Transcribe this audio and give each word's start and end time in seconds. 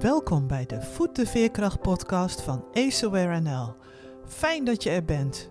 Welkom 0.00 0.46
bij 0.46 0.66
de 0.66 0.82
Voet 0.82 1.16
de 1.16 1.26
Veerkracht 1.26 1.80
podcast 1.80 2.40
van 2.40 2.64
Ace 2.72 3.06
Aware 3.06 3.40
NL. 3.40 3.74
Fijn 4.26 4.64
dat 4.64 4.82
je 4.82 4.90
er 4.90 5.04
bent. 5.04 5.50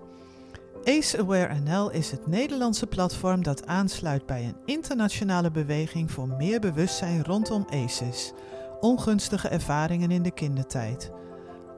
Ace 0.83 1.17
Aware 1.17 1.59
NL 1.59 1.91
is 1.91 2.11
het 2.11 2.27
Nederlandse 2.27 2.87
platform 2.87 3.43
dat 3.43 3.67
aansluit 3.67 4.25
bij 4.25 4.43
een 4.43 4.55
internationale 4.65 5.51
beweging 5.51 6.11
voor 6.11 6.27
meer 6.27 6.59
bewustzijn 6.59 7.23
rondom 7.23 7.65
ACEs, 7.69 8.33
ongunstige 8.79 9.47
ervaringen 9.47 10.11
in 10.11 10.23
de 10.23 10.31
kindertijd. 10.31 11.11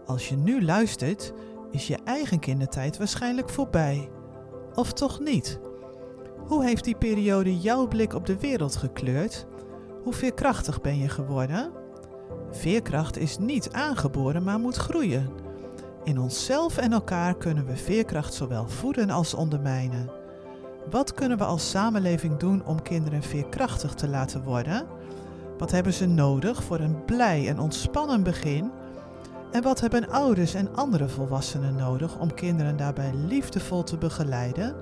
Als 0.06 0.30
je 0.30 0.36
nu 0.36 0.64
luistert, 0.64 1.34
is 1.72 1.88
je 1.88 1.98
eigen 2.04 2.40
kindertijd 2.40 2.98
waarschijnlijk 2.98 3.50
voorbij. 3.50 4.10
Of 4.76 4.94
toch 4.94 5.20
niet? 5.20 5.60
Hoe 6.48 6.66
heeft 6.66 6.84
die 6.84 6.98
periode 6.98 7.60
jouw 7.60 7.88
blik 7.88 8.14
op 8.14 8.26
de 8.26 8.40
wereld 8.40 8.76
gekleurd? 8.76 9.46
Hoe 10.04 10.14
veerkrachtig 10.14 10.82
ben 10.82 10.98
je 10.98 11.09
geworden? 11.09 11.80
Veerkracht 12.52 13.18
is 13.18 13.38
niet 13.38 13.72
aangeboren, 13.72 14.44
maar 14.44 14.59
moet 14.59 14.76
groeien. 14.76 15.30
In 16.04 16.20
onszelf 16.20 16.78
en 16.78 16.94
elkaar 16.94 17.36
kunnen 17.36 17.66
we 17.66 17.76
veerkracht 17.76 18.34
zowel 18.34 18.68
voeden 18.68 19.09
als 19.09 19.34
ondermijnen. 19.34 20.09
Wat 20.90 21.14
kunnen 21.14 21.38
we 21.38 21.44
als 21.44 21.70
samenleving 21.70 22.38
doen 22.38 22.66
om 22.66 22.82
kinderen 22.82 23.23
veerkrachtig 23.23 23.94
te 23.94 24.08
laten 24.08 24.44
worden? 24.44 24.88
Wat 25.58 25.72
hebben 25.72 25.94
ze 25.94 26.06
nodig 26.06 26.64
voor 26.64 26.80
een 26.80 27.06
blij 27.06 27.48
en 27.48 27.59
ontspannen 27.59 28.23
begin? 28.23 28.72
En 29.52 29.62
wat 29.62 29.80
hebben 29.80 30.09
ouders 30.09 30.54
en 30.54 30.76
andere 30.76 31.09
volwassenen 31.09 31.76
nodig 31.76 32.20
om 32.20 32.34
kinderen 32.34 32.78
daarbij 32.78 33.12
liefdevol 33.14 33.84
te 33.84 33.98
begeleiden? 33.98 34.76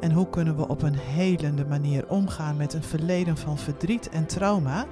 En 0.00 0.12
hoe 0.12 0.28
kunnen 0.30 0.56
we 0.56 0.68
op 0.68 0.82
een 0.82 0.98
helende 0.98 1.64
manier 1.64 2.08
omgaan 2.08 2.56
met 2.56 2.72
een 2.72 2.82
verleden 2.82 3.36
van 3.36 3.58
verdriet 3.58 4.08
en 4.08 4.26
trauma? 4.26 4.86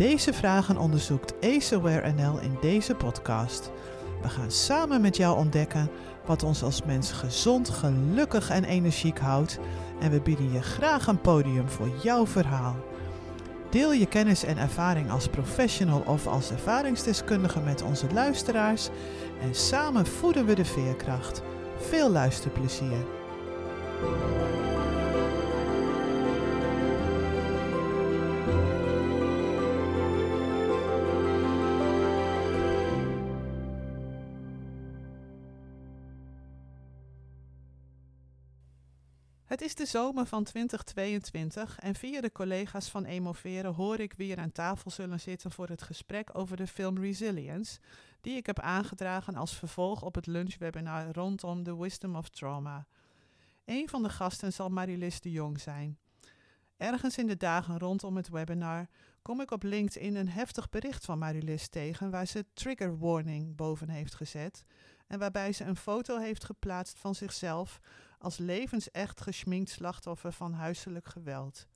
Deze 0.00 0.32
vragen 0.32 0.78
onderzoekt 0.78 1.34
AceAware 1.40 2.12
NL 2.12 2.38
in 2.40 2.56
deze 2.60 2.94
podcast. 2.94 3.70
We 4.22 4.28
gaan 4.28 4.50
samen 4.50 5.00
met 5.00 5.16
jou 5.16 5.36
ontdekken 5.36 5.90
wat 6.26 6.42
ons 6.42 6.62
als 6.62 6.82
mens 6.82 7.12
gezond, 7.12 7.68
gelukkig 7.68 8.50
en 8.50 8.64
energiek 8.64 9.18
houdt 9.18 9.58
en 10.00 10.10
we 10.10 10.20
bieden 10.20 10.52
je 10.52 10.62
graag 10.62 11.06
een 11.06 11.20
podium 11.20 11.68
voor 11.68 11.88
jouw 12.02 12.26
verhaal. 12.26 12.76
Deel 13.70 13.92
je 13.92 14.06
kennis 14.06 14.44
en 14.44 14.58
ervaring 14.58 15.10
als 15.10 15.28
professional 15.28 16.02
of 16.06 16.26
als 16.26 16.50
ervaringsdeskundige 16.50 17.60
met 17.60 17.82
onze 17.82 18.06
luisteraars 18.12 18.88
en 19.42 19.54
samen 19.54 20.06
voeden 20.06 20.46
we 20.46 20.54
de 20.54 20.64
veerkracht. 20.64 21.42
Veel 21.78 22.10
luisterplezier. 22.10 23.06
Het 39.50 39.60
is 39.60 39.74
de 39.74 39.86
zomer 39.86 40.26
van 40.26 40.44
2022 40.44 41.78
en 41.78 41.94
via 41.94 42.20
de 42.20 42.32
collega's 42.32 42.88
van 42.88 43.04
Emoveren 43.04 43.74
hoor 43.74 44.00
ik 44.00 44.12
wie 44.12 44.32
er 44.32 44.38
aan 44.38 44.52
tafel 44.52 44.90
zullen 44.90 45.20
zitten 45.20 45.50
voor 45.50 45.68
het 45.68 45.82
gesprek 45.82 46.30
over 46.32 46.56
de 46.56 46.66
film 46.66 46.98
Resilience, 46.98 47.78
die 48.20 48.36
ik 48.36 48.46
heb 48.46 48.60
aangedragen 48.60 49.34
als 49.34 49.56
vervolg 49.56 50.02
op 50.02 50.14
het 50.14 50.26
lunchwebinar 50.26 51.12
rondom 51.12 51.62
The 51.62 51.80
Wisdom 51.80 52.16
of 52.16 52.28
Trauma. 52.28 52.86
Een 53.64 53.88
van 53.88 54.02
de 54.02 54.08
gasten 54.08 54.52
zal 54.52 54.68
Marilis 54.68 55.20
de 55.20 55.30
Jong 55.30 55.60
zijn. 55.60 55.98
Ergens 56.76 57.18
in 57.18 57.26
de 57.26 57.36
dagen 57.36 57.78
rondom 57.78 58.16
het 58.16 58.28
webinar 58.28 58.86
kom 59.22 59.40
ik 59.40 59.50
op 59.50 59.62
LinkedIn 59.62 60.16
een 60.16 60.28
heftig 60.28 60.68
bericht 60.68 61.04
van 61.04 61.18
Marilis 61.18 61.68
tegen 61.68 62.10
waar 62.10 62.26
ze 62.26 62.44
trigger 62.52 62.98
warning 62.98 63.56
boven 63.56 63.88
heeft 63.88 64.14
gezet 64.14 64.64
en 65.06 65.18
waarbij 65.18 65.52
ze 65.52 65.64
een 65.64 65.76
foto 65.76 66.18
heeft 66.18 66.44
geplaatst 66.44 66.98
van 66.98 67.14
zichzelf 67.14 67.80
als 68.20 68.38
levensecht 68.38 69.20
geschminkt 69.20 69.70
slachtoffer 69.70 70.32
van 70.32 70.52
huiselijk 70.52 71.08
geweld. 71.08 71.66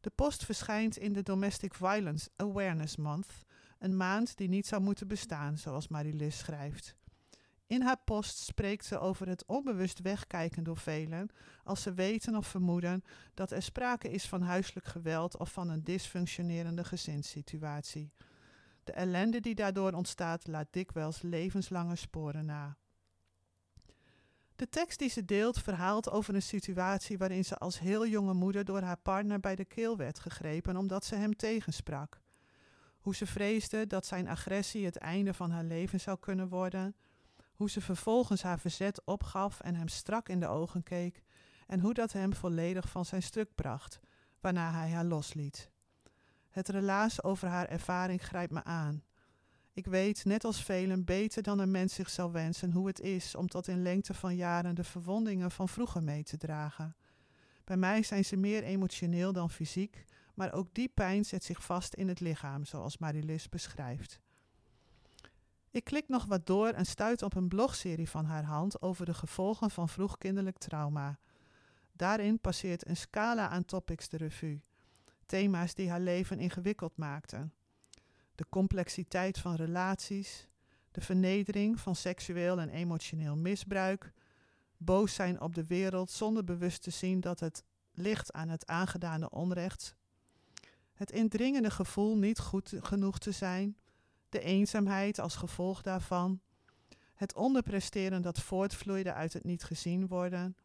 De 0.00 0.10
post 0.10 0.44
verschijnt 0.44 0.96
in 0.96 1.12
de 1.12 1.22
Domestic 1.22 1.74
Violence 1.74 2.30
Awareness 2.36 2.96
Month, 2.96 3.44
een 3.78 3.96
maand 3.96 4.36
die 4.36 4.48
niet 4.48 4.66
zou 4.66 4.82
moeten 4.82 5.08
bestaan, 5.08 5.58
zoals 5.58 5.88
Marilis 5.88 6.38
schrijft. 6.38 6.96
In 7.66 7.82
haar 7.82 8.00
post 8.04 8.38
spreekt 8.38 8.84
ze 8.84 8.98
over 8.98 9.28
het 9.28 9.46
onbewust 9.46 10.00
wegkijken 10.00 10.64
door 10.64 10.76
velen 10.76 11.28
als 11.64 11.82
ze 11.82 11.94
weten 11.94 12.36
of 12.36 12.46
vermoeden 12.46 13.02
dat 13.34 13.50
er 13.50 13.62
sprake 13.62 14.10
is 14.10 14.28
van 14.28 14.42
huiselijk 14.42 14.86
geweld 14.86 15.36
of 15.36 15.52
van 15.52 15.68
een 15.68 15.84
dysfunctionerende 15.84 16.84
gezinssituatie. 16.84 18.12
De 18.84 18.92
ellende 18.92 19.40
die 19.40 19.54
daardoor 19.54 19.92
ontstaat 19.92 20.46
laat 20.46 20.68
dikwijls 20.70 21.22
levenslange 21.22 21.96
sporen 21.96 22.44
na. 22.44 22.76
De 24.58 24.68
tekst 24.68 24.98
die 24.98 25.08
ze 25.08 25.24
deelt 25.24 25.58
verhaalt 25.58 26.10
over 26.10 26.34
een 26.34 26.42
situatie 26.42 27.18
waarin 27.18 27.44
ze 27.44 27.56
als 27.56 27.78
heel 27.78 28.06
jonge 28.06 28.34
moeder 28.34 28.64
door 28.64 28.80
haar 28.80 28.96
partner 28.96 29.40
bij 29.40 29.56
de 29.56 29.64
keel 29.64 29.96
werd 29.96 30.18
gegrepen 30.18 30.76
omdat 30.76 31.04
ze 31.04 31.14
hem 31.14 31.36
tegensprak. 31.36 32.20
Hoe 32.98 33.14
ze 33.14 33.26
vreesde 33.26 33.86
dat 33.86 34.06
zijn 34.06 34.28
agressie 34.28 34.84
het 34.84 34.96
einde 34.96 35.34
van 35.34 35.50
haar 35.50 35.64
leven 35.64 36.00
zou 36.00 36.18
kunnen 36.20 36.48
worden. 36.48 36.96
Hoe 37.52 37.70
ze 37.70 37.80
vervolgens 37.80 38.42
haar 38.42 38.58
verzet 38.58 39.04
opgaf 39.04 39.60
en 39.60 39.74
hem 39.74 39.88
strak 39.88 40.28
in 40.28 40.40
de 40.40 40.48
ogen 40.48 40.82
keek. 40.82 41.22
En 41.66 41.80
hoe 41.80 41.94
dat 41.94 42.12
hem 42.12 42.34
volledig 42.34 42.88
van 42.88 43.04
zijn 43.04 43.22
stuk 43.22 43.54
bracht, 43.54 43.98
waarna 44.40 44.72
hij 44.72 44.90
haar 44.90 45.04
losliet. 45.04 45.70
Het 46.48 46.68
relaas 46.68 47.22
over 47.22 47.48
haar 47.48 47.68
ervaring 47.68 48.24
grijpt 48.24 48.52
me 48.52 48.64
aan. 48.64 49.02
Ik 49.78 49.86
weet, 49.86 50.24
net 50.24 50.44
als 50.44 50.62
velen, 50.62 51.04
beter 51.04 51.42
dan 51.42 51.58
een 51.58 51.70
mens 51.70 51.94
zich 51.94 52.10
zou 52.10 52.32
wensen 52.32 52.72
hoe 52.72 52.86
het 52.86 53.00
is 53.00 53.34
om 53.34 53.48
tot 53.48 53.68
in 53.68 53.82
lengte 53.82 54.14
van 54.14 54.36
jaren 54.36 54.74
de 54.74 54.84
verwondingen 54.84 55.50
van 55.50 55.68
vroeger 55.68 56.02
mee 56.02 56.22
te 56.22 56.36
dragen. 56.36 56.96
Bij 57.64 57.76
mij 57.76 58.02
zijn 58.02 58.24
ze 58.24 58.36
meer 58.36 58.62
emotioneel 58.62 59.32
dan 59.32 59.50
fysiek, 59.50 60.04
maar 60.34 60.52
ook 60.52 60.74
die 60.74 60.88
pijn 60.88 61.24
zet 61.24 61.44
zich 61.44 61.64
vast 61.64 61.94
in 61.94 62.08
het 62.08 62.20
lichaam, 62.20 62.64
zoals 62.64 62.98
Marilis 62.98 63.48
beschrijft. 63.48 64.20
Ik 65.70 65.84
klik 65.84 66.08
nog 66.08 66.24
wat 66.24 66.46
door 66.46 66.68
en 66.68 66.86
stuit 66.86 67.22
op 67.22 67.34
een 67.34 67.48
blogserie 67.48 68.10
van 68.10 68.24
haar 68.24 68.44
hand 68.44 68.82
over 68.82 69.06
de 69.06 69.14
gevolgen 69.14 69.70
van 69.70 69.88
vroegkinderlijk 69.88 70.58
trauma. 70.58 71.18
Daarin 71.92 72.40
passeert 72.40 72.88
een 72.88 72.96
scala 72.96 73.48
aan 73.48 73.64
topics 73.64 74.08
de 74.08 74.16
revue. 74.16 74.62
Thema's 75.26 75.74
die 75.74 75.90
haar 75.90 76.00
leven 76.00 76.38
ingewikkeld 76.38 76.96
maakten 76.96 77.52
de 78.38 78.46
complexiteit 78.48 79.38
van 79.38 79.54
relaties, 79.54 80.48
de 80.90 81.00
vernedering 81.00 81.80
van 81.80 81.96
seksueel 81.96 82.60
en 82.60 82.68
emotioneel 82.68 83.36
misbruik, 83.36 84.12
boos 84.76 85.14
zijn 85.14 85.40
op 85.40 85.54
de 85.54 85.66
wereld 85.66 86.10
zonder 86.10 86.44
bewust 86.44 86.82
te 86.82 86.90
zien 86.90 87.20
dat 87.20 87.40
het 87.40 87.64
ligt 87.92 88.32
aan 88.32 88.48
het 88.48 88.66
aangedane 88.66 89.30
onrecht, 89.30 89.96
het 90.94 91.10
indringende 91.10 91.70
gevoel 91.70 92.16
niet 92.16 92.38
goed 92.38 92.72
genoeg 92.80 93.18
te 93.18 93.32
zijn, 93.32 93.76
de 94.28 94.40
eenzaamheid 94.40 95.18
als 95.18 95.36
gevolg 95.36 95.82
daarvan, 95.82 96.40
het 97.14 97.34
onderpresteren 97.34 98.22
dat 98.22 98.40
voortvloeide 98.40 99.12
uit 99.12 99.32
het 99.32 99.44
niet 99.44 99.64
gezien 99.64 100.06
worden, 100.06 100.56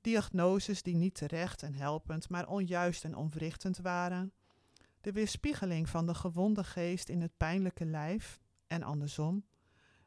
diagnoses 0.00 0.82
die 0.82 0.96
niet 0.96 1.14
terecht 1.14 1.62
en 1.62 1.74
helpend, 1.74 2.28
maar 2.28 2.48
onjuist 2.48 3.04
en 3.04 3.16
onwrichtend 3.16 3.78
waren, 3.78 4.32
de 5.00 5.12
weerspiegeling 5.12 5.88
van 5.88 6.06
de 6.06 6.14
gewonde 6.14 6.64
geest 6.64 7.08
in 7.08 7.20
het 7.20 7.36
pijnlijke 7.36 7.84
lijf 7.84 8.40
en 8.66 8.82
andersom, 8.82 9.44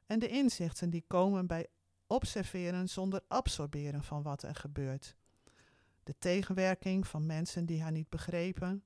en 0.05 0.19
de 0.19 0.27
inzichten 0.27 0.89
die 0.89 1.03
komen 1.07 1.47
bij 1.47 1.67
observeren 2.07 2.89
zonder 2.89 3.21
absorberen 3.27 4.03
van 4.03 4.21
wat 4.21 4.43
er 4.43 4.55
gebeurt. 4.55 5.15
De 6.03 6.15
tegenwerking 6.19 7.07
van 7.07 7.25
mensen 7.25 7.65
die 7.65 7.81
haar 7.81 7.91
niet 7.91 8.09
begrepen, 8.09 8.83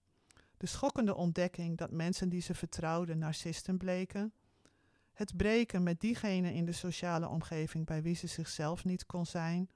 de 0.58 0.66
schokkende 0.66 1.16
ontdekking 1.16 1.78
dat 1.78 1.92
mensen 1.92 2.30
die 2.30 2.42
ze 2.42 2.54
vertrouwden 2.54 3.18
narcisten 3.18 3.78
bleken, 3.78 4.34
het 5.14 5.38
breken 5.38 5.84
met 5.84 6.00
diegene 6.00 6.54
in 6.54 6.66
de 6.66 6.72
sociale 6.72 7.28
omgeving 7.28 7.86
bij 7.86 8.02
wie 8.02 8.16
ze 8.16 8.28
zichzelf 8.28 8.86
niet 8.86 9.06
kon 9.06 9.26
zijn, 9.26 9.70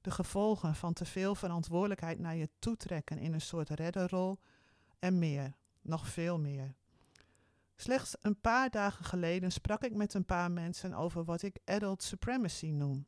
de 0.00 0.10
gevolgen 0.10 0.74
van 0.74 0.92
te 0.92 1.04
veel 1.04 1.34
verantwoordelijkheid 1.34 2.18
naar 2.18 2.36
je 2.36 2.48
toetrekken 2.58 3.18
in 3.18 3.32
een 3.32 3.40
soort 3.40 3.68
redderrol 3.68 4.38
en 4.98 5.18
meer 5.18 5.58
nog 5.82 6.08
veel 6.08 6.38
meer. 6.38 6.74
Slechts 7.76 8.16
een 8.20 8.40
paar 8.40 8.70
dagen 8.70 9.04
geleden 9.04 9.52
sprak 9.52 9.82
ik 9.82 9.94
met 9.94 10.14
een 10.14 10.24
paar 10.24 10.50
mensen 10.50 10.94
over 10.94 11.24
wat 11.24 11.42
ik 11.42 11.58
adult 11.64 12.02
supremacy 12.02 12.66
noem. 12.66 13.06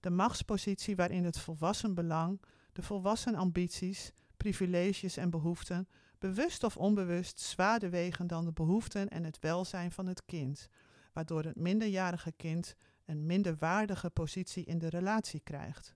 De 0.00 0.10
machtspositie 0.10 0.96
waarin 0.96 1.24
het 1.24 1.38
volwassen 1.38 1.94
belang, 1.94 2.42
de 2.72 2.82
volwassen 2.82 3.34
ambities, 3.34 4.12
privileges 4.36 5.16
en 5.16 5.30
behoeften, 5.30 5.88
bewust 6.18 6.64
of 6.64 6.76
onbewust 6.76 7.40
zwaarder 7.40 7.90
wegen 7.90 8.26
dan 8.26 8.44
de 8.44 8.52
behoeften 8.52 9.08
en 9.08 9.24
het 9.24 9.38
welzijn 9.38 9.92
van 9.92 10.06
het 10.06 10.24
kind, 10.24 10.68
waardoor 11.12 11.44
het 11.44 11.56
minderjarige 11.56 12.32
kind 12.32 12.74
een 13.04 13.26
minder 13.26 13.56
waardige 13.58 14.10
positie 14.10 14.64
in 14.64 14.78
de 14.78 14.88
relatie 14.88 15.40
krijgt. 15.40 15.94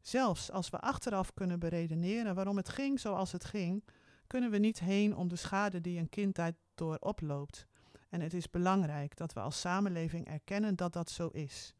Zelfs 0.00 0.50
als 0.50 0.70
we 0.70 0.78
achteraf 0.78 1.34
kunnen 1.34 1.58
beredeneren 1.58 2.34
waarom 2.34 2.56
het 2.56 2.68
ging 2.68 3.00
zoals 3.00 3.32
het 3.32 3.44
ging, 3.44 3.84
kunnen 4.32 4.50
we 4.50 4.58
niet 4.58 4.80
heen 4.80 5.16
om 5.16 5.28
de 5.28 5.36
schade 5.36 5.80
die 5.80 5.98
een 5.98 6.08
kind 6.08 6.34
daardoor 6.34 6.96
oploopt. 7.00 7.66
En 8.08 8.20
het 8.20 8.34
is 8.34 8.50
belangrijk 8.50 9.16
dat 9.16 9.32
we 9.32 9.40
als 9.40 9.60
samenleving 9.60 10.26
erkennen 10.26 10.76
dat 10.76 10.92
dat 10.92 11.10
zo 11.10 11.28
is. 11.28 11.74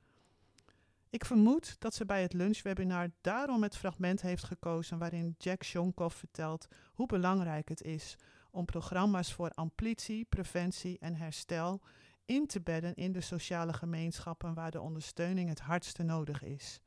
Ik 1.10 1.24
vermoed 1.24 1.76
dat 1.78 1.94
ze 1.94 2.04
bij 2.04 2.22
het 2.22 2.32
lunchwebinar 2.32 3.08
daarom 3.20 3.62
het 3.62 3.76
fragment 3.76 4.22
heeft 4.22 4.44
gekozen 4.44 4.98
waarin 4.98 5.34
Jack 5.38 5.64
Shonkoff 5.64 6.16
vertelt 6.16 6.68
hoe 6.92 7.06
belangrijk 7.06 7.68
het 7.68 7.82
is 7.82 8.16
om 8.50 8.64
programma's 8.64 9.32
voor 9.32 9.50
amplitie, 9.50 10.24
preventie 10.24 10.98
en 10.98 11.14
herstel 11.14 11.80
in 12.24 12.46
te 12.46 12.60
bedden 12.60 12.94
in 12.94 13.12
de 13.12 13.20
sociale 13.20 13.72
gemeenschappen 13.72 14.54
waar 14.54 14.70
de 14.70 14.80
ondersteuning 14.80 15.48
het 15.48 15.60
hardste 15.60 16.02
nodig 16.02 16.42
is. 16.42 16.80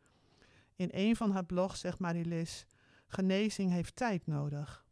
In 0.75 0.89
een 0.91 1.15
van 1.15 1.31
haar 1.31 1.45
blogs 1.45 1.79
zegt 1.79 1.99
Marilis: 1.99 2.65
genezing 3.07 3.71
heeft 3.71 3.95
tijd 3.95 4.27
nodig. 4.27 4.84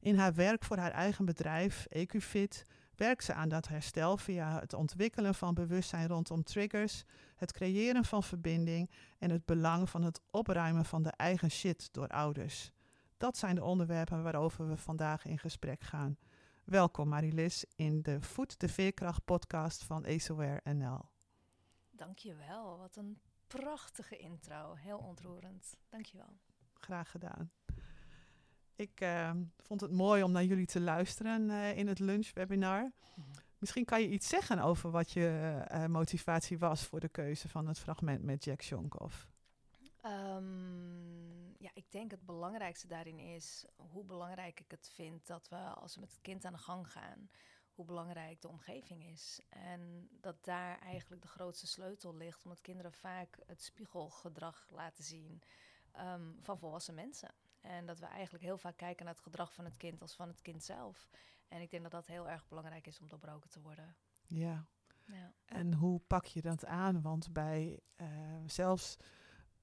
In 0.00 0.18
haar 0.18 0.34
werk 0.34 0.64
voor 0.64 0.76
haar 0.76 0.90
eigen 0.90 1.24
bedrijf, 1.24 1.86
EcuFit, 1.86 2.64
werkt 2.96 3.24
ze 3.24 3.34
aan 3.34 3.48
dat 3.48 3.68
herstel 3.68 4.16
via 4.16 4.60
het 4.60 4.72
ontwikkelen 4.72 5.34
van 5.34 5.54
bewustzijn 5.54 6.08
rondom 6.08 6.42
triggers, 6.42 7.04
het 7.36 7.52
creëren 7.52 8.04
van 8.04 8.22
verbinding 8.22 8.90
en 9.18 9.30
het 9.30 9.44
belang 9.44 9.90
van 9.90 10.02
het 10.02 10.20
opruimen 10.30 10.84
van 10.84 11.02
de 11.02 11.10
eigen 11.10 11.50
shit 11.50 11.92
door 11.92 12.08
ouders. 12.08 12.70
Dat 13.16 13.36
zijn 13.36 13.54
de 13.54 13.64
onderwerpen 13.64 14.22
waarover 14.22 14.68
we 14.68 14.76
vandaag 14.76 15.24
in 15.24 15.38
gesprek 15.38 15.82
gaan. 15.82 16.18
Welkom 16.64 17.08
Marilis 17.08 17.64
in 17.76 18.02
de 18.02 18.20
Voet 18.20 18.60
de 18.60 18.68
Veerkracht 18.68 19.24
podcast 19.24 19.84
van 19.84 20.06
AceWare 20.06 20.72
NL. 20.72 21.08
Dankjewel, 21.90 22.78
wat 22.78 22.96
een 22.96 23.20
prachtige 23.46 24.16
intro. 24.16 24.74
Heel 24.74 24.98
ontroerend. 24.98 25.76
Dankjewel. 25.88 26.38
Graag 26.74 27.10
gedaan. 27.10 27.50
Ik 28.80 29.00
uh, 29.00 29.30
vond 29.58 29.80
het 29.80 29.90
mooi 29.90 30.22
om 30.22 30.32
naar 30.32 30.44
jullie 30.44 30.66
te 30.66 30.80
luisteren 30.80 31.48
uh, 31.48 31.76
in 31.76 31.86
het 31.86 31.98
lunchwebinar. 31.98 32.82
Mm 32.82 32.92
-hmm. 33.14 33.32
Misschien 33.58 33.84
kan 33.84 34.00
je 34.00 34.08
iets 34.08 34.28
zeggen 34.28 34.58
over 34.58 34.90
wat 34.90 35.10
je 35.10 35.62
uh, 35.72 35.86
motivatie 35.86 36.58
was 36.58 36.84
voor 36.84 37.00
de 37.00 37.08
keuze 37.08 37.48
van 37.48 37.66
het 37.66 37.78
fragment 37.78 38.22
met 38.22 38.44
Jack 38.44 38.62
Shonkoff. 38.62 39.28
Um, 40.04 41.54
ja, 41.58 41.70
ik 41.74 41.84
denk 41.90 42.10
het 42.10 42.26
belangrijkste 42.26 42.86
daarin 42.86 43.18
is 43.18 43.64
hoe 43.76 44.04
belangrijk 44.04 44.60
ik 44.60 44.70
het 44.70 44.90
vind 44.94 45.26
dat 45.26 45.48
we 45.48 45.56
als 45.56 45.94
we 45.94 46.00
met 46.00 46.10
het 46.10 46.20
kind 46.20 46.44
aan 46.44 46.52
de 46.52 46.58
gang 46.58 46.92
gaan, 46.92 47.30
hoe 47.74 47.84
belangrijk 47.84 48.40
de 48.40 48.48
omgeving 48.48 49.04
is. 49.04 49.40
En 49.48 50.08
dat 50.10 50.44
daar 50.44 50.78
eigenlijk 50.78 51.22
de 51.22 51.28
grootste 51.28 51.66
sleutel 51.66 52.16
ligt, 52.16 52.44
omdat 52.44 52.60
kinderen 52.60 52.92
vaak 52.92 53.38
het 53.46 53.62
spiegelgedrag 53.62 54.68
laten 54.70 55.04
zien 55.04 55.42
um, 55.98 56.38
van 56.42 56.58
volwassen 56.58 56.94
mensen. 56.94 57.34
En 57.60 57.86
dat 57.86 57.98
we 57.98 58.06
eigenlijk 58.06 58.44
heel 58.44 58.58
vaak 58.58 58.76
kijken 58.76 59.04
naar 59.04 59.14
het 59.14 59.22
gedrag 59.22 59.54
van 59.54 59.64
het 59.64 59.76
kind 59.76 60.02
als 60.02 60.14
van 60.14 60.28
het 60.28 60.42
kind 60.42 60.62
zelf. 60.64 61.08
En 61.48 61.60
ik 61.60 61.70
denk 61.70 61.82
dat 61.82 61.92
dat 61.92 62.06
heel 62.06 62.28
erg 62.28 62.48
belangrijk 62.48 62.86
is 62.86 63.00
om 63.00 63.08
doorbroken 63.08 63.50
te 63.50 63.60
worden. 63.60 63.96
Ja. 64.26 64.66
ja. 65.04 65.32
En 65.44 65.74
hoe 65.74 66.00
pak 66.06 66.24
je 66.24 66.40
dat 66.40 66.66
aan? 66.66 67.02
Want 67.02 67.32
bij 67.32 67.80
uh, 67.96 68.08
zelfs 68.46 68.96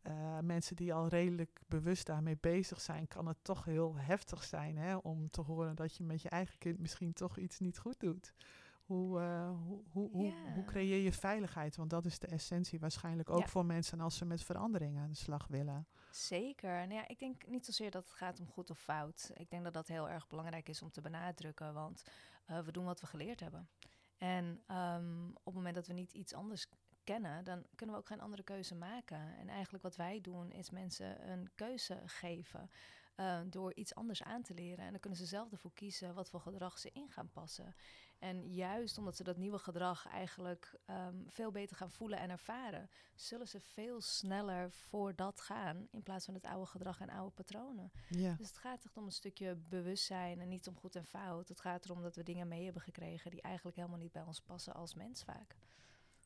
uh, 0.08 0.40
mensen 0.40 0.76
die 0.76 0.94
al 0.94 1.08
redelijk 1.08 1.62
bewust 1.68 2.06
daarmee 2.06 2.38
bezig 2.40 2.82
zijn, 2.82 3.08
kan 3.08 3.28
het 3.28 3.38
toch 3.42 3.66
heel 3.66 3.96
heftig 3.96 4.44
zijn 4.44 4.78
hè, 4.78 4.96
om 4.96 5.30
te 5.30 5.42
horen 5.42 5.76
dat 5.76 5.96
je 5.96 6.04
met 6.04 6.22
je 6.22 6.30
eigen 6.30 6.58
kind 6.58 6.80
misschien 6.80 7.14
toch 7.14 7.38
iets 7.38 7.60
niet 7.60 7.78
goed 7.78 8.00
doet. 8.00 8.34
Hoe, 8.82 9.20
uh, 9.20 9.50
hoe, 9.66 9.84
hoe, 9.92 10.26
yeah. 10.26 10.54
hoe, 10.54 10.64
creëer 10.64 11.04
je 11.04 11.12
veiligheid? 11.12 11.76
Want 11.76 11.90
dat 11.90 12.06
is 12.06 12.20
de 12.20 12.28
essentie 12.28 12.80
waarschijnlijk 12.80 13.30
ook 13.30 13.42
ja. 13.42 13.48
voor 13.48 13.66
mensen 13.66 14.00
als 14.00 14.18
ze 14.18 14.26
met 14.26 14.44
veranderingen 14.44 15.04
aan 15.04 15.10
de 15.10 15.16
slag 15.16 15.48
willen. 15.48 15.88
Zeker. 16.12 16.70
Nou 16.70 16.94
ja, 16.94 17.08
ik 17.08 17.20
denk 17.20 17.48
niet 17.48 17.66
zozeer 17.66 17.92
dat 17.92 18.04
het 18.04 18.14
gaat 18.14 18.40
om 18.40 18.48
goed 18.48 18.70
of 18.70 18.80
fout. 18.80 19.32
Ik 19.34 19.50
denk 19.50 19.64
dat 19.64 19.74
dat 19.74 19.88
heel 19.88 20.10
erg 20.10 20.28
belangrijk 20.28 20.70
is 20.70 20.82
om 20.82 20.92
te 20.92 21.02
benadrukken, 21.02 21.74
want 21.74 22.04
uh, 22.50 22.60
we 22.60 22.72
doen 22.72 22.86
wat 22.86 23.00
we 23.00 23.08
geleerd 23.08 23.40
hebben. 23.40 23.70
En 24.18 24.64
um, 24.72 25.30
op 25.30 25.46
het 25.46 25.54
moment 25.54 25.76
dat 25.76 25.88
we 25.88 25.94
niet 25.94 26.14
iets 26.14 26.34
anders 26.34 26.68
kennen, 27.04 27.44
dan 27.44 27.66
kunnen 27.76 27.96
we 27.96 28.02
ook 28.02 28.08
geen 28.08 28.22
andere 28.22 28.44
keuze 28.44 28.76
maken. 28.76 29.38
En 29.38 29.50
eigenlijk 29.50 29.84
wat 29.84 29.96
wij 29.96 30.22
doen 30.22 30.52
is 30.52 30.70
mensen 30.70 31.30
een 31.32 31.50
keuze 31.56 32.02
geven 32.06 32.70
uh, 33.16 33.40
door 33.46 33.74
iets 33.74 33.96
anders 33.96 34.24
aan 34.24 34.42
te 34.42 34.54
leren. 34.54 34.86
En 34.86 34.92
dan 34.92 35.00
kunnen 35.00 35.20
ze 35.20 35.26
zelf 35.26 35.52
ervoor 35.52 35.74
kiezen 35.74 36.14
wat 36.14 36.30
voor 36.30 36.42
gedrag 36.42 36.80
ze 36.80 36.90
in 36.94 37.12
gaan 37.12 37.30
passen. 37.32 37.76
En 38.20 38.54
juist 38.54 38.98
omdat 38.98 39.16
ze 39.16 39.24
dat 39.24 39.38
nieuwe 39.38 39.60
gedrag 39.60 40.08
eigenlijk 40.08 40.80
um, 40.90 41.26
veel 41.30 41.52
beter 41.52 41.76
gaan 41.76 41.92
voelen 41.92 42.20
en 42.20 42.30
ervaren, 42.30 42.90
zullen 43.16 43.48
ze 43.48 43.60
veel 43.60 44.02
sneller 44.02 44.72
voor 44.72 45.16
dat 45.16 45.42
gaan 45.42 45.88
in 45.92 46.04
plaats 46.04 46.26
van 46.26 46.34
het 46.34 46.46
oude 46.46 46.66
gedrag 46.66 47.00
en 47.00 47.10
oude 47.10 47.32
patronen. 47.32 47.92
Ja. 48.10 48.34
Dus 48.34 48.48
het 48.48 48.58
gaat 48.58 48.86
echt 48.86 48.98
om 48.98 49.06
een 49.06 49.12
stukje 49.12 49.56
bewustzijn 49.56 50.40
en 50.40 50.48
niet 50.48 50.68
om 50.68 50.76
goed 50.76 50.96
en 50.96 51.06
fout. 51.06 51.48
Het 51.48 51.60
gaat 51.60 51.86
erom 51.86 52.02
dat 52.02 52.16
we 52.16 52.24
dingen 52.24 52.48
mee 52.48 52.64
hebben 52.64 52.82
gekregen 52.82 53.32
die 53.32 53.42
eigenlijk 53.42 53.76
helemaal 53.76 53.98
niet 53.98 54.12
bij 54.12 54.24
ons 54.24 54.42
passen 54.42 54.74
als 54.74 54.94
mens 54.94 55.24
vaak. 55.24 55.56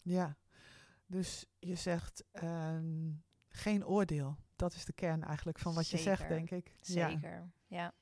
Ja, 0.02 0.38
dus 1.06 1.46
je 1.60 1.76
zegt 1.76 2.24
uh, 2.34 2.80
geen 3.50 3.86
oordeel. 3.86 4.38
Dat 4.56 4.74
is 4.74 4.86
de 4.86 4.94
kern 4.94 5.24
eigenlijk 5.24 5.60
van 5.60 5.74
wat 5.74 5.86
Zeker. 5.86 6.10
je 6.10 6.16
zegt, 6.16 6.30
denk 6.30 6.52
ik. 6.52 6.76
Zeker, 6.82 7.52
ja. 7.68 7.94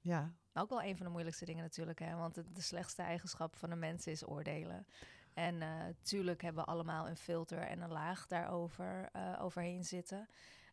Ja. 0.00 0.37
Ook 0.54 0.68
wel 0.68 0.82
een 0.82 0.96
van 0.96 1.06
de 1.06 1.12
moeilijkste 1.12 1.44
dingen 1.44 1.62
natuurlijk, 1.62 1.98
hè? 1.98 2.16
want 2.16 2.34
de, 2.34 2.44
slechtste 2.62 3.02
eigenschap 3.02 3.56
van 3.56 3.70
een 3.70 3.78
mens 3.78 4.06
is 4.06 4.28
oordelen. 4.28 4.86
En 5.34 5.54
uh, 5.54 6.32
hebben 6.36 6.64
we 6.64 6.70
allemaal 6.70 7.08
een 7.08 7.16
filter 7.16 7.58
en 7.58 7.80
een 7.80 7.92
laag 7.92 8.26
daarover 8.26 9.08
uh, 9.16 9.42
overheen 9.42 9.84
zitten. 9.84 10.28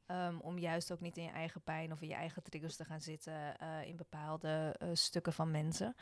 Um, 0.07 0.39
om 0.39 0.57
juist 0.57 0.92
ook 0.92 1.00
niet 1.00 1.18
in 1.18 1.24
je 1.24 1.30
eigen 1.30 1.62
pijn 1.62 1.92
of 1.92 2.01
in 2.01 2.07
je 2.07 2.13
eigen 2.13 2.44
triggers 2.44 2.75
te 2.75 2.86
gaan 2.86 3.01
zitten 3.01 3.33
uh, 3.33 3.88
in 3.88 3.95
bepaalde 3.95 4.75
stukken 4.94 5.33
van 5.33 5.51
mensen. 5.51 5.95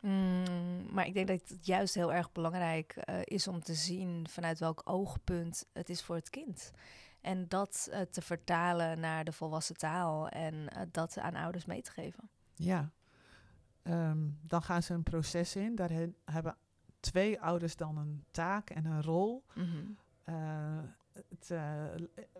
Mm, 0.00 0.92
maar 0.92 1.06
ik 1.06 1.14
denk 1.14 1.28
dat 1.28 1.48
het 1.48 1.66
juist 1.66 1.94
heel 1.94 2.12
erg 2.12 2.32
belangrijk 2.32 2.94
is 3.24 3.48
om 3.48 3.62
te 3.62 3.74
zien 3.74 4.28
vanuit 4.28 4.58
welk 4.58 4.82
oogpunt 4.84 5.66
het 5.72 5.88
is 5.88 6.02
voor 6.02 6.16
het 6.16 6.30
kind. 6.30 6.72
En 7.20 7.48
dat 7.48 7.90
te 8.10 8.22
vertalen 8.22 9.00
naar 9.00 9.24
de 9.24 9.32
volwassen 9.32 9.76
taal 9.76 10.28
en 10.28 10.88
dat 10.90 11.18
aan 11.18 11.34
ouders 11.34 11.64
mee 11.64 11.82
te 11.82 11.90
geven. 11.90 12.28
Ja, 12.54 12.90
Um, 13.84 14.38
dan 14.42 14.62
gaan 14.62 14.82
ze 14.82 14.94
een 14.94 15.02
proces 15.02 15.56
in. 15.56 15.74
Daar 15.74 15.90
he 15.90 16.12
hebben 16.24 16.56
twee 17.00 17.40
ouders 17.40 17.76
dan 17.76 17.96
een 17.96 18.24
taak 18.30 18.70
en 18.70 18.84
een 18.84 19.02
rol. 19.02 19.44
Mm 19.54 19.64
-hmm. 19.64 19.96
uh, 20.34 20.82
het, 21.12 21.50
uh, 21.50 21.58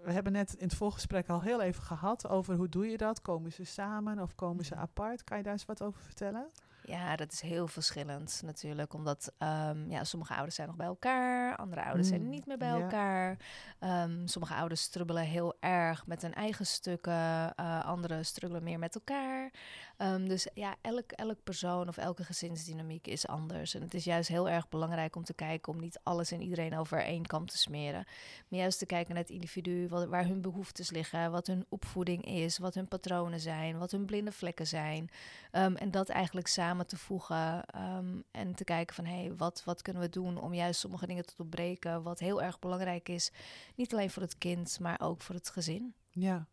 we 0.05 0.13
hebben 0.13 0.33
net 0.33 0.55
in 0.55 0.65
het 0.65 0.75
voorgesprek 0.75 1.29
al 1.29 1.43
heel 1.43 1.61
even 1.61 1.83
gehad 1.83 2.29
over 2.29 2.57
hoe 2.57 2.69
doe 2.69 2.87
je 2.87 2.97
dat? 2.97 3.23
Komen 3.23 3.53
ze 3.53 3.65
samen 3.65 4.19
of 4.19 4.35
komen 4.35 4.65
ze 4.65 4.75
apart? 4.75 5.25
Kan 5.25 5.37
je 5.37 5.43
daar 5.43 5.53
eens 5.53 5.65
wat 5.65 5.83
over 5.83 6.01
vertellen? 6.01 6.51
Ja, 6.87 7.17
dat 7.17 7.33
is 7.33 7.41
heel 7.41 7.67
verschillend 7.69 8.43
natuurlijk. 8.45 8.95
Omdat 8.95 9.33
um, 9.39 9.91
ja, 9.91 10.05
sommige 10.05 10.35
ouders 10.35 10.55
zijn 10.55 10.69
nog 10.69 10.77
bij 10.77 10.87
elkaar, 10.87 11.57
andere 11.57 11.85
ouders 11.85 12.11
mm. 12.11 12.17
zijn 12.17 12.29
niet 12.29 12.47
meer 12.47 12.59
bij 12.59 12.69
ja. 12.69 12.81
elkaar. 12.81 13.37
Um, 13.81 14.27
sommige 14.27 14.55
ouders 14.55 14.83
strubbelen 14.83 15.23
heel 15.23 15.57
erg 15.61 16.07
met 16.07 16.23
hun 16.23 16.35
eigen 16.35 16.67
stukken, 16.67 17.53
uh, 17.61 17.85
anderen 17.85 18.25
struggelen 18.25 18.63
meer 18.63 18.79
met 18.79 18.95
elkaar. 18.95 19.53
Um, 19.99 20.29
dus 20.29 20.47
ja, 20.55 20.77
elk, 20.81 21.13
elk 21.13 21.39
persoon 21.45 21.89
of 21.89 21.97
elke 21.97 22.25
gezinsdynamiek 22.25 23.07
is 23.07 23.27
anders. 23.27 23.75
En 23.75 23.83
het 23.83 23.95
is 23.95 24.05
juist 24.05 24.29
heel 24.29 24.49
erg 24.49 24.69
belangrijk 24.69 25.17
om 25.17 25.25
te 25.25 25.35
kijken 25.35 25.73
om 25.73 25.81
niet 25.81 26.01
alles 26.03 26.31
en 26.31 26.43
iedereen 26.43 26.77
over 26.77 27.05
één 27.05 27.27
kam 27.27 27.47
te 27.47 27.59
smeren. 27.59 28.05
Maar 28.49 28.59
juist 28.59 28.79
te 28.79 28.87
kijken 28.87 29.15
naar 29.15 29.23
het 29.23 29.33
individu, 29.33 29.89
wat, 29.89 30.09
waar 30.09 30.27
hun 30.27 30.41
behoeftes 30.41 30.91
liggen, 30.91 31.31
wat 31.31 31.47
hun 31.47 31.67
opvoeding 31.69 32.25
is, 32.25 32.59
wat 32.59 32.75
hun 32.75 32.89
patronen 32.89 33.41
zijn, 33.41 33.79
wat 33.79 33.91
hun 33.91 34.05
blinde 34.05 34.33
vlekken 34.33 34.67
zijn. 34.67 35.11
en 35.51 35.91
dat 35.91 36.09
eigenlijk 36.09 36.47
samen 36.47 36.87
te 36.87 36.97
voegen 36.97 37.65
um, 37.77 38.25
en 38.31 38.55
te 38.55 38.65
kijken 38.65 38.95
van 38.95 39.05
hé, 39.05 39.21
hey, 39.21 39.35
wat, 39.37 39.63
wat 39.65 39.83
kunnen 39.83 40.03
we 40.03 40.09
doen 40.09 40.41
om 40.41 40.55
juist 40.55 40.81
sommige 40.81 41.07
dingen 41.07 41.27
te 41.27 41.35
doorbreken, 41.37 42.03
wat 42.03 42.19
heel 42.19 42.43
erg 42.43 42.59
belangrijk 42.59 43.09
is, 43.09 43.33
niet 43.75 43.93
alleen 43.93 44.11
voor 44.11 44.23
het 44.23 44.39
kind, 44.39 44.79
maar 44.81 45.01
ook 45.01 45.23
voor 45.23 45.35
het 45.35 45.51
gezin. 45.51 45.95
Ja, 46.11 46.47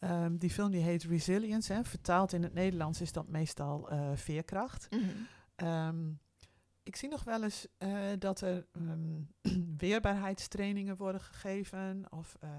um, 0.00 0.38
die 0.38 0.50
film 0.50 0.70
die 0.70 0.82
heet 0.82 1.04
Resilience, 1.04 1.72
hè? 1.72 1.84
vertaald 1.84 2.32
in 2.32 2.42
het 2.42 2.54
Nederlands 2.54 3.00
is 3.00 3.12
dat 3.12 3.28
meestal 3.28 3.92
uh, 3.92 4.10
veerkracht. 4.14 4.86
Mm 4.90 5.00
-hmm. 5.00 5.68
um, 5.68 6.20
ik 6.82 6.96
zie 6.96 7.08
nog 7.08 7.24
wel 7.24 7.42
eens 7.42 7.66
uh, 7.78 7.98
dat 8.18 8.40
er 8.40 8.66
weerbaarheidstrainingen 9.76 10.96
worden 10.96 11.20
gegeven 11.20 12.04
of 12.10 12.36
uh, 12.44 12.50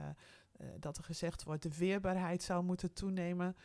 dat 0.80 0.98
er 0.98 1.04
gezegd 1.04 1.44
wordt 1.44 1.64
de 1.64 1.78
weerbaarheid 1.78 2.44
zou 2.44 2.64
moeten 2.64 2.94
toenemen 2.94 3.56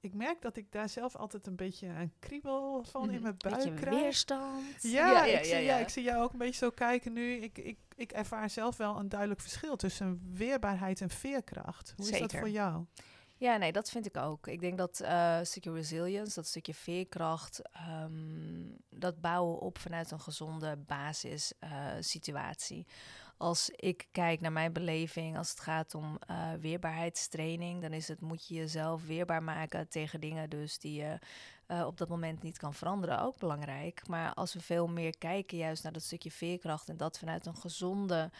ik 0.00 0.14
merk 0.14 0.42
dat 0.42 0.56
ik 0.56 0.72
daar 0.72 0.88
zelf 0.88 1.16
altijd 1.16 1.46
een 1.46 1.56
beetje 1.56 1.86
een 1.86 2.12
kriebel 2.18 2.84
van 2.84 3.02
mm, 3.02 3.10
in 3.10 3.22
mijn 3.22 3.34
buik 3.38 3.56
beetje 3.56 3.74
krijg. 3.74 4.00
weerstand. 4.00 4.82
Ja, 4.82 5.10
ja, 5.10 5.24
ja, 5.24 5.38
ik, 5.38 5.44
zie, 5.44 5.58
ja, 5.58 5.76
ik 5.76 5.88
zie 5.88 6.02
jou 6.02 6.22
ook 6.22 6.32
een 6.32 6.38
beetje 6.38 6.64
zo 6.64 6.70
kijken 6.70 7.12
nu. 7.12 7.32
Ik, 7.32 7.58
ik, 7.58 7.78
ik 7.94 8.12
ervaar 8.12 8.50
zelf 8.50 8.76
wel 8.76 8.98
een 8.98 9.08
duidelijk 9.08 9.40
verschil 9.40 9.76
tussen 9.76 10.30
weerbaarheid 10.34 11.00
en 11.00 11.10
veerkracht. 11.10 11.92
Hoe 11.96 12.04
Zeker. 12.04 12.20
is 12.20 12.32
dat 12.32 12.40
voor 12.40 12.50
jou? 12.50 12.84
Ja, 13.40 13.56
nee, 13.56 13.72
dat 13.72 13.90
vind 13.90 14.06
ik 14.06 14.16
ook. 14.16 14.46
Ik 14.46 14.60
denk 14.60 14.78
dat 14.78 15.00
uh, 15.02 15.38
stukje 15.42 15.72
resilience, 15.72 16.34
dat 16.34 16.46
stukje 16.46 16.74
veerkracht, 16.74 17.62
um, 18.02 18.76
dat 18.90 19.20
bouwen 19.20 19.58
op 19.58 19.78
vanuit 19.78 20.10
een 20.10 20.20
gezonde 20.20 20.76
basissituatie. 20.76 22.86
Uh, 22.88 22.94
als 23.36 23.70
ik 23.70 24.08
kijk 24.12 24.40
naar 24.40 24.52
mijn 24.52 24.72
beleving, 24.72 25.36
als 25.36 25.50
het 25.50 25.60
gaat 25.60 25.94
om 25.94 26.18
uh, 26.30 26.52
weerbaarheidstraining, 26.60 27.82
dan 27.82 27.92
is 27.92 28.08
het 28.08 28.20
moet 28.20 28.48
je 28.48 28.54
jezelf 28.54 29.06
weerbaar 29.06 29.42
maken 29.42 29.88
tegen 29.88 30.20
dingen 30.20 30.50
dus 30.50 30.78
die 30.78 31.02
je 31.02 31.18
op 31.84 31.98
dat 31.98 32.08
moment 32.08 32.42
niet 32.42 32.58
kan 32.58 32.74
veranderen, 32.74 33.20
ook 33.20 33.38
belangrijk. 33.38 34.08
Maar 34.08 34.34
als 34.34 34.52
we 34.52 34.60
veel 34.60 34.88
meer 34.88 35.18
kijken 35.18 35.58
juist 35.58 35.82
naar 35.82 35.92
dat 35.92 36.02
stukje 36.02 36.30
veerkracht 36.30 36.88
en 36.88 36.96
dat 36.96 37.18
vanuit 37.18 37.46
een 37.46 37.56
gezonde 37.56 38.30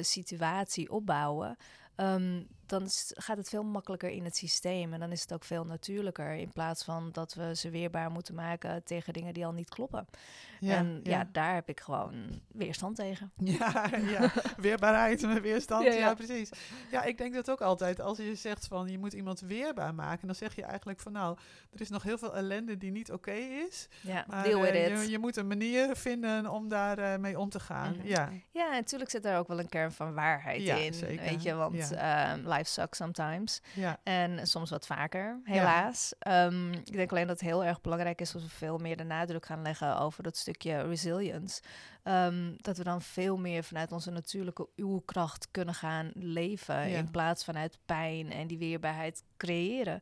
situatie 0.00 0.90
opbouwen, 0.90 1.56
um, 1.96 2.48
dan 2.66 2.88
gaat 3.14 3.36
het 3.36 3.48
veel 3.48 3.62
makkelijker 3.62 4.10
in 4.10 4.24
het 4.24 4.36
systeem. 4.36 4.92
En 4.92 5.00
dan 5.00 5.12
is 5.12 5.20
het 5.20 5.32
ook 5.32 5.44
veel 5.44 5.64
natuurlijker. 5.64 6.34
In 6.34 6.52
plaats 6.52 6.84
van 6.84 7.08
dat 7.12 7.34
we 7.34 7.56
ze 7.56 7.70
weerbaar 7.70 8.10
moeten 8.10 8.34
maken 8.34 8.84
tegen 8.84 9.12
dingen 9.12 9.34
die 9.34 9.46
al 9.46 9.52
niet 9.52 9.68
kloppen. 9.68 10.06
Ja, 10.60 10.76
en 10.76 11.00
ja. 11.02 11.28
daar 11.32 11.54
heb 11.54 11.68
ik 11.68 11.80
gewoon 11.80 12.40
weerstand 12.48 12.96
tegen. 12.96 13.32
Ja, 13.44 13.90
ja. 14.06 14.32
weerbaarheid 14.56 15.22
en 15.22 15.42
weerstand. 15.42 15.84
Ja, 15.84 15.92
ja, 15.92 16.14
precies. 16.14 16.50
Ja, 16.90 17.02
ik 17.02 17.18
denk 17.18 17.34
dat 17.34 17.50
ook 17.50 17.60
altijd. 17.60 18.00
Als 18.00 18.18
je 18.18 18.34
zegt 18.34 18.66
van 18.66 18.88
je 18.88 18.98
moet 18.98 19.12
iemand 19.12 19.40
weerbaar 19.40 19.94
maken, 19.94 20.26
dan 20.26 20.36
zeg 20.36 20.54
je 20.54 20.62
eigenlijk 20.62 21.00
van 21.00 21.12
nou, 21.12 21.38
er 21.72 21.80
is 21.80 21.88
nog 21.88 22.02
heel 22.02 22.18
veel 22.18 22.36
ellende 22.36 22.76
die 22.76 22.90
niet 22.90 23.12
oké 23.12 23.32
is. 23.32 23.88
Ja, 24.00 24.24
maar, 24.28 24.44
deal 24.44 24.60
with 24.60 24.74
uh, 24.74 25.02
je, 25.02 25.10
je, 25.10 25.18
moet 25.18 25.36
een 25.36 25.46
manier 25.46 25.96
vinden 25.96 26.50
om 26.50 26.68
daar 26.68 26.98
uh, 26.98 27.16
mee 27.16 27.38
om 27.38 27.48
te 27.48 27.60
gaan. 27.60 27.96
Mm 27.96 28.06
Ja, 28.06 28.30
ja, 28.50 28.70
natuurlijk 28.70 29.10
zit 29.10 29.24
er 29.24 29.38
ook 29.38 29.48
wel 29.48 29.58
een 29.58 29.68
kern 29.68 29.92
van 29.92 30.14
waarheid 30.14 30.62
in. 30.62 30.94
Zeker. 30.94 31.24
Weet 31.24 31.42
je, 31.42 31.54
want 31.54 31.92
um, 31.92 32.46
life 32.52 32.70
sucks 32.70 32.96
sometimes. 32.96 33.60
Ja. 33.74 34.00
En 34.02 34.46
soms 34.46 34.70
wat 34.70 34.86
vaker, 34.86 35.40
helaas. 35.44 36.14
Ja. 36.18 36.44
Um, 36.44 36.72
ik 36.72 36.92
denk 36.92 37.10
alleen 37.10 37.26
dat 37.26 37.40
het 37.40 37.48
heel 37.48 37.64
erg 37.64 37.80
belangrijk 37.80 38.20
is 38.20 38.34
als 38.34 38.42
we 38.42 38.48
veel 38.48 38.78
meer 38.78 38.96
de 38.96 39.04
nadruk 39.04 39.46
gaan 39.46 39.62
leggen 39.62 39.98
over 39.98 40.22
dat 40.22 40.36
stukje 40.36 40.82
resilience. 40.82 41.62
Um, 42.04 42.56
dat 42.56 42.76
we 42.76 42.84
dan 42.84 43.02
veel 43.02 43.38
meer 43.38 43.64
vanuit 43.64 43.92
onze 43.92 44.10
natuurlijke 44.10 44.68
uurkracht 44.76 45.48
kunnen 45.50 45.74
gaan 45.74 46.10
leven. 46.14 46.88
In 46.88 47.10
plaats 47.10 47.44
vanuit 47.44 47.78
pijn 47.86 48.32
en 48.32 48.46
die 48.46 48.58
weerbaarheid 48.58 49.24
creëren 49.36 50.00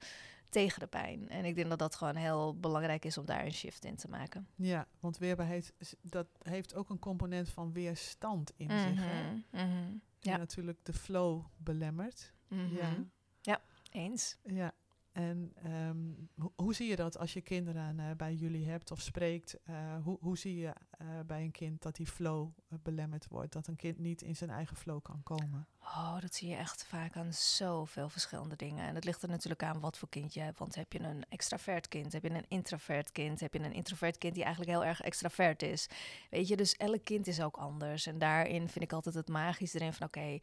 tegen 0.50 0.80
de 0.80 0.86
pijn. 0.86 1.28
En 1.28 1.44
ik 1.44 1.54
denk 1.54 1.68
dat 1.68 1.78
dat 1.78 1.94
gewoon 1.94 2.16
heel 2.16 2.56
belangrijk 2.56 3.04
is 3.04 3.18
om 3.18 3.26
daar 3.26 3.44
een 3.44 3.52
shift 3.52 3.84
in 3.84 3.96
te 3.96 4.08
maken. 4.08 4.46
Ja, 4.54 4.86
want 5.00 5.18
weerbaarheid 5.18 5.72
dat 6.02 6.26
heeft 6.42 6.74
ook 6.74 6.90
een 6.90 6.98
component 6.98 7.48
van 7.48 7.72
weerstand 7.72 8.52
in 8.56 8.70
zich. 8.70 9.04
Hè? 9.04 9.30
Mm 9.32 9.44
-hmm. 9.50 10.00
Ja. 10.18 10.36
natuurlijk 10.36 10.78
de 10.82 10.92
flow 10.92 11.44
belemmert. 11.56 12.32
Mm 12.50 12.68
-hmm. 12.68 12.76
Ja. 12.76 13.06
ja, 13.40 13.60
eens. 13.90 14.36
Ja. 14.44 14.74
En 15.12 15.52
um, 15.66 16.28
ho 16.38 16.52
hoe 16.56 16.74
zie 16.74 16.88
je 16.88 16.96
dat 16.96 17.18
als 17.18 17.32
je 17.32 17.40
kinderen 17.40 17.98
uh, 17.98 18.10
bij 18.16 18.34
jullie 18.34 18.68
hebt 18.68 18.90
of 18.90 19.00
spreekt? 19.00 19.56
Uh, 19.70 19.76
hoe, 20.02 20.18
hoe 20.20 20.38
zie 20.38 20.56
je 20.56 20.72
uh, 21.02 21.08
bij 21.26 21.42
een 21.42 21.50
kind 21.50 21.82
dat 21.82 21.96
die 21.96 22.06
flow 22.06 22.48
belemmerd 22.82 23.28
wordt? 23.28 23.52
Dat 23.52 23.66
een 23.66 23.76
kind 23.76 23.98
niet 23.98 24.22
in 24.22 24.36
zijn 24.36 24.50
eigen 24.50 24.76
flow 24.76 25.02
kan 25.02 25.22
komen? 25.22 25.66
Oh, 25.80 26.20
dat 26.20 26.34
zie 26.34 26.48
je 26.48 26.56
echt 26.56 26.84
vaak 26.84 27.16
aan 27.16 27.32
zoveel 27.32 28.08
verschillende 28.08 28.56
dingen. 28.56 28.86
En 28.86 28.94
het 28.94 29.04
ligt 29.04 29.22
er 29.22 29.28
natuurlijk 29.28 29.62
aan 29.62 29.80
wat 29.80 29.98
voor 29.98 30.08
kind 30.08 30.34
je 30.34 30.40
hebt. 30.40 30.58
Want 30.58 30.74
heb 30.74 30.92
je 30.92 31.00
een 31.00 31.24
extravert 31.28 31.88
kind? 31.88 32.12
Heb 32.12 32.22
je 32.22 32.30
een 32.30 32.48
introvert 32.48 33.12
kind? 33.12 33.40
Heb 33.40 33.54
je 33.54 33.60
een 33.60 33.72
introvert 33.72 34.18
kind 34.18 34.34
die 34.34 34.44
eigenlijk 34.44 34.72
heel 34.72 34.84
erg 34.84 35.00
extravert 35.00 35.62
is? 35.62 35.88
Weet 36.30 36.48
je, 36.48 36.56
dus 36.56 36.76
elk 36.76 37.04
kind 37.04 37.26
is 37.26 37.40
ook 37.40 37.56
anders. 37.56 38.06
En 38.06 38.18
daarin 38.18 38.68
vind 38.68 38.84
ik 38.84 38.92
altijd 38.92 39.14
het 39.14 39.28
magisch 39.28 39.74
erin 39.74 39.92
van... 39.92 40.06
oké, 40.06 40.18
okay, 40.18 40.42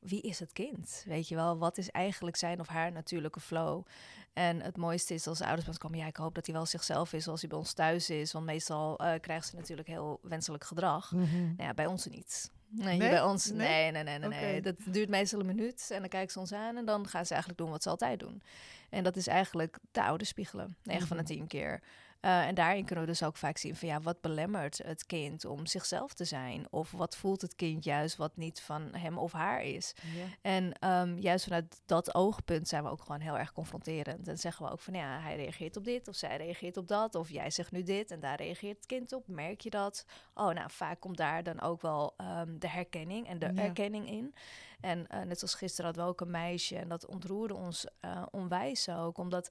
wie 0.00 0.20
is 0.20 0.38
het 0.38 0.52
kind? 0.52 1.04
Weet 1.06 1.28
je 1.28 1.34
wel, 1.34 1.58
wat 1.58 1.78
is 1.78 1.90
eigenlijk 1.90 2.36
zijn 2.36 2.60
of 2.60 2.66
haar 2.66 2.92
natuurlijke 2.92 3.40
flow? 3.40 3.84
En 4.32 4.60
het 4.60 4.76
mooiste 4.76 5.14
is 5.14 5.26
als 5.26 5.40
ouders 5.40 5.66
pas 5.66 5.78
komen, 5.78 5.98
ja, 5.98 6.06
ik 6.06 6.16
hoop 6.16 6.34
dat 6.34 6.46
hij 6.46 6.54
wel 6.54 6.66
zichzelf 6.66 7.12
is 7.12 7.24
zoals 7.24 7.40
hij 7.40 7.48
bij 7.48 7.58
ons 7.58 7.72
thuis 7.72 8.10
is. 8.10 8.32
Want 8.32 8.44
meestal 8.44 9.04
uh, 9.04 9.12
krijgen 9.20 9.48
ze 9.48 9.56
natuurlijk 9.56 9.88
heel 9.88 10.18
wenselijk 10.22 10.64
gedrag. 10.64 11.12
Mm 11.12 11.24
-hmm. 11.24 11.54
nou 11.56 11.68
ja, 11.68 11.74
bij 11.74 11.86
ons 11.86 12.06
niet. 12.06 12.50
Nee, 12.70 12.98
nee? 12.98 13.10
bij 13.10 13.22
ons, 13.22 13.50
nee, 13.50 13.90
nee, 13.90 14.02
nee, 14.02 14.18
nee, 14.18 14.28
okay. 14.28 14.60
Dat 14.60 14.74
duurt 14.84 15.08
meestal 15.08 15.40
een 15.40 15.46
minuut 15.46 15.90
en 15.90 16.00
dan 16.00 16.08
kijken 16.08 16.32
ze 16.32 16.38
ons 16.38 16.52
aan 16.52 16.76
en 16.76 16.84
dan 16.84 17.08
gaan 17.08 17.26
ze 17.26 17.32
eigenlijk 17.32 17.60
doen 17.60 17.70
wat 17.70 17.82
ze 17.82 17.88
altijd 17.88 18.20
doen. 18.20 18.42
En 18.90 19.04
dat 19.04 19.16
is 19.16 19.26
eigenlijk 19.26 19.78
de 19.92 20.02
oude 20.02 20.24
spiegelen, 20.24 20.76
9 20.82 20.92
mm 20.92 20.98
-hmm. 20.98 21.06
van 21.06 21.16
de 21.16 21.22
10 21.22 21.46
keer. 21.46 21.82
Uh, 22.20 22.46
en 22.46 22.54
daarin 22.54 22.84
kunnen 22.84 23.04
we 23.04 23.10
dus 23.10 23.22
ook 23.22 23.36
vaak 23.36 23.56
zien 23.56 23.76
van 23.76 23.88
ja, 23.88 24.00
wat 24.00 24.20
belemmert 24.20 24.78
het 24.78 25.06
kind 25.06 25.44
om 25.44 25.66
zichzelf 25.66 26.14
te 26.14 26.24
zijn? 26.24 26.66
Of 26.70 26.90
wat 26.90 27.16
voelt 27.16 27.40
het 27.40 27.54
kind 27.54 27.84
juist 27.84 28.16
wat 28.16 28.36
niet 28.36 28.60
van 28.60 28.94
hem 28.94 29.18
of 29.18 29.32
haar 29.32 29.62
is? 29.62 29.94
Ja. 30.16 30.24
En 30.40 30.90
um, 30.90 31.18
juist 31.18 31.44
vanuit 31.44 31.80
dat 31.86 32.14
oogpunt 32.14 32.68
zijn 32.68 32.82
we 32.82 32.90
ook 32.90 33.02
gewoon 33.02 33.20
heel 33.20 33.38
erg 33.38 33.52
confronterend. 33.52 34.28
En 34.28 34.38
zeggen 34.38 34.64
we 34.64 34.72
ook 34.72 34.80
van 34.80 34.94
ja, 34.94 35.20
hij 35.20 35.36
reageert 35.36 35.76
op 35.76 35.84
dit 35.84 36.08
of 36.08 36.14
zij 36.14 36.36
reageert 36.36 36.76
op 36.76 36.88
dat. 36.88 37.14
Of 37.14 37.30
jij 37.30 37.50
zegt 37.50 37.72
nu 37.72 37.82
dit 37.82 38.10
en 38.10 38.20
daar 38.20 38.36
reageert 38.36 38.76
het 38.76 38.86
kind 38.86 39.12
op. 39.12 39.28
Merk 39.28 39.60
je 39.60 39.70
dat? 39.70 40.04
Oh, 40.34 40.50
nou, 40.50 40.70
vaak 40.70 41.00
komt 41.00 41.16
daar 41.16 41.42
dan 41.42 41.60
ook 41.60 41.82
wel 41.82 42.14
um, 42.38 42.58
de 42.58 42.68
herkenning 42.68 43.28
en 43.28 43.38
de 43.38 43.52
ja. 43.54 43.62
erkenning 43.62 44.10
in. 44.10 44.34
En 44.80 45.06
uh, 45.14 45.20
net 45.22 45.42
als 45.42 45.54
gisteren 45.54 45.84
hadden 45.84 46.04
we 46.04 46.10
ook 46.10 46.20
een 46.20 46.30
meisje 46.30 46.76
en 46.76 46.88
dat 46.88 47.06
ontroerde 47.06 47.54
ons 47.54 47.86
uh, 48.04 48.22
onwijs 48.30 48.88
ook. 48.88 49.18
Omdat 49.18 49.50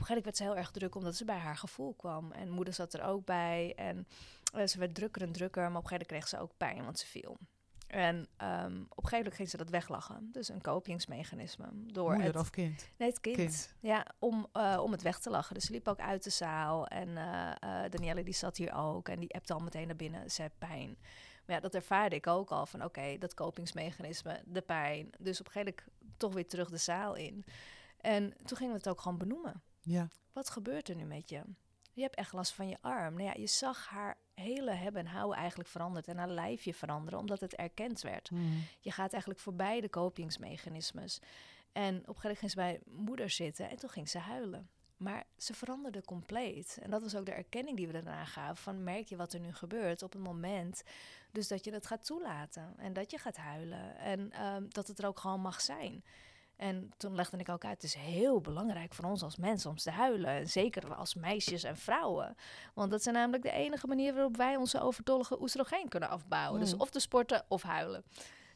een 0.00 0.06
gegeven 0.06 0.14
moment 0.14 0.24
werd 0.24 0.36
ze 0.36 0.42
heel 0.42 0.56
erg 0.56 0.70
druk 0.70 0.94
omdat 0.94 1.16
ze 1.16 1.24
bij 1.24 1.38
haar 1.38 1.56
gevoel 1.56 1.94
kwam. 1.94 2.32
En 2.32 2.50
moeder 2.50 2.74
zat 2.74 2.94
er 2.94 3.02
ook 3.02 3.24
bij 3.24 3.72
en 3.76 4.06
uh, 4.54 4.66
ze 4.66 4.78
werd 4.78 4.94
drukker 4.94 5.22
en 5.22 5.32
drukker. 5.32 5.62
Maar 5.62 5.76
op 5.78 5.82
een 5.82 5.88
gegeven 5.88 6.06
moment 6.08 6.28
kreeg 6.28 6.28
ze 6.28 6.44
ook 6.44 6.56
pijn, 6.56 6.84
want 6.84 6.98
ze 6.98 7.06
viel. 7.06 7.38
En 7.86 8.16
um, 8.16 8.26
op 8.88 9.02
een 9.02 9.08
gegeven 9.08 9.16
moment 9.16 9.34
ging 9.34 9.48
ze 9.50 9.56
dat 9.56 9.70
weglachen. 9.70 10.28
Dus 10.32 10.48
een 10.48 10.60
kopingsmechanisme. 10.60 11.66
Door 11.72 12.10
Moeder 12.10 12.26
het, 12.26 12.36
of 12.36 12.50
kind? 12.50 12.88
Nee, 12.96 13.08
het 13.08 13.20
kind. 13.20 13.36
kind. 13.36 13.74
Ja, 13.80 14.06
om, 14.18 14.46
uh, 14.52 14.80
om 14.82 14.92
het 14.92 15.02
weg 15.02 15.18
te 15.18 15.30
lachen. 15.30 15.54
Dus 15.54 15.64
ze 15.64 15.72
liep 15.72 15.88
ook 15.88 16.00
uit 16.00 16.24
de 16.24 16.30
zaal. 16.30 16.86
En 16.86 17.08
uh, 17.08 17.50
uh, 17.64 17.90
Danielle 17.90 18.24
die 18.24 18.34
zat 18.34 18.56
hier 18.56 18.74
ook. 18.74 19.08
En 19.08 19.20
die 19.20 19.34
appte 19.34 19.52
al 19.52 19.60
meteen 19.60 19.86
naar 19.86 19.96
binnen. 19.96 20.30
Ze 20.30 20.42
heeft 20.42 20.58
pijn. 20.58 20.98
Maar 21.46 21.56
ja, 21.56 21.60
dat 21.60 21.74
ervaarde 21.74 22.16
ik 22.16 22.26
ook 22.26 22.50
al 22.50 22.66
van 22.66 22.80
oké, 22.80 22.88
okay, 22.98 23.18
dat 23.18 23.34
kopingsmechanisme, 23.34 24.42
de 24.44 24.62
pijn. 24.62 25.10
Dus 25.18 25.40
op 25.40 25.46
een 25.46 25.52
gegeven 25.52 25.74
moment 25.86 26.16
toch 26.16 26.34
weer 26.34 26.48
terug 26.48 26.70
de 26.70 26.76
zaal 26.76 27.14
in. 27.14 27.44
En 28.00 28.34
toen 28.44 28.56
gingen 28.56 28.72
we 28.72 28.78
het 28.78 28.88
ook 28.88 29.00
gewoon 29.00 29.18
benoemen. 29.18 29.62
Ja. 29.86 30.08
Wat 30.32 30.50
gebeurt 30.50 30.88
er 30.88 30.96
nu 30.96 31.04
met 31.04 31.28
je? 31.28 31.42
Je 31.92 32.02
hebt 32.02 32.14
echt 32.14 32.32
last 32.32 32.52
van 32.52 32.68
je 32.68 32.76
arm. 32.80 33.14
Nou 33.14 33.26
ja, 33.26 33.34
je 33.36 33.46
zag 33.46 33.88
haar 33.88 34.16
hele 34.34 34.70
hebben 34.70 35.00
en 35.00 35.12
houden 35.12 35.38
eigenlijk 35.38 35.68
veranderd 35.68 36.08
en 36.08 36.18
haar 36.18 36.28
lijfje 36.28 36.74
veranderen, 36.74 37.18
omdat 37.18 37.40
het 37.40 37.54
erkend 37.54 38.00
werd. 38.00 38.30
Mm. 38.30 38.62
Je 38.80 38.90
gaat 38.90 39.12
eigenlijk 39.12 39.40
voorbij 39.40 39.80
de 39.80 39.88
kopingsmechanismes. 39.88 41.20
En 41.72 41.94
op 41.96 42.14
een 42.14 42.20
gegeven 42.20 42.22
moment 42.22 42.38
ging 42.38 42.50
ze 42.50 42.56
bij 42.56 42.80
moeder 42.84 43.30
zitten 43.30 43.70
en 43.70 43.76
toen 43.76 43.90
ging 43.90 44.08
ze 44.08 44.18
huilen. 44.18 44.68
Maar 44.96 45.24
ze 45.36 45.54
veranderde 45.54 46.04
compleet. 46.04 46.78
En 46.82 46.90
dat 46.90 47.02
was 47.02 47.14
ook 47.14 47.26
de 47.26 47.32
erkenning 47.32 47.76
die 47.76 47.86
we 47.86 47.92
daarna 47.92 48.24
gaven. 48.24 48.56
Van 48.56 48.84
merk 48.84 49.08
je 49.08 49.16
wat 49.16 49.32
er 49.32 49.40
nu 49.40 49.52
gebeurt 49.52 50.02
op 50.02 50.12
het 50.12 50.22
moment. 50.22 50.82
Dus 51.32 51.48
dat 51.48 51.64
je 51.64 51.72
het 51.72 51.86
gaat 51.86 52.04
toelaten. 52.04 52.74
En 52.76 52.92
dat 52.92 53.10
je 53.10 53.18
gaat 53.18 53.36
huilen. 53.36 53.98
En 53.98 54.44
um, 54.46 54.66
dat 54.68 54.88
het 54.88 54.98
er 54.98 55.06
ook 55.06 55.20
gewoon 55.20 55.40
mag 55.40 55.60
zijn. 55.60 56.04
En 56.56 56.90
toen 56.96 57.14
legde 57.14 57.36
ik 57.36 57.48
ook 57.48 57.64
uit, 57.64 57.74
het 57.74 57.82
is 57.82 57.94
heel 57.94 58.40
belangrijk 58.40 58.94
voor 58.94 59.04
ons 59.04 59.22
als 59.22 59.36
mensen 59.36 59.70
om 59.70 59.76
te 59.76 59.90
huilen. 59.90 60.30
En 60.30 60.46
zeker 60.46 60.94
als 60.94 61.14
meisjes 61.14 61.62
en 61.62 61.76
vrouwen. 61.76 62.36
Want 62.74 62.90
dat 62.90 63.02
zijn 63.02 63.14
namelijk 63.14 63.42
de 63.42 63.50
enige 63.50 63.86
manier 63.86 64.14
waarop 64.14 64.36
wij 64.36 64.56
onze 64.56 64.80
overtollige 64.80 65.40
oestrogeen 65.40 65.88
kunnen 65.88 66.08
afbouwen. 66.08 66.58
Mm. 66.58 66.64
Dus 66.64 66.76
of 66.76 66.90
te 66.90 67.00
sporten 67.00 67.44
of 67.48 67.62
huilen. 67.62 68.04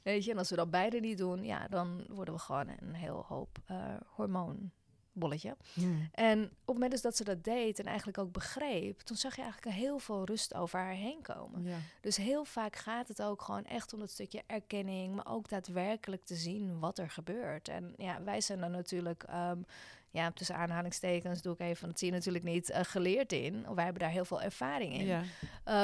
Weet 0.03 0.25
je, 0.25 0.31
en 0.31 0.39
als 0.39 0.51
we 0.51 0.57
dat 0.57 0.71
beide 0.71 1.01
niet 1.01 1.19
doen, 1.19 1.45
ja, 1.45 1.69
dan 1.69 2.05
worden 2.09 2.35
we 2.35 2.41
gewoon 2.41 2.69
een 2.69 2.95
heel 2.95 3.25
hoop 3.29 3.59
uh, 3.71 3.77
hormoon 4.07 4.71
bolletje. 5.13 5.57
Mm. 5.75 6.09
En 6.13 6.43
op 6.45 6.51
het 6.51 6.67
moment 6.67 6.91
dus 6.91 7.01
dat 7.01 7.17
ze 7.17 7.25
dat 7.25 7.45
deed 7.45 7.79
en 7.79 7.87
eigenlijk 7.87 8.19
ook 8.19 8.33
begreep, 8.33 9.01
toen 9.01 9.17
zag 9.17 9.37
je 9.37 9.43
eigenlijk 9.43 9.77
heel 9.77 9.99
veel 9.99 10.25
rust 10.25 10.55
over 10.55 10.79
haar 10.79 10.93
heen 10.93 11.23
komen. 11.23 11.65
Ja. 11.65 11.77
Dus 12.01 12.17
heel 12.17 12.45
vaak 12.45 12.77
gaat 12.77 13.09
het 13.09 13.23
ook 13.23 13.43
gewoon 13.43 13.65
echt 13.65 13.93
om 13.93 13.99
dat 13.99 14.11
stukje 14.11 14.43
erkenning, 14.47 15.15
maar 15.15 15.27
ook 15.27 15.49
daadwerkelijk 15.49 16.25
te 16.25 16.35
zien 16.35 16.79
wat 16.79 16.99
er 16.99 17.11
gebeurt. 17.11 17.69
En 17.69 17.95
ja, 17.97 18.23
wij 18.23 18.41
zijn 18.41 18.61
dan 18.61 18.71
natuurlijk, 18.71 19.25
um, 19.35 19.67
ja, 20.11 20.31
tussen 20.31 20.57
aanhalingstekens 20.57 21.43
doe 21.43 21.53
ik 21.53 21.61
even, 21.61 21.89
dat 21.89 21.99
zie 21.99 22.09
je 22.09 22.15
natuurlijk 22.15 22.45
niet, 22.45 22.71
uh, 22.71 22.79
geleerd 22.83 23.33
in. 23.33 23.75
Wij 23.75 23.85
hebben 23.85 24.03
daar 24.03 24.11
heel 24.11 24.25
veel 24.25 24.43
ervaring 24.43 24.93
in. 24.93 25.07
Ja. 25.07 25.23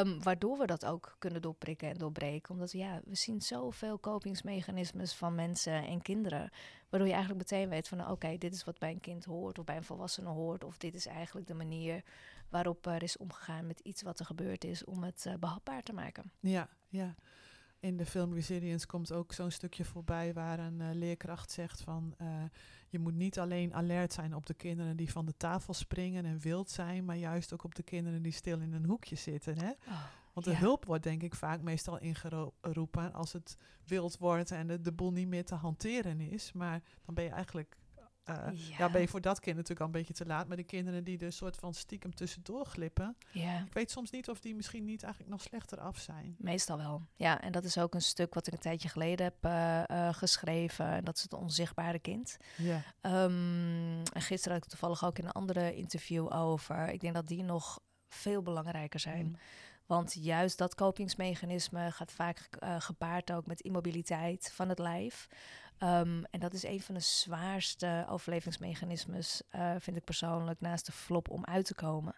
Um, 0.01 0.23
waardoor 0.23 0.59
we 0.59 0.67
dat 0.67 0.85
ook 0.85 1.17
kunnen 1.19 1.43
doorprikken 1.43 1.89
en 1.89 1.99
doorbreken. 1.99 2.55
Omdat 2.55 2.73
ja, 2.73 3.01
we 3.05 3.15
zien 3.15 3.41
zoveel 3.43 3.99
kopingsmechanismes 3.99 5.15
van 5.15 5.35
mensen 5.35 5.87
en 5.87 6.03
kinderen. 6.03 6.51
Waardoor 6.89 7.09
je 7.09 7.15
eigenlijk 7.15 7.51
meteen 7.51 7.69
weet 7.69 7.89
van 7.89 8.01
oké, 8.01 8.11
okay, 8.11 8.39
dit 8.39 8.55
is 8.55 8.65
wat 8.65 8.79
bij 8.79 8.91
een 8.91 9.01
kind 9.01 9.25
hoort 9.25 9.59
of 9.59 9.65
bij 9.65 9.77
een 9.77 9.85
volwassene 9.85 10.29
hoort. 10.29 10.65
Of 10.65 10.79
dit 10.79 10.95
is 10.95 11.07
eigenlijk 11.07 11.47
de 11.47 11.55
manier 11.55 12.03
waarop 12.49 12.87
er 12.87 13.03
is 13.03 13.17
omgegaan 13.17 13.67
met 13.67 13.81
iets 13.81 14.03
wat 14.03 14.19
er 14.19 14.27
gebeurd 14.27 14.65
is 14.65 14.85
om 14.85 15.03
het 15.03 15.25
uh, 15.29 15.35
behapbaar 15.35 15.83
te 15.83 15.93
maken. 15.93 16.33
Ja, 16.41 16.69
ja. 16.89 17.15
In 17.81 17.97
de 17.97 18.07
film 18.07 18.35
Resilience 18.35 18.87
komt 18.87 19.13
ook 19.13 19.33
zo'n 19.33 19.51
stukje 19.51 19.85
voorbij 19.85 20.33
waar 20.33 20.59
een 20.59 20.81
uh, 20.81 20.89
leerkracht 20.93 21.51
zegt 21.51 21.81
van 21.81 22.15
uh, 22.23 22.29
je 22.89 22.99
moet 22.99 23.15
niet 23.15 23.39
alleen 23.39 23.75
alert 23.75 24.13
zijn 24.13 24.35
op 24.35 24.47
de 24.47 24.55
kinderen 24.55 24.97
die 24.97 25.11
van 25.11 25.27
de 25.27 25.37
tafel 25.37 25.75
springen 25.75 26.25
en 26.25 26.39
wild 26.39 26.71
zijn, 26.71 27.05
maar 27.05 27.17
juist 27.17 27.53
ook 27.53 27.65
op 27.65 27.75
de 27.75 27.83
kinderen 27.83 28.23
die 28.23 28.33
stil 28.33 28.61
in 28.61 28.73
een 28.73 28.85
hoekje 28.87 29.17
zitten. 29.17 29.59
Hè? 29.59 29.71
Oh. 29.71 30.05
Want 30.33 30.47
de 30.47 30.53
ja. 30.53 30.59
hulp 30.59 30.85
wordt 30.85 31.03
denk 31.03 31.23
ik 31.23 31.35
vaak 31.35 31.63
meestal 31.63 31.99
ingeroepen 31.99 33.13
als 33.13 33.33
het 33.33 33.57
wild 33.85 34.19
wordt 34.19 34.51
en 34.51 34.67
de, 34.67 34.81
de 34.81 34.93
boel 34.93 35.13
niet 35.13 35.29
meer 35.29 35.45
te 35.45 35.55
hanteren 35.55 36.21
is. 36.21 36.53
Maar 36.53 36.83
dan 37.05 37.15
ben 37.15 37.25
je 37.25 37.31
eigenlijk 37.31 37.77
ja. 38.27 38.53
ja. 38.79 38.91
ben 38.91 39.01
je 39.01 39.09
voor 39.09 39.21
dat 39.21 39.41
kind 39.41 39.57
natuurlijk 39.57 39.81
al 39.81 39.87
een 39.87 39.93
beetje 39.93 40.15
te 40.15 40.27
laat. 40.27 40.49
Maar 40.49 40.57
de 40.57 40.63
kinderen 40.63 41.05
die 41.05 41.19
er 41.19 41.33
soort 41.33 41.57
van 41.57 41.75
stiekem 41.75 42.15
tussendoor 42.15 42.67
glippen. 42.67 43.17
Ja. 43.31 43.65
Ik 43.67 43.73
weet 43.73 43.91
soms 43.91 44.11
niet 44.11 44.29
of 44.29 44.41
die 44.41 44.55
misschien 44.55 44.85
niet 44.85 45.03
eigenlijk 45.03 45.33
nog 45.33 45.43
slechter 45.43 45.81
af 45.81 45.99
zijn. 45.99 46.35
Meestal 46.39 46.77
wel. 46.77 47.07
Ja, 47.17 47.41
en 47.41 47.53
dat 47.53 47.65
is 47.65 47.79
ook 47.79 47.95
een 47.95 48.03
stuk 48.03 48.35
wat 48.35 48.47
ik 48.47 48.53
een 48.53 48.59
tijdje 48.59 48.89
geleden 48.89 49.25
heb 49.25 49.51
geschreven. 50.15 50.87
En 50.87 51.05
dat 51.05 51.17
is 51.17 51.23
het 51.23 51.33
onzichtbare 51.33 51.99
kind. 51.99 52.37
Ja. 52.57 52.83
Um, 53.03 54.03
en 54.03 54.23
gisteren 54.23 54.55
had 54.55 54.65
ik 54.65 54.71
toevallig 54.71 55.05
ook 55.05 55.19
in 55.19 55.25
een 55.25 55.33
andere 55.33 55.75
interview 55.75 56.33
over. 56.33 56.89
Ik 56.89 57.01
denk 57.01 57.15
dat 57.15 57.27
die 57.27 57.43
nog 57.43 57.81
veel 58.09 58.43
belangrijker 58.43 59.01
zijn. 59.01 59.27
Mm. 59.27 59.37
Want 59.87 60.15
juist 60.21 60.59
dat 60.59 60.75
kopingsmechanisme 60.75 61.91
gaat 61.91 62.13
vaak 62.13 62.49
uh, 62.63 62.77
gepaard 62.79 63.33
ook 63.33 63.47
met 63.47 63.61
immobiliteit 63.61 64.53
van 64.55 64.69
het 64.69 64.79
lijf. 64.79 65.29
Um, 65.79 66.25
en 66.25 66.41
dat 66.41 66.53
is 66.53 66.63
een 66.63 66.81
van 66.81 66.95
de 66.95 67.01
zwaarste 67.01 68.07
overlevingsmechanismes, 68.09 69.43
uh, 69.53 69.75
vind 69.79 69.97
ik 69.97 70.05
persoonlijk, 70.05 70.61
naast 70.61 70.87
de 70.87 70.93
flop 70.93 71.31
om 71.31 71.45
uit 71.45 71.67
te 71.67 71.75
komen. 71.75 72.15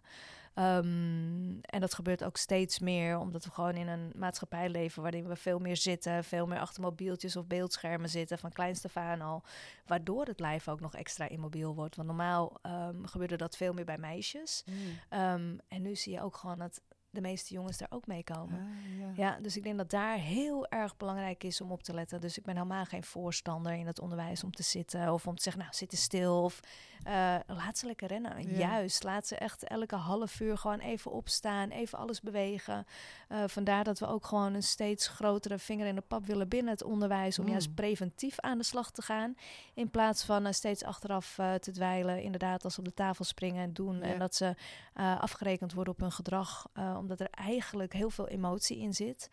Um, 0.55 1.61
en 1.61 1.81
dat 1.81 1.95
gebeurt 1.95 2.25
ook 2.25 2.37
steeds 2.37 2.79
meer, 2.79 3.19
omdat 3.19 3.45
we 3.45 3.51
gewoon 3.51 3.75
in 3.75 3.89
een 3.89 4.13
maatschappij 4.17 4.69
leven 4.69 5.03
waarin 5.03 5.29
we 5.29 5.37
veel 5.37 5.59
meer 5.59 5.77
zitten, 5.77 6.25
veel 6.25 6.47
meer 6.47 6.59
achter 6.59 6.83
mobieltjes 6.83 7.37
of 7.37 7.47
beeldschermen 7.47 8.09
zitten, 8.09 8.39
van 8.39 8.53
kleinste 8.53 8.89
aan 8.95 9.21
al. 9.21 9.43
Waardoor 9.87 10.25
het 10.25 10.41
lijf 10.41 10.69
ook 10.69 10.81
nog 10.81 10.95
extra 10.95 11.29
immobiel 11.29 11.75
wordt. 11.75 11.97
Want 11.97 12.09
normaal 12.09 12.59
um, 12.63 13.07
gebeurde 13.07 13.37
dat 13.37 13.57
veel 13.57 13.73
meer 13.73 13.85
bij 13.85 13.99
meisjes. 13.99 14.65
Mm. 15.11 15.61
En 15.69 15.83
nu 15.83 15.97
zie 15.97 16.13
je 16.13 16.23
ook 16.23 16.37
gewoon 16.37 16.59
dat 16.59 16.81
de 17.23 17.29
meeste 17.29 17.55
jongens 17.55 17.79
daar 17.79 17.91
ook 17.91 18.07
mee 18.07 18.25
komen. 18.25 18.59
Ah, 18.59 18.99
ja. 18.99 19.13
ja. 19.15 19.39
dus 19.41 19.57
ik 19.57 19.63
denk 19.63 19.77
dat 19.77 19.91
daar 19.91 20.17
heel 20.17 20.67
erg 20.67 20.97
belangrijk 20.97 21.45
is 21.45 21.61
om 21.61 21.71
op 21.71 21.83
te 21.83 21.95
letten. 21.95 22.21
Dus 22.21 22.39
ik 22.39 22.45
ben 22.45 22.55
helemaal 22.55 22.85
geen 22.85 23.05
voorstander 23.05 23.73
in 23.73 23.87
het 23.87 24.01
onderwijs 24.01 24.45
om 24.45 24.51
te 24.51 24.63
zitten 24.63 25.13
of 25.13 25.27
om 25.27 25.37
te 25.37 25.43
zeggen, 25.43 25.63
nou, 25.63 25.75
zitten 25.75 25.99
stil 25.99 26.43
of 26.43 26.61
uh, 27.07 27.37
laat 27.47 27.79
ze 27.79 27.87
lekker 27.87 28.09
rennen. 28.09 28.57
Juist, 28.57 29.03
laat 29.03 29.27
ze 29.27 29.37
echt 29.37 29.65
elke 29.65 29.97
half 29.97 30.41
uur 30.41 30.59
gewoon 30.59 30.79
even 30.79 31.11
opstaan, 31.11 31.71
even 31.71 31.99
alles 31.99 32.21
bewegen. 32.21 32.87
Uh, 33.29 33.43
vandaar 33.47 33.85
dat 33.85 33.99
we 33.99 34.07
ook 34.07 34.27
gewoon 34.27 34.55
een 34.55 34.63
steeds 34.63 35.09
grotere 35.09 35.59
vinger 35.59 35.87
in 35.87 35.95
de 35.95 36.01
pap 36.01 36.27
willen 36.27 36.49
binnen 36.49 36.73
het 36.73 36.83
onderwijs, 36.83 37.39
om 37.39 37.45
mm. 37.45 37.51
juist 37.51 37.75
preventief 37.75 38.41
aan 38.41 38.59
de 38.59 38.65
slag 38.65 38.91
te 38.91 39.03
gaan, 39.03 39.37
in 39.75 39.91
plaats 39.91 40.25
van 40.25 40.47
uh, 40.47 40.53
steeds 40.53 40.85
achteraf 40.85 41.35
te 41.61 41.71
dweilen. 41.73 42.23
Inderdaad, 42.23 42.65
als 42.65 42.75
ze 42.75 42.81
op 42.81 42.87
de 42.87 42.95
tafel 42.95 43.25
springen 43.25 43.63
en 43.63 43.73
doen 43.73 44.03
en 44.03 44.19
dat 44.19 44.35
ze 44.35 44.55
afgerekend 44.95 45.73
worden 45.73 45.93
op 45.93 46.01
hun 46.01 46.13
gedrag 46.13 46.67
omdat 46.97 47.21
er 47.21 47.31
eigenlijk 47.31 47.93
heel 47.93 48.11
veel 48.11 48.29
emotie 48.29 48.79
in 48.79 48.95
zit. 48.95 49.31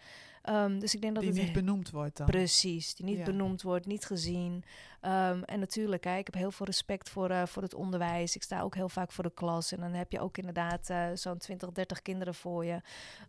Um, 0.50 0.80
dus 0.80 0.94
ik 0.96 1.02
denk 1.02 1.14
dat 1.14 1.24
die 1.24 1.34
het 1.34 1.42
niet 1.42 1.54
benoemd 1.54 1.92
wordt 1.92 2.18
dan. 2.18 2.26
Precies, 2.26 2.96
die 2.96 3.06
niet 3.06 3.24
benoemd 3.24 3.62
wordt, 3.62 3.86
niet 3.86 4.06
gezien. 4.06 4.54
Um, 5.02 5.44
en 5.44 5.60
natuurlijk, 5.60 6.04
hè, 6.04 6.18
ik 6.18 6.26
heb 6.26 6.36
heel 6.36 6.52
veel 6.52 6.66
respect 6.66 7.10
voor, 7.10 7.30
uh, 7.30 7.46
voor 7.46 7.62
het 7.62 7.74
onderwijs. 7.74 8.36
Ik 8.36 8.44
sta 8.44 8.62
ook 8.62 8.76
heel 8.76 8.90
vaak 8.90 9.12
voor 9.12 9.24
de 9.24 9.34
klas. 9.34 9.72
En 9.72 9.80
dan 9.80 9.94
heb 9.94 10.12
je 10.12 10.20
ook 10.20 10.38
inderdaad 10.38 10.90
uh, 10.90 11.08
zo'n 11.14 11.38
20, 11.38 11.72
30 11.72 12.02
kinderen 12.02 12.36
voor 12.36 12.66
je. 12.66 12.82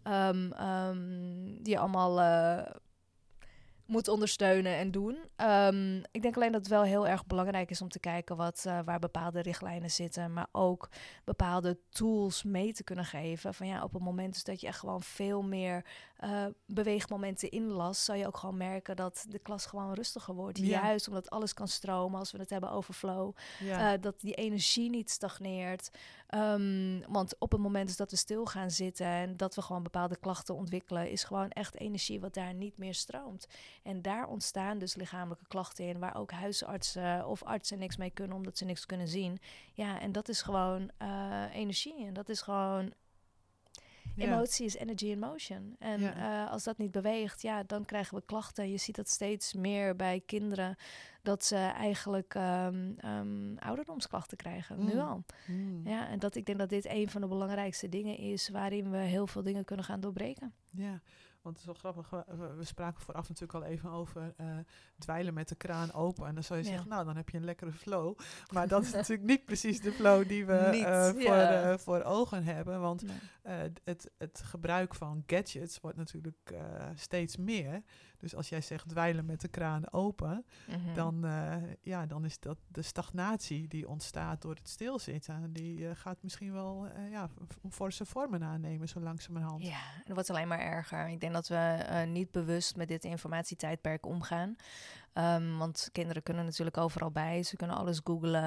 Um, 0.05 1.63
die 1.63 1.79
allemaal 1.79 2.21
uh, 2.21 2.67
moet 3.87 4.09
ondersteunen 4.09 4.77
en 4.77 4.91
doen. 4.91 5.19
Um, 5.37 6.03
ik 6.11 6.23
denk 6.23 6.37
alleen 6.37 6.53
dat 6.53 6.61
het 6.61 6.71
wel 6.71 6.83
heel 6.83 7.09
erg 7.09 7.27
belangrijk 7.27 7.71
is 7.71 7.83
om 7.83 7.89
te 7.89 8.01
kijken 8.01 8.37
wat, 8.37 8.65
uh, 8.67 8.79
waar 8.85 8.99
bepaalde 8.99 9.43
richtlijnen 9.43 9.91
zitten, 9.91 10.33
maar 10.33 10.47
ook 10.53 10.89
bepaalde 11.25 11.79
tools 11.89 12.43
mee 12.43 12.73
te 12.73 12.85
kunnen 12.85 13.05
geven. 13.05 13.55
Van 13.55 13.67
ja, 13.67 13.83
op 13.83 13.93
het 13.93 14.03
moment 14.03 14.33
dus 14.33 14.45
dat 14.45 14.61
je 14.61 14.67
echt 14.67 14.79
gewoon 14.79 15.03
veel 15.03 15.43
meer 15.43 15.85
uh, 16.25 16.47
beweegmomenten 16.67 17.51
inlast, 17.51 18.03
zal 18.03 18.15
je 18.15 18.27
ook 18.27 18.37
gewoon 18.37 18.57
merken 18.57 18.97
dat 18.97 19.27
de 19.29 19.39
klas 19.39 19.67
gewoon 19.67 19.95
rustiger 19.95 20.35
wordt. 20.35 20.59
Ja. 20.59 20.85
Juist 20.85 21.09
omdat 21.09 21.31
alles 21.31 21.55
kan 21.55 21.69
stromen 21.69 22.19
als 22.19 22.33
we 22.33 22.39
het 22.39 22.51
hebben 22.51 22.71
over 22.71 22.95
flow. 22.95 23.33
Ja. 23.59 23.93
Uh, 23.93 24.01
dat 24.01 24.21
die 24.21 24.35
energie 24.35 24.91
niet 24.91 25.11
stagneert. 25.11 25.91
Um, 26.35 27.03
want 27.09 27.35
op 27.39 27.53
het 27.53 27.61
moment 27.61 27.97
dat 27.97 28.11
we 28.11 28.17
stil 28.17 28.47
gaan 28.47 28.71
zitten 28.71 29.07
en 29.07 29.37
dat 29.37 29.55
we 29.55 29.63
gewoon 29.63 29.83
bepaalde 29.83 30.17
klachten 30.17 30.55
ontwikkelen, 30.55 31.11
is 31.11 31.25
gewoon 31.25 31.51
echt 31.51 31.77
energie 31.77 32.21
wat 32.21 32.35
daar 32.35 32.55
niet 32.55 32.79
meer 32.79 32.95
stroomt. 32.95 33.49
En 33.83 34.03
daar 34.03 34.27
ontstaan 34.27 34.79
dus 34.79 34.95
lichamelijke 34.95 35.47
klachten 35.49 35.89
in, 35.89 35.99
waar 35.99 36.17
ook 36.17 36.31
huisartsen 36.31 37.27
of 37.27 37.43
artsen 37.43 37.79
niks 37.79 37.97
mee 37.97 38.11
kunnen, 38.11 38.37
omdat 38.37 38.59
ze 38.59 38.65
niks 38.65 38.87
kunnen 38.87 39.09
zien. 39.09 39.39
Ja, 39.73 40.01
en 40.01 40.13
dat 40.13 40.29
is 40.29 40.43
gewoon 40.43 40.91
uh, 41.03 41.45
energie. 41.53 42.07
En 42.07 42.15
dat 42.15 42.29
is 42.29 42.41
gewoon 42.41 42.93
Emotie 44.17 44.67
is 44.67 44.77
energy 44.77 45.07
in 45.07 45.19
motion. 45.19 45.77
En 45.79 46.01
uh, 46.01 46.51
als 46.51 46.65
dat 46.65 46.79
niet 46.79 46.91
beweegt, 46.91 47.43
ja, 47.43 47.63
dan 47.63 47.85
krijgen 47.85 48.17
we 48.17 48.23
klachten. 48.27 48.71
Je 48.71 48.77
ziet 48.77 48.97
dat 48.97 49.09
steeds 49.09 49.55
meer 49.55 49.97
bij 49.97 50.23
kinderen, 50.27 50.77
dat 51.23 51.45
ze 51.45 51.57
eigenlijk 51.57 52.35
um, 52.35 52.97
um, 53.05 53.59
ouderdomsklachten 53.59 54.37
krijgen. 54.37 54.85
Nu 54.85 54.93
mm. 54.93 55.01
al. 55.01 55.25
Mm. 55.47 55.81
Ja, 55.85 56.09
en 56.09 56.19
dat 56.19 56.35
ik 56.35 56.47
denk 56.47 56.59
dat 56.59 56.69
dit 56.69 56.87
een 56.87 57.11
van 57.11 57.21
de 57.21 57.27
belangrijkste 57.27 57.89
dingen 57.89 58.17
is 58.17 58.49
waarin 58.49 58.91
we 58.91 58.97
heel 58.97 59.27
veel 59.27 59.43
dingen 59.43 59.65
kunnen 59.65 59.85
gaan 59.85 60.01
doorbreken. 60.01 60.55
Ja, 60.71 61.01
want 61.47 61.59
het 61.59 61.67
is 61.67 61.83
wel 61.83 61.93
grappig, 61.93 62.25
we, 62.57 62.65
spraken 62.65 63.01
vooraf 63.01 63.29
natuurlijk 63.29 63.65
al 63.65 63.71
even 63.71 63.91
over 63.91 64.35
uh, 64.41 64.47
dweilen 64.99 65.35
met 65.35 65.49
de 65.49 65.55
kraan 65.55 65.93
open. 65.93 66.27
En 66.27 66.35
dan 66.35 66.43
zou 66.43 66.59
je 66.59 66.65
zeggen, 66.65 66.89
nou 66.89 67.05
dan 67.05 67.17
heb 67.17 67.29
je 67.29 67.37
een 67.37 67.45
lekkere 67.45 67.73
flow. 67.73 68.19
Maar 68.53 68.69
dat 68.69 68.83
is 68.83 68.93
natuurlijk 69.01 69.29
niet 69.29 69.45
precies 69.45 69.81
de 69.81 69.93
flow 69.93 70.29
die 70.29 70.47
we 70.47 70.71
uh, 70.73 71.05
voor, 71.07 71.37
uh, 71.37 71.77
voor 71.77 72.03
ogen 72.03 72.45
hebben. 72.45 72.81
Want 72.81 73.03
nee. 73.03 73.73
het, 73.85 74.11
het 74.19 74.43
gebruik 74.45 74.95
van 74.95 75.23
gadgets 75.27 75.81
wordt 75.81 75.97
natuurlijk 75.97 76.55
steeds 76.95 77.37
meer. 77.37 77.83
Dus 78.19 78.35
als 78.35 78.49
jij 78.49 78.61
zegt 78.61 78.89
dweilen 78.89 79.27
met 79.27 79.41
de 79.41 79.49
kraan 79.49 79.93
open, 79.93 80.45
mm-hmm. 80.69 80.95
dan, 80.95 81.27
uh, 81.27 81.55
ja, 81.83 82.07
dan 82.07 82.25
is 82.25 82.41
dat 82.41 82.59
de 82.69 82.83
stagnatie 82.83 83.69
die 83.69 83.89
ontstaat 83.89 84.43
door 84.43 84.55
het 84.55 84.69
stilzitten. 84.69 85.53
Die 85.53 85.79
uh, 85.79 85.91
gaat 85.95 86.23
misschien 86.23 86.53
wel 86.53 86.87
uh, 86.87 87.11
ja, 87.11 87.29
forse 87.71 88.05
vormen 88.05 88.43
aannemen, 88.43 88.89
zo 88.89 89.01
langzamerhand. 89.01 89.63
Ja, 89.63 89.93
en 89.95 90.03
dat 90.05 90.15
wordt 90.15 90.31
alleen 90.31 90.49
maar 90.49 90.61
erger. 90.61 91.09
Ik 91.09 91.21
denk 91.21 91.33
dat 91.33 91.49
we 91.49 92.05
niet 92.09 92.31
bewust 92.31 92.77
met 92.77 92.89
dit 92.89 93.05
informatietijdperk 93.05 94.07
omgaan. 94.07 94.57
Um, 95.19 95.59
want 95.59 95.89
kinderen 95.93 96.23
kunnen 96.23 96.45
natuurlijk 96.45 96.77
overal 96.77 97.11
bij. 97.11 97.43
Ze 97.43 97.57
kunnen 97.57 97.77
alles 97.77 98.01
googlen. 98.05 98.45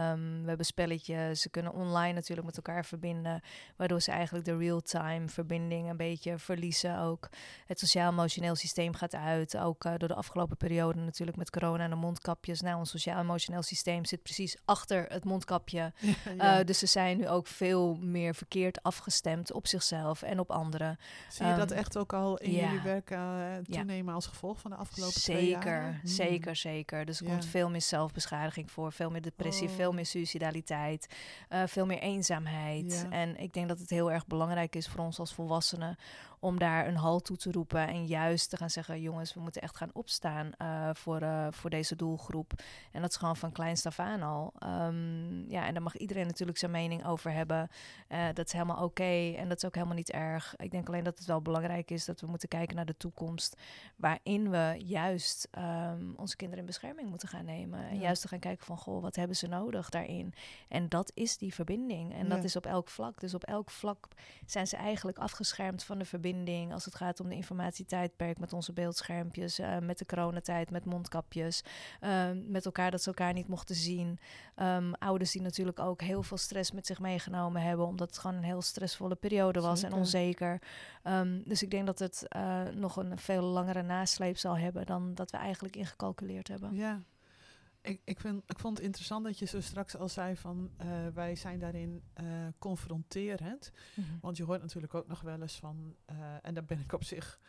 Um, 0.00 0.42
we 0.42 0.48
hebben 0.48 0.66
spelletjes. 0.66 1.40
Ze 1.40 1.48
kunnen 1.48 1.72
online 1.72 2.12
natuurlijk 2.12 2.46
met 2.46 2.56
elkaar 2.56 2.84
verbinden. 2.84 3.42
Waardoor 3.76 4.00
ze 4.00 4.10
eigenlijk 4.10 4.44
de 4.44 4.56
real-time 4.56 5.28
verbinding 5.28 5.90
een 5.90 5.96
beetje 5.96 6.38
verliezen 6.38 6.98
ook. 6.98 7.28
Het 7.66 7.78
sociaal-emotioneel 7.78 8.54
systeem 8.54 8.94
gaat 8.94 9.14
uit. 9.14 9.56
Ook 9.56 9.84
uh, 9.84 9.92
door 9.96 10.08
de 10.08 10.14
afgelopen 10.14 10.56
periode 10.56 11.00
natuurlijk 11.00 11.36
met 11.36 11.50
corona 11.50 11.84
en 11.84 11.90
de 11.90 11.96
mondkapjes. 11.96 12.60
Nou, 12.60 12.78
ons 12.78 12.90
sociaal-emotioneel 12.90 13.62
systeem 13.62 14.04
zit 14.04 14.22
precies 14.22 14.56
achter 14.64 15.04
het 15.08 15.24
mondkapje. 15.24 15.92
Ja, 16.24 16.32
ja. 16.36 16.58
Uh, 16.58 16.64
dus 16.64 16.78
ze 16.78 16.86
zijn 16.86 17.16
nu 17.16 17.28
ook 17.28 17.46
veel 17.46 17.94
meer 17.94 18.34
verkeerd 18.34 18.82
afgestemd 18.82 19.52
op 19.52 19.66
zichzelf 19.66 20.22
en 20.22 20.38
op 20.38 20.50
anderen. 20.50 20.98
Zie 21.28 21.46
je 21.46 21.52
um, 21.52 21.58
dat 21.58 21.70
echt 21.70 21.96
ook 21.96 22.12
al 22.12 22.36
in 22.36 22.52
ja. 22.52 22.64
jullie 22.64 22.80
werk 22.80 23.10
uh, 23.10 23.56
toenemen 23.70 24.14
als 24.14 24.26
gevolg 24.26 24.60
van 24.60 24.70
de 24.70 24.76
afgelopen 24.76 25.20
Zeker. 25.20 25.40
twee 25.40 25.50
jaar? 25.50 26.00
Hmm. 26.04 26.12
Zeker, 26.12 26.56
zeker. 26.56 27.04
Dus 27.04 27.20
er 27.20 27.26
komt 27.26 27.46
veel 27.46 27.70
meer 27.70 27.82
zelfbeschadiging 27.82 28.70
voor, 28.70 28.92
veel 28.92 29.10
meer 29.10 29.22
depressie, 29.22 29.68
veel 29.68 29.88
oh. 29.88 29.94
meer 29.94 30.06
suicidaliteit, 30.06 31.06
uh, 31.50 31.62
veel 31.66 31.86
meer 31.86 31.98
eenzaamheid. 31.98 33.06
En 33.10 33.36
ik 33.36 33.52
denk 33.52 33.68
dat 33.68 33.78
het 33.78 33.90
heel 33.90 34.12
erg 34.12 34.26
belangrijk 34.26 34.76
is 34.76 34.88
voor 34.88 35.04
ons 35.04 35.18
als 35.18 35.34
volwassenen 35.34 35.98
om 36.44 36.58
daar 36.58 36.86
een 36.86 36.96
halt 36.96 37.24
toe 37.24 37.36
te 37.36 37.52
roepen 37.52 37.88
en 37.88 38.06
juist 38.06 38.50
te 38.50 38.56
gaan 38.56 38.70
zeggen: 38.70 39.00
jongens, 39.00 39.34
we 39.34 39.40
moeten 39.40 39.62
echt 39.62 39.76
gaan 39.76 39.90
opstaan 39.92 40.50
uh, 40.62 40.90
voor, 40.92 41.22
uh, 41.22 41.46
voor 41.50 41.70
deze 41.70 41.96
doelgroep. 41.96 42.52
En 42.92 43.00
dat 43.00 43.10
is 43.10 43.16
gewoon 43.16 43.36
van 43.36 43.52
kleinst 43.52 43.86
af 43.86 43.98
aan 43.98 44.22
al. 44.22 44.52
Um, 44.66 45.50
ja, 45.50 45.66
en 45.66 45.72
daar 45.72 45.82
mag 45.82 45.96
iedereen 45.96 46.26
natuurlijk 46.26 46.58
zijn 46.58 46.70
mening 46.70 47.06
over 47.06 47.32
hebben. 47.32 47.68
Uh, 48.08 48.26
dat 48.34 48.46
is 48.46 48.52
helemaal 48.52 48.76
oké 48.76 48.84
okay, 48.84 49.34
en 49.34 49.48
dat 49.48 49.56
is 49.56 49.64
ook 49.64 49.74
helemaal 49.74 49.96
niet 49.96 50.10
erg. 50.10 50.54
Ik 50.56 50.70
denk 50.70 50.88
alleen 50.88 51.04
dat 51.04 51.18
het 51.18 51.26
wel 51.26 51.42
belangrijk 51.42 51.90
is 51.90 52.04
dat 52.04 52.20
we 52.20 52.26
moeten 52.26 52.48
kijken 52.48 52.76
naar 52.76 52.86
de 52.86 52.96
toekomst, 52.96 53.56
waarin 53.96 54.50
we 54.50 54.74
juist 54.78 55.48
um, 55.58 56.14
onze 56.16 56.36
kinderen 56.36 56.60
in 56.60 56.66
bescherming 56.66 57.08
moeten 57.08 57.28
gaan 57.28 57.44
nemen. 57.44 57.88
En 57.88 57.98
juist 57.98 58.22
te 58.22 58.28
gaan 58.28 58.38
kijken 58.38 58.66
van: 58.66 58.78
goh, 58.78 59.02
wat 59.02 59.16
hebben 59.16 59.36
ze 59.36 59.46
nodig 59.46 59.88
daarin? 59.88 60.34
En 60.68 60.88
dat 60.88 61.10
is 61.14 61.36
die 61.36 61.54
verbinding. 61.54 62.14
En 62.14 62.28
ja. 62.28 62.34
dat 62.34 62.44
is 62.44 62.56
op 62.56 62.66
elk 62.66 62.88
vlak. 62.88 63.20
Dus 63.20 63.34
op 63.34 63.44
elk 63.44 63.70
vlak 63.70 64.08
zijn 64.46 64.66
ze 64.66 64.76
eigenlijk 64.76 65.18
afgeschermd 65.18 65.84
van 65.84 65.98
de 65.98 66.04
verbinding 66.04 66.32
als 66.72 66.84
het 66.84 66.94
gaat 66.94 67.20
om 67.20 67.28
de 67.28 67.34
informatietijdperk 67.34 68.38
met 68.38 68.52
onze 68.52 68.72
beeldschermpjes, 68.72 69.60
uh, 69.60 69.78
met 69.78 69.98
de 69.98 70.06
coronatijd, 70.06 70.70
met 70.70 70.84
mondkapjes, 70.84 71.64
uh, 72.00 72.26
met 72.46 72.64
elkaar 72.64 72.90
dat 72.90 73.02
ze 73.02 73.08
elkaar 73.08 73.32
niet 73.32 73.48
mochten 73.48 73.74
zien. 73.74 74.18
Um, 74.56 74.94
ouders 74.94 75.30
die 75.30 75.42
natuurlijk 75.42 75.78
ook 75.78 76.00
heel 76.02 76.22
veel 76.22 76.36
stress 76.36 76.72
met 76.72 76.86
zich 76.86 77.00
meegenomen 77.00 77.62
hebben, 77.62 77.86
omdat 77.86 78.08
het 78.08 78.18
gewoon 78.18 78.36
een 78.36 78.42
heel 78.42 78.62
stressvolle 78.62 79.14
periode 79.14 79.60
was 79.60 79.80
Zeker. 79.80 79.94
en 79.94 80.00
onzeker. 80.00 80.62
Um, 81.04 81.42
dus 81.44 81.62
ik 81.62 81.70
denk 81.70 81.86
dat 81.86 81.98
het 81.98 82.26
uh, 82.36 82.62
nog 82.74 82.96
een 82.96 83.18
veel 83.18 83.42
langere 83.42 83.82
nasleep 83.82 84.36
zal 84.36 84.58
hebben 84.58 84.86
dan 84.86 85.14
dat 85.14 85.30
we 85.30 85.36
eigenlijk 85.36 85.76
ingecalculeerd 85.76 86.48
hebben. 86.48 86.74
Ja, 86.74 87.02
ik, 87.84 88.00
ik, 88.04 88.20
vind, 88.20 88.42
ik 88.46 88.58
vond 88.58 88.76
het 88.76 88.86
interessant 88.86 89.24
dat 89.24 89.38
je 89.38 89.44
zo 89.44 89.60
straks 89.60 89.96
al 89.96 90.08
zei 90.08 90.36
van 90.36 90.70
uh, 90.80 90.86
wij 91.14 91.36
zijn 91.36 91.58
daarin 91.58 92.02
uh, 92.22 92.26
confronterend. 92.58 93.72
Mm 93.94 94.04
-hmm. 94.04 94.18
Want 94.20 94.36
je 94.36 94.44
hoort 94.44 94.60
natuurlijk 94.60 94.94
ook 94.94 95.06
nog 95.06 95.20
wel 95.20 95.40
eens 95.40 95.58
van, 95.58 95.96
uh, 96.10 96.16
en 96.42 96.54
daar 96.54 96.64
ben 96.64 96.80
ik 96.80 96.92
op 96.92 97.04
zich 97.04 97.40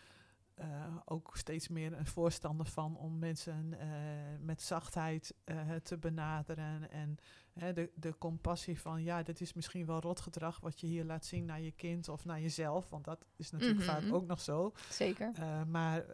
ook 1.06 1.38
steeds 1.38 1.67
meer 1.67 1.93
een 1.93 2.06
voorstander 2.06 2.65
van 2.65 2.98
om 2.98 3.19
mensen 3.19 3.78
met 4.41 4.62
zachtheid 4.62 5.34
te 5.84 5.98
benaderen. 5.98 6.91
En 6.91 7.17
de, 7.56 7.89
de 7.96 8.18
compassie 8.18 8.80
van, 8.80 9.04
ja, 9.04 9.24
dit 9.24 9.41
is 9.41 9.54
misschien 9.54 9.86
wel 9.86 10.00
rotgedrag 10.00 10.60
wat 10.60 10.80
je 10.80 10.88
hier 10.88 11.06
laat 11.06 11.26
zien 11.26 11.46
naar 11.46 11.62
je 11.62 11.72
kind 11.72 12.10
of 12.10 12.26
naar 12.26 12.41
jezelf. 12.41 12.89
Want 12.89 13.04
dat 13.04 13.26
is 13.36 13.52
natuurlijk 13.52 13.84
vaak 13.84 14.02
mhm. 14.02 14.13
ook 14.13 14.28
nog 14.28 14.41
zo. 14.41 14.74
Zeker. 14.89 15.32
maar 15.68 16.06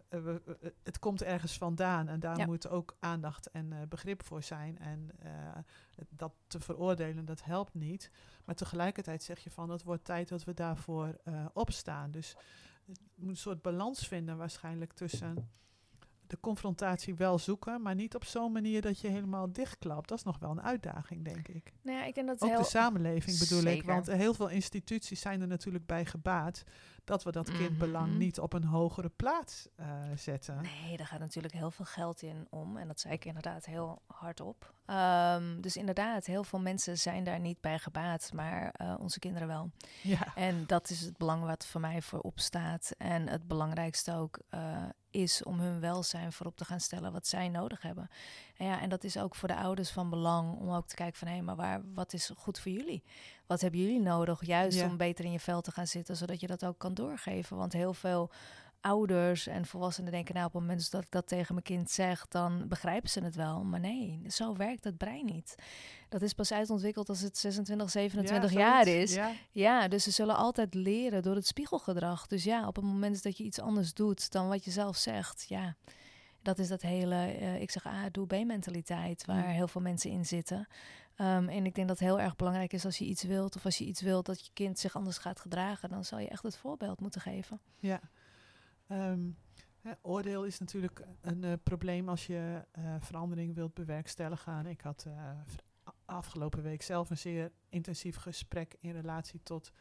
het 0.84 1.00
komt 1.00 1.24
ergens 1.24 1.58
vandaan 1.58 2.08
en 2.08 2.20
daar 2.20 2.46
moet 2.46 2.70
ook 2.70 2.96
aandacht 3.00 3.52
en 3.52 3.86
begrip 3.90 4.24
voor 4.24 4.44
zijn. 4.44 4.80
En 4.80 5.12
dat 6.10 6.34
te 6.48 6.60
veroordelen, 6.60 7.26
dat 7.26 7.44
helpt 7.44 7.74
niet. 7.74 8.12
Maar 8.46 8.56
tegelijkertijd 8.56 9.24
zeg 9.24 9.40
je 9.40 9.52
van, 9.52 9.70
het 9.70 9.84
wordt 9.84 10.06
tijd 10.06 10.30
dat 10.30 10.44
we 10.44 10.54
daarvoor 10.54 11.18
opstaan. 11.54 12.12
Dus 12.12 12.36
moet 13.16 13.30
een 13.30 13.38
soort 13.38 13.62
balans 13.62 14.08
vinden 14.08 14.38
waarschijnlijk 14.38 14.94
tussen 14.94 15.50
de 16.32 16.39
confrontatie 16.39 17.15
wel 17.15 17.39
zoeken, 17.39 17.82
maar 17.82 17.96
niet 17.96 18.15
op 18.15 18.26
zo'n 18.26 18.52
manier 18.52 18.82
dat 18.82 19.00
je 19.00 19.08
helemaal 19.08 19.52
dichtklapt. 19.52 20.10
Dat 20.10 20.17
is 20.17 20.24
nog 20.24 20.39
wel 20.39 20.52
een 20.52 20.62
uitdaging, 20.62 21.26
denk 21.26 21.48
ik. 21.48 21.74
Nou 21.82 21.98
ja, 21.98 22.06
ik 22.06 22.15
denk 22.15 22.28
dat 22.28 22.41
Ook 22.41 22.58
de 22.58 22.63
samenleving 22.63 23.39
bedoel 23.39 23.63
ik, 23.63 23.84
want 23.84 24.08
heel 24.08 24.34
veel 24.34 24.50
instituties 24.50 25.22
zijn 25.22 25.41
er 25.41 25.48
natuurlijk 25.48 25.86
bij 25.86 26.06
gebaat 26.06 26.63
dat 27.04 27.24
we 27.24 27.32
dat 27.32 27.52
kindbelang 27.52 28.08
mhm. 28.08 28.17
niet 28.17 28.39
op 28.39 28.54
een 28.54 28.63
hogere 28.63 29.10
plaats 29.10 29.67
uh, 29.80 29.86
zetten. 30.15 30.62
Nee, 30.62 30.98
daar 30.98 31.08
gaat 31.08 31.20
natuurlijk 31.20 31.54
heel 31.54 31.72
veel 31.72 31.86
geld 31.86 32.22
in 32.22 32.48
om. 32.50 32.78
En 32.78 32.88
dat 32.88 33.00
zei 33.00 33.13
ik 33.13 33.26
inderdaad 33.26 33.65
heel 33.65 34.02
hardop. 34.08 34.74
Um, 34.86 35.62
dus 35.62 35.76
inderdaad, 35.76 36.26
heel 36.26 36.44
veel 36.44 36.60
mensen 36.60 36.98
zijn 36.98 37.24
daar 37.24 37.39
niet 37.39 37.62
bij 37.62 37.80
gebaat, 37.80 38.32
maar 38.34 38.74
uh, 38.82 38.96
onze 39.00 39.20
kinderen 39.20 39.48
wel. 39.48 39.72
Ja. 40.02 40.36
En 40.36 40.63
dat 40.67 40.89
is 40.89 41.02
het 41.02 41.17
belang 41.17 41.44
wat 41.44 41.65
voor 41.65 41.82
mij 41.82 42.02
voorop 42.02 42.39
staat. 42.39 42.91
En 42.98 43.28
het 43.28 43.48
belangrijkste 43.48 44.13
ook 44.13 44.39
uh, 44.54 44.84
is 45.12 45.43
om 45.43 45.60
hun 45.60 45.80
welzijn 45.80 46.32
voorop 46.32 46.58
te 46.58 46.65
gaan 46.65 46.80
stellen 46.80 47.12
wat 47.12 47.28
zij 47.28 47.50
nodig 47.50 47.82
hebben. 47.82 48.10
En, 48.58 48.65
ja, 48.65 48.82
en 48.82 48.89
dat 48.89 49.04
is 49.04 49.17
ook 49.17 49.36
voor 49.36 49.47
de 49.47 49.56
ouders 49.56 49.89
van 49.89 50.10
belang 50.10 50.60
om 50.60 50.71
ook 50.71 50.88
te 50.88 50.95
kijken 50.95 51.17
van 51.17 51.28
hé, 51.28 51.34
hey, 51.34 51.43
maar 51.43 51.56
waar, 51.56 51.82
wat 51.93 52.13
is 52.13 52.32
goed 52.38 52.60
voor 52.60 52.71
jullie? 52.71 53.04
Wat 53.47 53.62
hebben 53.62 53.80
jullie 53.80 54.02
nodig 54.02 54.45
juist 54.45 54.84
om 54.84 54.97
beter 54.97 55.26
in 55.26 55.32
je 55.32 55.39
vel 55.39 55.62
te 55.62 55.71
gaan 55.71 55.88
zitten, 55.88 56.17
zodat 56.17 56.39
je 56.39 56.47
dat 56.47 56.65
ook 56.65 56.78
kan 56.78 56.93
doorgeven? 56.93 57.58
Want 57.58 57.74
heel 57.74 57.93
veel 57.93 58.32
ouders 58.82 59.48
en 59.48 59.65
volwassenen 59.65 60.12
denken, 60.12 60.34
nou 60.34 60.46
op 60.46 60.54
het 60.54 60.62
moment 60.62 60.91
dat 60.91 61.02
ik 61.02 61.12
dat 61.12 61.28
tegen 61.28 61.54
mijn 61.54 61.65
kind 61.65 61.91
zeg, 61.91 62.28
dan 62.28 62.67
begrijpen 62.67 63.10
ze 63.10 63.24
het 63.24 63.36
wel. 63.36 63.63
Maar 63.63 63.80
nee, 63.80 64.22
zo 64.28 64.56
werkt 64.56 64.84
het 64.84 64.98
brein 64.98 65.26
niet. 65.26 65.56
Dat 66.10 66.22
is 66.22 66.34
pas 66.34 66.52
uitontwikkeld 66.52 67.10
als 67.10 67.22
het 67.22 67.38
26, 67.38 67.89
27 67.89 68.52
jaar 68.52 68.88
is. 68.88 69.13
Ja. 69.13 69.32
ja. 69.52 69.88
dus 69.88 70.04
ze 70.04 70.12
zullen 70.12 70.36
altijd 70.36 70.74
leren 70.74 71.22
door 71.22 71.36
het 71.36 71.48
spiegelgedrag. 71.48 72.28
Dus 72.28 72.44
ja, 72.44 72.67
op 72.67 72.76
het 72.76 72.86
moment 72.86 73.24
dat 73.24 73.38
je 73.38 73.44
iets 73.44 73.60
anders 73.60 73.94
doet 73.94 74.32
dan 74.32 74.48
wat 74.48 74.65
je 74.65 74.72
zelf 74.72 74.98
zegt, 74.98 75.46
ja, 75.48 75.76
dat 76.41 76.60
is 76.60 76.67
dat 76.67 76.82
hele, 76.82 77.39
uh, 77.39 77.62
ik 77.62 77.72
zeg 77.72 77.86
A, 77.86 78.10
doe 78.10 78.28
B-mentaliteit, 78.28 79.26
waar 79.26 79.48
heel 79.48 79.67
veel 79.67 79.82
mensen 79.82 80.12
in 80.12 80.26
zitten. 80.26 80.67
Um, 81.17 81.50
en 81.50 81.65
ik 81.65 81.76
denk 81.76 81.88
dat 81.88 82.00
het 82.00 82.08
heel 82.08 82.20
erg 82.20 82.36
belangrijk 82.36 82.74
is 82.74 82.86
als 82.86 82.98
je 82.98 83.06
iets 83.06 83.24
wilt, 83.24 83.56
of 83.56 83.65
als 83.65 83.78
je 83.78 83.86
iets 83.86 84.02
wilt 84.02 84.26
dat 84.26 84.46
je 84.46 84.52
kind 84.54 84.80
zich 84.80 84.96
anders 84.96 85.17
gaat 85.17 85.39
gedragen, 85.39 85.89
dan 85.89 86.06
zal 86.06 86.20
je 86.20 86.28
echt 86.28 86.44
het 86.44 86.58
voorbeeld 86.58 87.00
moeten 87.00 87.22
geven. 87.22 87.60
Ja. 87.80 88.00
Um, 88.92 89.38
oordeel 90.02 90.46
is 90.46 90.60
natuurlijk 90.60 91.06
een 91.22 91.44
uh, 91.44 91.54
probleem 91.64 92.10
als 92.10 92.28
je 92.28 92.66
uh, 92.80 92.96
verandering 93.00 93.56
wilt 93.56 93.74
bewerkstelligen. 93.74 94.66
Ik 94.66 94.82
had 94.82 95.06
uh, 95.08 95.32
afgelopen 96.06 96.64
week 96.64 96.82
zelf 96.82 97.10
een 97.10 97.18
zeer 97.18 97.52
intensief 97.70 98.16
gesprek 98.16 98.76
in 98.80 98.92
relatie 98.92 99.44
tot 99.44 99.72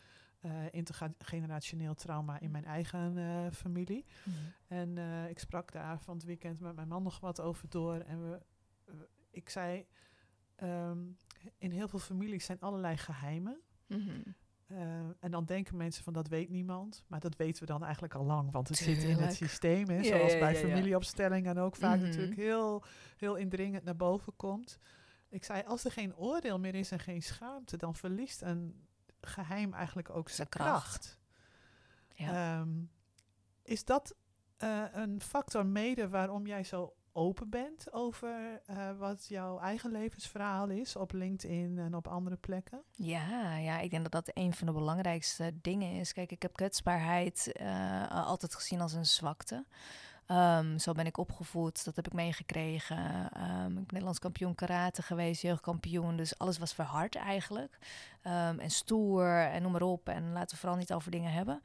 intergenerationeel 0.70 1.94
trauma 1.94 2.40
in 2.40 2.50
mijn 2.50 2.64
eigen 2.64 3.52
familie. 3.52 4.04
Mm. 4.24 4.34
En 4.66 4.98
ik 5.28 5.38
sprak 5.38 5.72
daar 5.72 6.00
van 6.00 6.14
het 6.14 6.24
weekend 6.24 6.60
met 6.60 6.74
mijn 6.74 6.88
man 6.88 7.02
nog 7.02 7.20
wat 7.20 7.40
over 7.40 7.68
door. 7.68 7.94
En 7.94 8.30
we, 8.30 8.40
ik 9.30 9.48
zei, 9.48 9.86
um, 10.62 11.16
in 11.58 11.70
heel 11.70 11.88
veel 11.88 11.98
families 11.98 12.44
zijn 12.44 12.60
allerlei 12.60 12.96
geheimen. 12.96 13.60
Mm 13.86 14.34
uh, 14.72 14.78
en 15.20 15.30
dan 15.30 15.44
denken 15.44 15.76
mensen 15.76 16.04
van 16.04 16.12
dat 16.12 16.28
weet 16.28 16.48
niemand. 16.48 17.04
Maar 17.06 17.20
dat 17.20 17.36
weten 17.36 17.60
we 17.60 17.72
dan 17.72 17.84
eigenlijk 17.84 18.14
al 18.14 18.24
lang. 18.24 18.52
Want 18.52 18.68
het 18.68 18.76
zit 18.76 19.02
in 19.02 19.16
het 19.16 19.34
systeem. 19.34 19.88
Hè, 19.88 20.04
zoals 20.04 20.38
bij 20.38 20.56
familieopstellingen 20.56 21.58
ook 21.58 21.76
vaak 21.76 21.96
mm 21.96 22.00
-hmm. 22.00 22.08
natuurlijk 22.08 22.36
heel, 22.36 22.82
heel 23.16 23.34
indringend 23.34 23.84
naar 23.84 23.96
boven 23.96 24.36
komt. 24.36 24.78
Ik 25.28 25.44
zei, 25.44 25.62
als 25.66 25.84
er 25.84 25.92
geen 25.92 26.16
oordeel 26.16 26.58
meer 26.58 26.74
is 26.74 26.90
en 26.90 26.98
geen 26.98 27.22
schaamte, 27.22 27.76
dan 27.76 27.94
verliest 27.94 28.42
een 28.42 28.86
geheim 29.20 29.72
eigenlijk 29.74 30.10
ook 30.10 30.28
zijn 30.28 30.48
kracht. 30.48 31.18
Ja. 32.14 32.60
Um, 32.60 32.90
is 33.62 33.84
dat 33.84 34.14
uh, 34.58 34.84
een 34.92 35.20
factor 35.20 35.66
mede 35.66 36.08
waarom 36.08 36.46
jij 36.46 36.64
zo 36.64 36.94
open 37.12 37.48
bent 37.48 37.92
over 37.92 38.60
uh, 38.70 38.98
wat 38.98 39.26
jouw 39.28 39.58
eigen 39.58 39.90
levensverhaal 39.90 40.68
is 40.68 40.96
op 40.96 41.12
LinkedIn 41.12 41.78
en 41.78 41.94
op 41.94 42.08
andere 42.08 42.36
plekken? 42.36 42.82
Ja, 42.92 43.56
ja, 43.56 43.78
ik 43.78 43.90
denk 43.90 44.02
dat 44.02 44.24
dat 44.24 44.36
een 44.36 44.54
van 44.54 44.66
de 44.66 44.72
belangrijkste 44.72 45.52
dingen 45.60 45.92
is. 45.92 46.12
Kijk, 46.12 46.30
ik 46.30 46.42
heb 46.42 46.52
kwetsbaarheid 46.52 47.52
uh, 47.60 48.26
altijd 48.26 48.54
gezien 48.54 48.80
als 48.80 48.92
een 48.92 49.06
zwakte. 49.06 49.64
Um, 50.26 50.78
zo 50.78 50.92
ben 50.92 51.06
ik 51.06 51.18
opgevoed, 51.18 51.84
dat 51.84 51.96
heb 51.96 52.06
ik 52.06 52.12
meegekregen. 52.12 52.98
Um, 52.98 53.68
ik 53.68 53.74
ben 53.74 53.84
Nederlands 53.86 54.18
kampioen 54.18 54.54
karate 54.54 55.02
geweest, 55.02 55.42
jeugdkampioen. 55.42 56.16
Dus 56.16 56.38
alles 56.38 56.58
was 56.58 56.74
verhard 56.74 57.16
eigenlijk. 57.16 57.78
Um, 58.24 58.58
en 58.58 58.70
stoer 58.70 59.40
en 59.40 59.62
noem 59.62 59.72
maar 59.72 59.82
op. 59.82 60.08
En 60.08 60.32
laten 60.32 60.50
we 60.50 60.60
vooral 60.60 60.78
niet 60.78 60.92
over 60.92 61.10
dingen 61.10 61.32
hebben. 61.32 61.60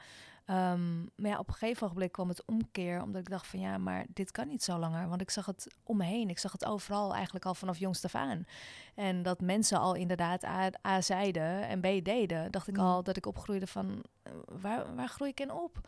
Um, 0.49 1.09
maar 1.15 1.31
ja, 1.31 1.39
op 1.39 1.47
een 1.47 1.53
gegeven 1.53 1.87
moment 1.87 2.11
kwam 2.11 2.29
het 2.29 2.45
omkeer, 2.45 3.01
omdat 3.01 3.21
ik 3.21 3.29
dacht 3.29 3.47
van 3.47 3.59
ja, 3.59 3.77
maar 3.77 4.05
dit 4.09 4.31
kan 4.31 4.47
niet 4.47 4.63
zo 4.63 4.77
langer. 4.77 5.07
Want 5.07 5.21
ik 5.21 5.29
zag 5.29 5.45
het 5.45 5.67
om 5.83 5.97
me 5.97 6.03
heen, 6.03 6.29
ik 6.29 6.39
zag 6.39 6.51
het 6.51 6.65
overal 6.65 7.13
eigenlijk 7.13 7.45
al 7.45 7.55
vanaf 7.55 7.77
jongs 7.77 8.05
af 8.05 8.15
aan. 8.15 8.45
En 8.95 9.23
dat 9.23 9.41
mensen 9.41 9.79
al 9.79 9.95
inderdaad 9.95 10.43
A, 10.45 10.69
A 10.87 11.01
zeiden 11.01 11.67
en 11.67 11.79
B 11.79 12.05
deden, 12.05 12.51
dacht 12.51 12.67
ik 12.67 12.77
mm. 12.77 12.83
al 12.83 13.03
dat 13.03 13.17
ik 13.17 13.25
opgroeide 13.25 13.67
van 13.67 14.03
eh, 14.23 14.31
waar, 14.61 14.95
waar 14.95 15.07
groei 15.07 15.29
ik 15.29 15.39
in 15.39 15.51
op? 15.51 15.79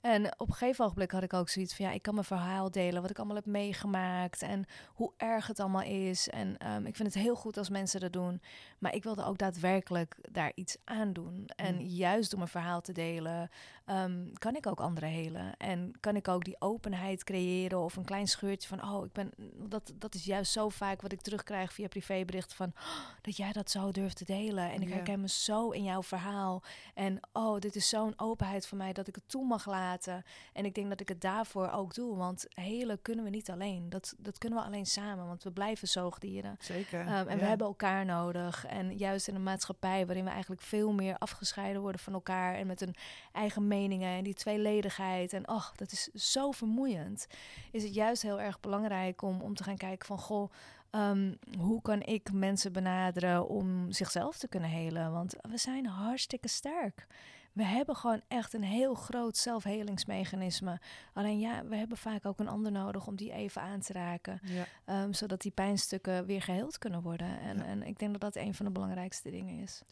En 0.00 0.40
op 0.40 0.48
een 0.48 0.54
gegeven 0.54 0.84
ogenblik 0.84 1.10
had 1.10 1.22
ik 1.22 1.32
ook 1.32 1.48
zoiets 1.48 1.74
van 1.74 1.84
ja, 1.84 1.92
ik 1.92 2.02
kan 2.02 2.14
mijn 2.14 2.26
verhaal 2.26 2.70
delen, 2.70 3.02
wat 3.02 3.10
ik 3.10 3.16
allemaal 3.16 3.36
heb 3.36 3.46
meegemaakt 3.46 4.42
en 4.42 4.64
hoe 4.86 5.12
erg 5.16 5.46
het 5.46 5.60
allemaal 5.60 5.82
is. 5.82 6.28
En 6.28 6.72
um, 6.72 6.86
ik 6.86 6.96
vind 6.96 7.14
het 7.14 7.22
heel 7.22 7.36
goed 7.36 7.56
als 7.56 7.68
mensen 7.68 8.00
dat 8.00 8.12
doen, 8.12 8.40
maar 8.78 8.94
ik 8.94 9.02
wilde 9.02 9.24
ook 9.24 9.38
daadwerkelijk 9.38 10.16
daar 10.30 10.52
iets 10.54 10.76
aan 10.84 11.12
doen. 11.12 11.46
En 11.56 11.74
mm. 11.74 11.80
juist 11.80 12.30
door 12.30 12.38
mijn 12.38 12.50
verhaal 12.50 12.80
te 12.80 12.92
delen, 12.92 13.50
um, 13.90 14.32
kan 14.38 14.56
ik 14.56 14.66
ook 14.66 14.80
anderen 14.80 15.08
helen. 15.08 15.56
En 15.56 15.92
kan 16.00 16.16
ik 16.16 16.28
ook 16.28 16.44
die 16.44 16.60
openheid 16.60 17.24
creëren 17.24 17.78
of 17.78 17.96
een 17.96 18.04
klein 18.04 18.28
scheurtje 18.28 18.68
van 18.68 18.82
oh, 18.82 19.04
ik 19.04 19.12
ben, 19.12 19.30
dat, 19.68 19.92
dat 19.94 20.14
is 20.14 20.24
juist 20.24 20.52
zo 20.52 20.68
vaak 20.68 21.02
wat 21.02 21.12
ik 21.12 21.20
terugkrijg 21.20 21.72
via 21.72 21.88
privéberichten 21.88 22.56
van 22.56 22.72
oh, 22.76 22.82
dat 23.22 23.36
jij 23.36 23.52
dat 23.52 23.70
zo 23.70 23.90
durft 23.90 24.16
te 24.16 24.24
delen. 24.24 24.70
En 24.70 24.82
ik 24.82 24.88
herken 24.88 25.20
me 25.20 25.28
zo 25.28 25.70
in 25.70 25.84
jouw 25.84 26.02
verhaal. 26.02 26.62
En 26.94 27.20
oh, 27.32 27.58
dit 27.58 27.76
is 27.76 27.88
zo'n 27.88 28.12
openheid 28.16 28.66
voor 28.66 28.78
mij 28.78 28.92
dat 28.92 29.08
ik 29.08 29.14
het 29.14 29.28
toe 29.28 29.46
mag 29.46 29.66
laten. 29.66 30.24
En 30.52 30.64
ik 30.64 30.74
denk 30.74 30.88
dat 30.88 31.00
ik 31.00 31.08
het 31.08 31.20
daarvoor 31.20 31.70
ook 31.70 31.94
doe. 31.94 32.16
Want 32.16 32.46
helen 32.48 33.02
kunnen 33.02 33.24
we 33.24 33.30
niet 33.30 33.50
alleen. 33.50 33.88
Dat, 33.88 34.14
dat 34.18 34.38
kunnen 34.38 34.58
we 34.58 34.64
alleen 34.64 34.86
samen. 34.86 35.26
Want 35.26 35.42
we 35.42 35.50
blijven 35.50 35.88
zoogdieren. 35.88 36.56
Zeker. 36.60 37.00
Um, 37.00 37.28
en 37.28 37.38
we 37.38 37.44
hebben 37.44 37.66
elkaar 37.66 38.04
nodig. 38.04 38.66
En 38.66 38.96
juist 38.96 39.28
in 39.28 39.34
een 39.34 39.42
maatschappij 39.42 40.06
waarin 40.06 40.24
we 40.24 40.30
eigenlijk 40.30 40.62
veel 40.62 40.92
meer 40.92 41.18
afgescheiden 41.18 41.82
worden 41.82 42.00
van 42.00 42.12
elkaar. 42.12 42.54
En 42.54 42.66
met 42.66 42.80
een 42.80 42.94
eigen 43.32 43.68
meningen 43.78 44.16
en 44.16 44.24
die 44.24 44.34
tweeledigheid. 44.34 45.32
En 45.32 45.44
ach, 45.44 45.72
dat 45.76 45.92
is 45.92 46.04
zo 46.04 46.50
vermoeiend. 46.50 47.26
Is 47.72 47.82
het 47.82 47.94
juist 47.94 48.22
heel 48.22 48.40
erg 48.40 48.60
belangrijk 48.60 49.22
om, 49.22 49.40
om 49.40 49.54
te 49.54 49.64
gaan 49.64 49.76
kijken 49.76 50.06
van 50.06 50.18
goh. 50.18 50.50
Um, 50.90 51.38
hoe 51.58 51.82
kan 51.82 52.02
ik 52.02 52.32
mensen 52.32 52.72
benaderen 52.72 53.48
om 53.48 53.92
zichzelf 53.92 54.38
te 54.38 54.48
kunnen 54.48 54.70
helen? 54.70 55.12
Want 55.12 55.34
we 55.40 55.58
zijn 55.58 55.86
hartstikke 55.86 56.48
sterk. 56.48 57.06
We 57.52 57.64
hebben 57.64 57.96
gewoon 57.96 58.22
echt 58.28 58.52
een 58.52 58.62
heel 58.62 58.94
groot 58.94 59.36
zelfhelingsmechanisme. 59.36 60.80
Alleen 61.12 61.38
ja, 61.38 61.64
we 61.64 61.76
hebben 61.76 61.96
vaak 61.96 62.26
ook 62.26 62.38
een 62.38 62.48
ander 62.48 62.72
nodig 62.72 63.06
om 63.06 63.16
die 63.16 63.32
even 63.32 63.62
aan 63.62 63.80
te 63.80 63.92
raken. 63.92 64.40
Ja. 64.42 65.02
Um, 65.02 65.12
zodat 65.12 65.40
die 65.40 65.50
pijnstukken 65.50 66.26
weer 66.26 66.42
geheeld 66.42 66.78
kunnen 66.78 67.02
worden. 67.02 67.40
En, 67.40 67.56
ja. 67.56 67.64
en 67.64 67.82
ik 67.82 67.98
denk 67.98 68.12
dat 68.12 68.20
dat 68.20 68.36
een 68.36 68.54
van 68.54 68.66
de 68.66 68.72
belangrijkste 68.72 69.30
dingen 69.30 69.62
is. 69.62 69.82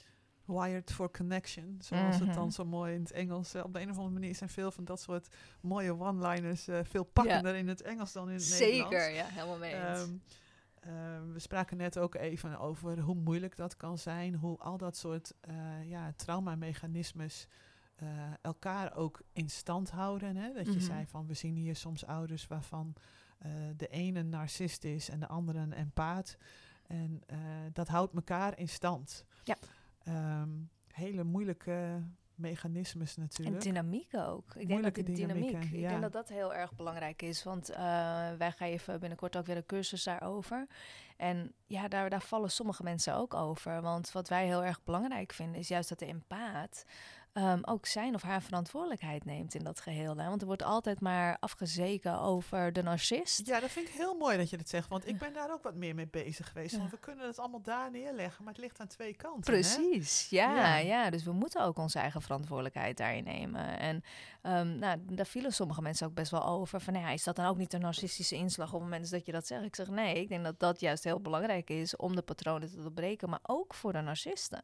Wired 0.46 0.92
for 0.92 1.10
connection, 1.10 1.78
zoals 1.80 2.18
het 2.18 2.34
dan 2.34 2.44
mhm. 2.44 2.52
zo 2.52 2.64
mooi 2.64 2.94
in 2.94 3.00
het 3.00 3.10
Engels. 3.10 3.54
Uh, 3.54 3.64
op 3.64 3.72
de 3.72 3.80
een 3.80 3.90
of 3.90 3.96
andere 3.96 4.14
manier 4.14 4.34
zijn 4.34 4.50
veel 4.50 4.70
van 4.70 4.84
dat 4.84 5.00
soort 5.00 5.28
mooie 5.60 5.98
one-liners 5.98 6.68
uh, 6.68 6.78
veel 6.82 7.04
pakkender 7.04 7.52
ja. 7.52 7.58
in 7.58 7.68
het 7.68 7.82
Engels 7.82 8.12
dan 8.12 8.28
in 8.28 8.34
het 8.34 8.42
Zeker, 8.42 8.66
Nederlands. 8.66 9.04
Zeker, 9.04 9.14
ja, 9.14 9.26
helemaal 9.26 9.58
mee 9.58 9.74
eens. 9.74 10.00
Um, 10.00 10.22
uh, 10.86 10.92
we 11.32 11.38
spraken 11.38 11.76
net 11.76 11.98
ook 11.98 12.14
even 12.14 12.58
over 12.58 13.00
hoe 13.00 13.14
moeilijk 13.14 13.56
dat 13.56 13.76
kan 13.76 13.98
zijn, 13.98 14.34
hoe 14.34 14.58
al 14.58 14.76
dat 14.76 14.96
soort 14.96 15.34
uh, 15.48 15.54
ja, 15.90 16.12
traumamechanismes 16.16 17.46
elkaar 18.40 18.96
ook 18.96 19.20
in 19.32 19.50
stand 19.50 19.90
houden. 19.90 20.36
Hè? 20.36 20.52
Dat 20.52 20.64
je 20.64 20.70
mm 20.70 20.78
-hmm. 20.78 20.86
zei 20.86 21.06
van 21.06 21.26
we 21.26 21.34
zien 21.34 21.54
hier 21.54 21.76
soms 21.76 22.06
ouders 22.06 22.46
waarvan 22.46 22.94
de 23.76 23.88
ene 23.88 24.18
een 24.18 24.28
narcist 24.28 24.84
is 24.84 25.08
en 25.08 25.20
de 25.20 25.26
andere 25.26 25.58
een 25.58 25.72
empaat. 25.72 26.36
En 26.86 27.22
dat 27.72 27.88
houdt 27.88 28.14
elkaar 28.14 28.58
in 28.58 28.68
stand. 28.68 29.24
Ja. 29.44 29.56
Um, 30.08 30.70
hele 30.86 31.24
moeilijke 31.24 32.02
mechanismes 32.34 33.16
natuurlijk. 33.16 33.56
En 33.56 33.62
dynamiek 33.62 34.14
ook. 34.14 34.54
Ik 34.54 34.68
denk 34.68 34.82
dat 34.82 34.94
die 34.94 35.04
dynamiek, 35.04 35.64
ik 35.64 35.88
denk 35.88 36.02
dat 36.02 36.12
dat 36.12 36.28
heel 36.28 36.54
erg 36.54 36.74
belangrijk 36.74 37.22
is. 37.22 37.42
Want 37.42 37.70
uh, 37.70 37.76
wij 38.38 38.52
geven 38.52 39.00
binnenkort 39.00 39.36
ook 39.36 39.46
weer 39.46 39.56
een 39.56 39.66
cursus 39.66 40.04
daarover. 40.04 40.66
En 41.16 41.52
ja, 41.66 41.88
daar, 41.88 42.10
daar 42.10 42.22
vallen 42.22 42.50
sommige 42.50 42.82
mensen 42.82 43.14
ook 43.14 43.34
over. 43.34 43.82
Want 43.82 44.12
wat 44.12 44.28
wij 44.28 44.46
heel 44.46 44.64
erg 44.64 44.84
belangrijk 44.84 45.32
vinden, 45.32 45.60
is 45.60 45.68
juist 45.68 45.88
dat 45.88 45.98
de 45.98 46.06
empaat 46.06 46.84
um, 47.38 47.64
ook 47.64 47.86
zijn 47.86 48.14
of 48.14 48.22
haar 48.22 48.42
verantwoordelijkheid 48.42 49.24
neemt 49.24 49.54
in 49.54 49.64
dat 49.64 49.80
geheel. 49.80 50.16
Hè? 50.16 50.28
Want 50.28 50.40
er 50.40 50.46
wordt 50.46 50.62
altijd 50.62 51.00
maar 51.00 51.36
afgezeken 51.40 52.20
over 52.20 52.72
de 52.72 52.82
narcist. 52.82 53.46
Ja, 53.46 53.60
dat 53.60 53.70
vind 53.70 53.88
ik 53.88 53.94
heel 53.94 54.14
mooi 54.14 54.36
dat 54.36 54.50
je 54.50 54.56
dat 54.56 54.68
zegt. 54.68 54.88
Want 54.88 55.08
ik 55.08 55.18
ben 55.18 55.32
daar 55.32 55.52
ook 55.52 55.62
wat 55.62 55.74
meer 55.74 55.94
mee 55.94 56.06
bezig 56.06 56.48
geweest. 56.48 56.76
Want 56.76 56.90
we 56.90 56.98
kunnen 56.98 57.26
het 57.26 57.38
allemaal 57.38 57.62
daar 57.62 57.90
neerleggen, 57.90 58.44
maar 58.44 58.52
het 58.52 58.62
ligt 58.62 58.80
aan 58.80 58.86
twee 58.86 59.14
kanten. 59.14 59.40
Precies, 59.40 60.28
Ja, 60.30 60.76
ja, 60.76 61.10
Dus 61.10 61.24
we 61.24 61.32
moeten 61.32 61.62
ook 61.62 61.78
onze 61.78 61.98
eigen 61.98 62.22
verantwoordelijkheid 62.22 62.96
daarin 62.96 63.24
nemen. 63.24 63.78
En 63.78 64.04
um, 64.42 64.78
nou, 64.78 64.98
daar 65.02 65.26
vielen 65.26 65.52
sommige 65.52 65.82
mensen 65.82 66.06
ook 66.06 66.14
best 66.14 66.30
wel 66.30 66.46
over. 66.46 66.80
Van 66.80 66.94
ja, 66.94 67.10
is 67.10 67.24
dat 67.24 67.36
dan 67.36 67.46
ook 67.46 67.56
niet 67.56 67.72
een 67.72 67.80
narcistische 67.80 68.36
inslag 68.36 68.66
op 68.66 68.80
het 68.80 68.82
moment 68.82 69.10
dat 69.10 69.26
je 69.26 69.32
dat 69.32 69.46
zegt? 69.46 69.64
Ik 69.64 69.76
zeg 69.76 69.88
nee, 69.88 70.20
ik 70.20 70.28
denk 70.28 70.44
dat 70.44 70.60
dat 70.60 70.80
juist 70.80 71.04
heel 71.04 71.20
belangrijk 71.20 71.70
is 71.70 71.96
om 71.96 72.16
de 72.16 72.22
patronen 72.22 72.70
te 72.70 72.76
doorbreken. 72.76 73.30
Maar 73.30 73.40
ook 73.42 73.74
voor 73.74 73.92
de 73.92 74.00
narcisten. 74.00 74.62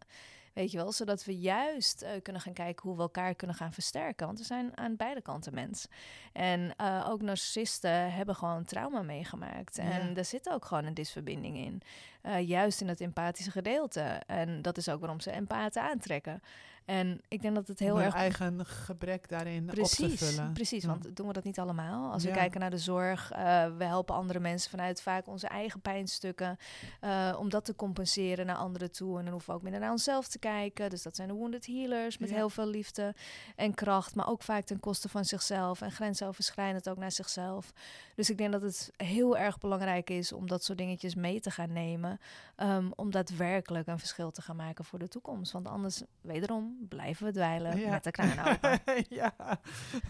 Weet 0.53 0.71
je 0.71 0.77
wel, 0.77 0.93
zodat 0.93 1.25
we 1.25 1.38
juist 1.38 2.03
uh, 2.03 2.09
kunnen 2.23 2.43
gaan 2.43 2.53
kijken 2.53 2.88
hoe 2.88 2.97
we 2.97 3.03
elkaar 3.03 3.35
kunnen 3.35 3.57
gaan 3.57 3.73
versterken. 3.73 4.27
Want 4.27 4.38
we 4.38 4.45
zijn 4.45 4.77
aan 4.77 4.97
beide 4.97 5.23
kanten 5.23 5.55
mens. 5.55 5.87
En 6.33 6.75
uh, 6.81 7.07
ook 7.11 7.23
narcisten 7.23 8.12
hebben 8.12 8.35
gewoon 8.35 8.65
trauma 8.65 9.03
meegemaakt. 9.03 9.79
En 9.79 10.09
ja. 10.09 10.15
er 10.15 10.25
zit 10.25 10.51
ook 10.51 10.65
gewoon 10.65 10.85
een 10.85 10.95
disverbinding 10.95 11.57
in. 11.57 11.83
Uh, 12.23 12.49
juist 12.49 12.81
in 12.81 12.88
het 12.88 13.01
empathische 13.01 13.51
gedeelte. 13.51 14.23
En 14.27 14.62
dat 14.62 14.77
is 14.77 14.88
ook 14.88 15.01
waarom 15.01 15.21
ze 15.21 15.31
empathen 15.31 15.83
aantrekken. 15.83 16.43
En 16.85 17.21
ik 17.29 17.42
denk 17.42 17.55
dat 17.55 17.68
het 17.68 17.79
heel 17.79 18.01
erg... 18.01 18.14
eigen 18.14 18.66
gebrek 18.66 19.29
daarin 19.29 19.64
precies, 19.64 20.12
op 20.12 20.18
te 20.18 20.25
vullen. 20.25 20.53
Precies, 20.53 20.85
want 20.85 21.16
doen 21.16 21.27
we 21.27 21.33
dat 21.33 21.45
niet 21.45 21.59
allemaal? 21.59 22.12
Als 22.12 22.25
we 22.25 22.31
kijken 22.31 22.61
naar 22.61 22.71
de 22.71 22.79
zorg, 22.79 23.33
uh, 23.33 23.38
we 23.77 23.85
helpen 23.85 24.14
andere 24.14 24.40
mensen 24.40 24.71
vanuit 24.71 25.03
vaak 25.03 25.27
onze 25.27 25.47
eigen 25.47 25.81
pijnstukken. 25.81 26.57
Uh, 27.05 27.37
om 27.38 27.49
dat 27.49 27.64
te 27.64 27.75
compenseren 27.75 28.47
naar 28.47 28.57
anderen 28.57 28.92
toe. 28.92 29.18
En 29.18 29.25
dan 29.25 29.33
hoeven 29.33 29.51
we 29.51 29.57
ook 29.57 29.62
minder 29.62 29.81
naar 29.81 29.90
onszelf 29.90 30.29
te 30.29 30.38
kijken. 30.38 30.90
Dus 30.90 31.03
dat 31.03 31.16
zijn 31.16 31.29
de 31.29 31.35
wounded 31.35 31.66
healers 31.66 32.18
met 32.18 32.31
heel 32.31 32.51
veel 32.51 32.66
liefde 32.66 33.14
en 33.57 33.75
kracht. 33.75 34.14
Maar 34.14 34.29
ook 34.29 34.42
vaak 34.42 34.64
ten 34.64 34.81
koste 34.81 35.09
van 35.09 35.25
zichzelf. 35.25 35.81
En 35.81 35.92
grensoverschrijdend 35.92 36.88
ook 36.88 36.99
naar 36.99 37.12
zichzelf. 37.12 37.73
Dus 38.14 38.31
ik 38.31 38.38
denk 38.38 38.53
dat 38.53 38.62
het 38.62 38.90
heel 38.97 39.37
erg 39.37 39.59
belangrijk 39.59 40.11
is 40.11 40.33
om 40.33 40.47
dat 40.47 40.64
soort 40.64 40.79
dingetjes 40.79 41.14
mee 41.14 41.40
te 41.40 41.51
gaan 41.51 41.73
nemen. 41.73 42.21
Um, 42.57 42.92
om 42.97 43.11
daadwerkelijk 43.11 43.87
een 43.87 43.99
verschil 43.99 44.31
te 44.31 44.42
gaan 44.42 44.57
maken 44.57 44.85
voor 44.85 44.99
de 44.99 45.09
toekomst. 45.09 45.53
Want 45.53 45.68
anders, 45.68 46.03
wederom, 46.21 46.72
blijven 46.89 47.27
we 47.27 47.33
dweilen 47.33 47.91
met 47.91 48.05
de 48.05 48.11
kraan 48.11 48.49
open. 48.49 48.81
ja, 49.21 49.35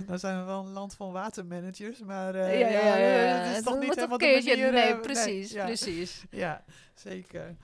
dan 0.06 0.18
zijn 0.18 0.38
we 0.38 0.44
wel 0.44 0.64
een 0.64 0.72
land 0.72 0.94
van 0.94 1.12
watermanagers, 1.12 2.00
maar 2.00 2.34
uh, 2.34 2.60
ja, 2.60 2.68
ja, 2.68 2.96
ja, 2.96 3.34
het 3.34 3.56
is 3.56 3.62
toch 3.62 3.78
niet 3.78 3.94
helemaal 3.94 4.18
de 4.18 4.42
manier... 4.44 4.72
Nee, 4.72 5.00
precies, 5.00 5.52
nee, 5.52 5.64
precies. 5.64 6.24
Ja, 6.30 6.64
zeker. 6.94 7.56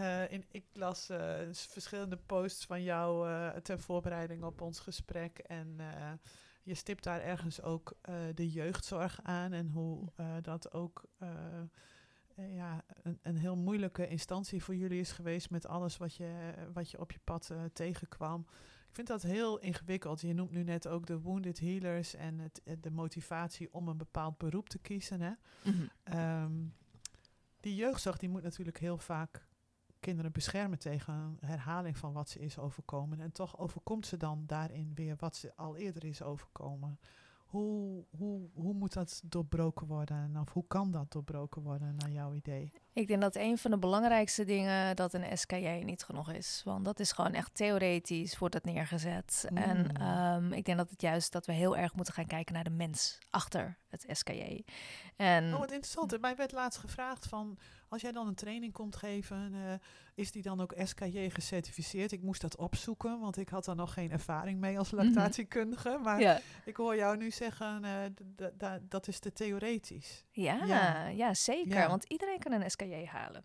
Uh, 0.00 0.32
in, 0.32 0.44
ik 0.50 0.64
las 0.72 1.10
uh, 1.10 1.34
verschillende 1.52 2.16
posts 2.16 2.64
van 2.64 2.82
jou 2.82 3.28
ter 3.62 3.80
voorbereiding 3.80 4.42
op 4.42 4.60
ons 4.60 4.80
gesprek 4.80 5.38
en 5.38 5.76
je 6.62 6.74
stipt 6.74 7.04
daar 7.04 7.20
ergens 7.20 7.62
ook 7.62 7.92
de 8.34 8.50
jeugdzorg 8.50 9.20
aan 9.22 9.52
en 9.52 9.68
hoe 9.68 10.12
dat 10.42 10.72
ook 10.72 11.04
eh, 11.18 11.28
ja, 12.48 12.84
een, 13.02 13.18
een 13.22 13.36
heel 13.36 13.56
moeilijke 13.56 14.08
instantie 14.08 14.62
voor 14.62 14.76
jullie 14.76 15.00
is 15.00 15.12
geweest 15.12 15.50
met 15.50 15.66
alles 15.66 15.96
wat 15.96 16.14
je, 16.14 16.54
wat 16.72 16.90
je 16.90 17.00
op 17.00 17.12
je 17.12 17.20
pad 17.24 17.48
uh, 17.52 17.62
tegenkwam. 17.72 18.46
Ik 18.88 18.96
vind 18.96 19.08
dat 19.08 19.22
heel 19.22 19.58
ingewikkeld. 19.58 20.20
Je 20.20 20.34
noemt 20.34 20.50
nu 20.50 20.62
net 20.62 20.88
ook 20.88 21.06
de 21.06 21.20
wounded 21.20 21.60
healers 21.60 22.14
en 22.14 22.38
het, 22.38 22.62
eh, 22.64 22.76
de 22.80 22.90
motivatie 22.90 23.72
om 23.72 23.88
een 23.88 23.96
bepaald 23.96 24.38
beroep 24.38 24.68
te 24.68 24.78
kiezen. 24.78 25.20
Hè? 25.20 25.32
Mm 25.62 25.90
um, 26.16 26.74
die 27.60 27.74
jeugdzorg 27.74 28.18
die 28.18 28.28
moet 28.28 28.42
natuurlijk 28.42 28.78
heel 28.78 28.98
vaak 28.98 29.46
kinderen 30.00 30.32
beschermen 30.32 30.78
tegen 30.78 31.36
herhaling 31.40 31.96
van 31.96 32.12
wat 32.12 32.28
ze 32.28 32.38
is 32.38 32.58
overkomen. 32.58 33.20
En 33.20 33.32
toch 33.32 33.58
overkomt 33.58 34.06
ze 34.06 34.16
dan 34.16 34.44
daarin 34.46 34.94
weer 34.94 35.16
wat 35.16 35.36
ze 35.36 35.56
al 35.56 35.76
eerder 35.76 36.04
is 36.04 36.22
overkomen. 36.22 36.98
Hoe, 37.50 38.04
hoe, 38.16 38.48
hoe 38.54 38.74
moet 38.74 38.92
dat 38.92 39.22
doorbroken 39.24 39.86
worden? 39.86 40.36
Of 40.40 40.52
hoe 40.52 40.64
kan 40.66 40.90
dat 40.90 41.12
doorbroken 41.12 41.62
worden 41.62 41.94
naar 41.96 42.10
jouw 42.10 42.34
idee? 42.34 42.72
Ik 42.92 43.06
denk 43.06 43.20
dat 43.20 43.36
een 43.36 43.58
van 43.58 43.70
de 43.70 43.78
belangrijkste 43.78 44.44
dingen 44.44 44.96
dat 44.96 45.14
een 45.14 45.38
SKJ 45.38 45.82
niet 45.84 46.02
genoeg 46.02 46.32
is. 46.32 46.62
Want 46.64 46.84
dat 46.84 47.00
is 47.00 47.12
gewoon 47.12 47.32
echt 47.32 47.54
theoretisch, 47.54 48.38
wordt 48.38 48.54
het 48.54 48.64
neergezet. 48.64 49.48
En 49.54 49.78
mm. 49.78 50.46
um, 50.46 50.52
ik 50.52 50.64
denk 50.64 50.78
dat 50.78 50.90
het 50.90 51.00
juist 51.00 51.32
dat 51.32 51.46
we 51.46 51.52
heel 51.52 51.76
erg 51.76 51.94
moeten 51.94 52.14
gaan 52.14 52.26
kijken 52.26 52.54
naar 52.54 52.64
de 52.64 52.70
mens 52.70 53.18
achter 53.30 53.78
het 53.88 54.04
SKJ. 54.08 54.64
En 55.16 55.52
oh, 55.52 55.58
wat 55.58 55.70
interessant. 55.70 56.20
Mij 56.20 56.36
werd 56.36 56.52
laatst 56.52 56.78
gevraagd 56.78 57.26
van, 57.26 57.58
als 57.90 58.02
jij 58.02 58.12
dan 58.12 58.26
een 58.26 58.34
training 58.34 58.72
komt 58.72 58.96
geven, 58.96 59.52
uh, 59.54 59.72
is 60.14 60.32
die 60.32 60.42
dan 60.42 60.60
ook 60.60 60.74
SKJ 60.76 61.28
gecertificeerd? 61.28 62.12
Ik 62.12 62.22
moest 62.22 62.40
dat 62.40 62.56
opzoeken, 62.56 63.20
want 63.20 63.36
ik 63.36 63.48
had 63.48 63.64
daar 63.64 63.76
nog 63.76 63.92
geen 63.92 64.10
ervaring 64.10 64.60
mee 64.60 64.78
als 64.78 64.90
mhm. 64.90 65.04
lactatiekundige. 65.04 65.98
Maar 66.02 66.42
ik 66.64 66.76
hoor 66.76 66.96
jou 66.96 67.16
nu 67.16 67.30
zeggen, 67.30 67.84
uh, 67.84 68.72
dat 68.88 69.08
is 69.08 69.18
te 69.18 69.32
theoretisch. 69.32 70.24
Ja, 70.30 70.64
ja. 70.64 71.06
ja 71.06 71.34
zeker. 71.34 71.88
Want 71.88 72.04
iedereen 72.04 72.38
kan 72.38 72.52
een 72.52 72.70
SKJ 72.70 73.04
halen. 73.04 73.44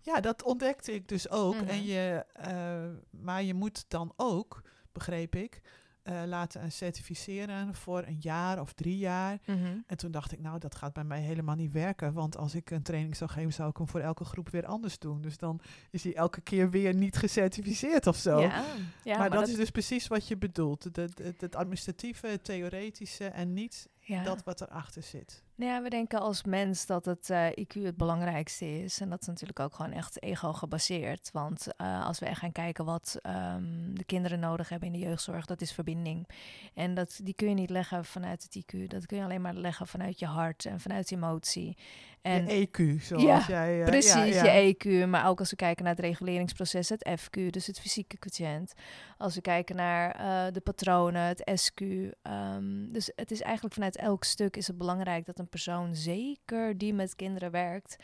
Ja, 0.00 0.20
dat 0.20 0.42
ontdekte 0.42 0.92
ik 0.92 1.08
dus 1.08 1.30
ook. 1.30 1.54
en 1.54 1.64
mhm. 1.64 1.84
je, 1.84 2.24
uh, 2.48 3.20
maar 3.22 3.42
je 3.42 3.54
moet 3.54 3.84
dan 3.88 4.12
ook, 4.16 4.62
begreep 4.92 5.34
ik, 5.34 5.60
uh, 6.08 6.22
laten 6.26 6.72
certificeren 6.72 7.74
voor 7.74 8.04
een 8.06 8.18
jaar 8.20 8.60
of 8.60 8.72
drie 8.72 8.96
jaar. 8.96 9.38
Mhm. 9.46 9.76
En 9.86 9.96
toen 9.96 10.10
dacht 10.10 10.32
ik, 10.32 10.40
nou, 10.40 10.58
dat 10.58 10.74
gaat 10.74 10.92
bij 10.92 11.04
mij 11.04 11.20
helemaal 11.20 11.54
niet 11.54 11.72
werken. 11.72 12.12
Want 12.12 12.36
als 12.36 12.54
ik 12.54 12.70
een 12.70 12.82
training 12.82 13.16
zou 13.16 13.30
geven, 13.30 13.52
zou 13.52 13.70
ik 13.70 13.76
hem 13.76 13.88
voor 13.88 14.00
elke 14.00 14.24
groep 14.24 14.48
weer 14.48 14.66
anders 14.66 14.98
doen. 14.98 15.20
Dus 15.20 15.36
dan 15.38 15.60
is 15.90 16.04
hij 16.04 16.14
elke 16.14 16.40
keer 16.40 16.70
weer 16.70 16.94
niet 16.94 17.16
gecertificeerd 17.16 18.06
of 18.06 18.16
zo. 18.16 18.40
Ja, 18.40 18.64
ja 19.04 19.18
maar, 19.18 19.30
dat, 19.30 19.48
is 19.48 19.54
dus 19.54 19.70
precies 19.70 20.06
wat 20.06 20.28
je 20.28 20.36
bedoelt. 20.36 20.84
Het, 20.84 21.20
het 21.38 21.56
administratieve, 21.56 22.26
het 22.26 22.44
theoretische 22.44 23.24
en 23.24 23.52
niet 23.52 23.88
dat 24.24 24.44
wat 24.44 24.60
erachter 24.60 25.02
zit. 25.02 25.44
Nou 25.56 25.72
ja, 25.72 25.82
we 25.82 25.88
denken 25.88 26.20
als 26.20 26.44
mens 26.44 26.86
dat 26.86 27.04
het 27.04 27.28
uh, 27.30 27.46
eh, 27.46 27.52
IQ 27.52 27.82
het 27.82 27.96
belangrijkste 27.96 28.82
is. 28.82 29.00
En 29.00 29.10
dat 29.10 29.20
is 29.20 29.26
natuurlijk 29.26 29.60
ook 29.60 29.74
gewoon 29.74 29.92
echt 29.92 30.22
ego 30.22 30.52
gebaseerd. 30.52 31.30
Want 31.32 31.66
uh, 31.80 32.06
als 32.06 32.18
we 32.18 32.26
echt 32.26 32.38
gaan 32.38 32.52
kijken 32.52 32.84
wat 32.84 33.18
um, 33.22 33.94
de 33.94 34.04
kinderen 34.04 34.40
nodig 34.40 34.68
hebben 34.68 34.92
in 34.92 35.00
de 35.00 35.06
jeugdzorg, 35.06 35.46
dat 35.46 35.60
is 35.60 35.72
verbinding. 35.72 36.28
En 36.74 36.94
dat, 36.94 37.20
die 37.22 37.34
kun 37.34 37.48
je 37.48 37.54
niet 37.54 37.70
leggen 37.70 38.04
vanuit 38.04 38.42
het 38.42 38.64
IQ. 38.64 38.86
Dat 38.86 39.06
kun 39.06 39.16
je 39.16 39.24
alleen 39.24 39.40
maar 39.40 39.54
leggen 39.54 39.86
vanuit 39.86 40.18
je 40.18 40.26
hart 40.26 40.64
en 40.64 40.80
vanuit 40.80 41.12
emotie. 41.12 41.76
En, 42.22 42.46
je 42.46 42.66
EQ, 42.66 43.02
zoals 43.02 43.46
jij... 43.46 43.78
Uh, 43.78 43.84
precies, 43.84 44.34
ja, 44.34 44.52
je 44.52 44.74
EQ. 44.74 45.08
Maar 45.08 45.28
ook 45.28 45.38
als 45.38 45.50
we 45.50 45.56
kijken 45.56 45.84
naar 45.84 45.94
het 45.94 46.04
reguleringsproces, 46.04 46.88
het 46.88 47.08
FQ, 47.20 47.50
dus 47.50 47.66
het 47.66 47.80
fysieke 47.80 48.18
quotient. 48.18 48.72
Als 49.18 49.34
we 49.34 49.40
kijken 49.40 49.76
naar 49.76 50.12
de 50.52 50.60
patronen, 50.60 51.22
het 51.22 51.50
SQ. 51.54 51.80
Um, 51.80 52.92
dus 52.92 53.12
het 53.16 53.30
is 53.30 53.42
eigenlijk 53.42 53.74
vanuit 53.74 53.96
elk 53.96 54.24
stuk 54.24 54.56
is 54.56 54.66
het 54.66 54.78
belangrijk 54.78 55.26
dat 55.26 55.38
een 55.38 55.45
persoon, 55.46 55.94
zeker 55.94 56.78
die 56.78 56.94
met 56.94 57.16
kinderen 57.16 57.50
werkt, 57.50 57.96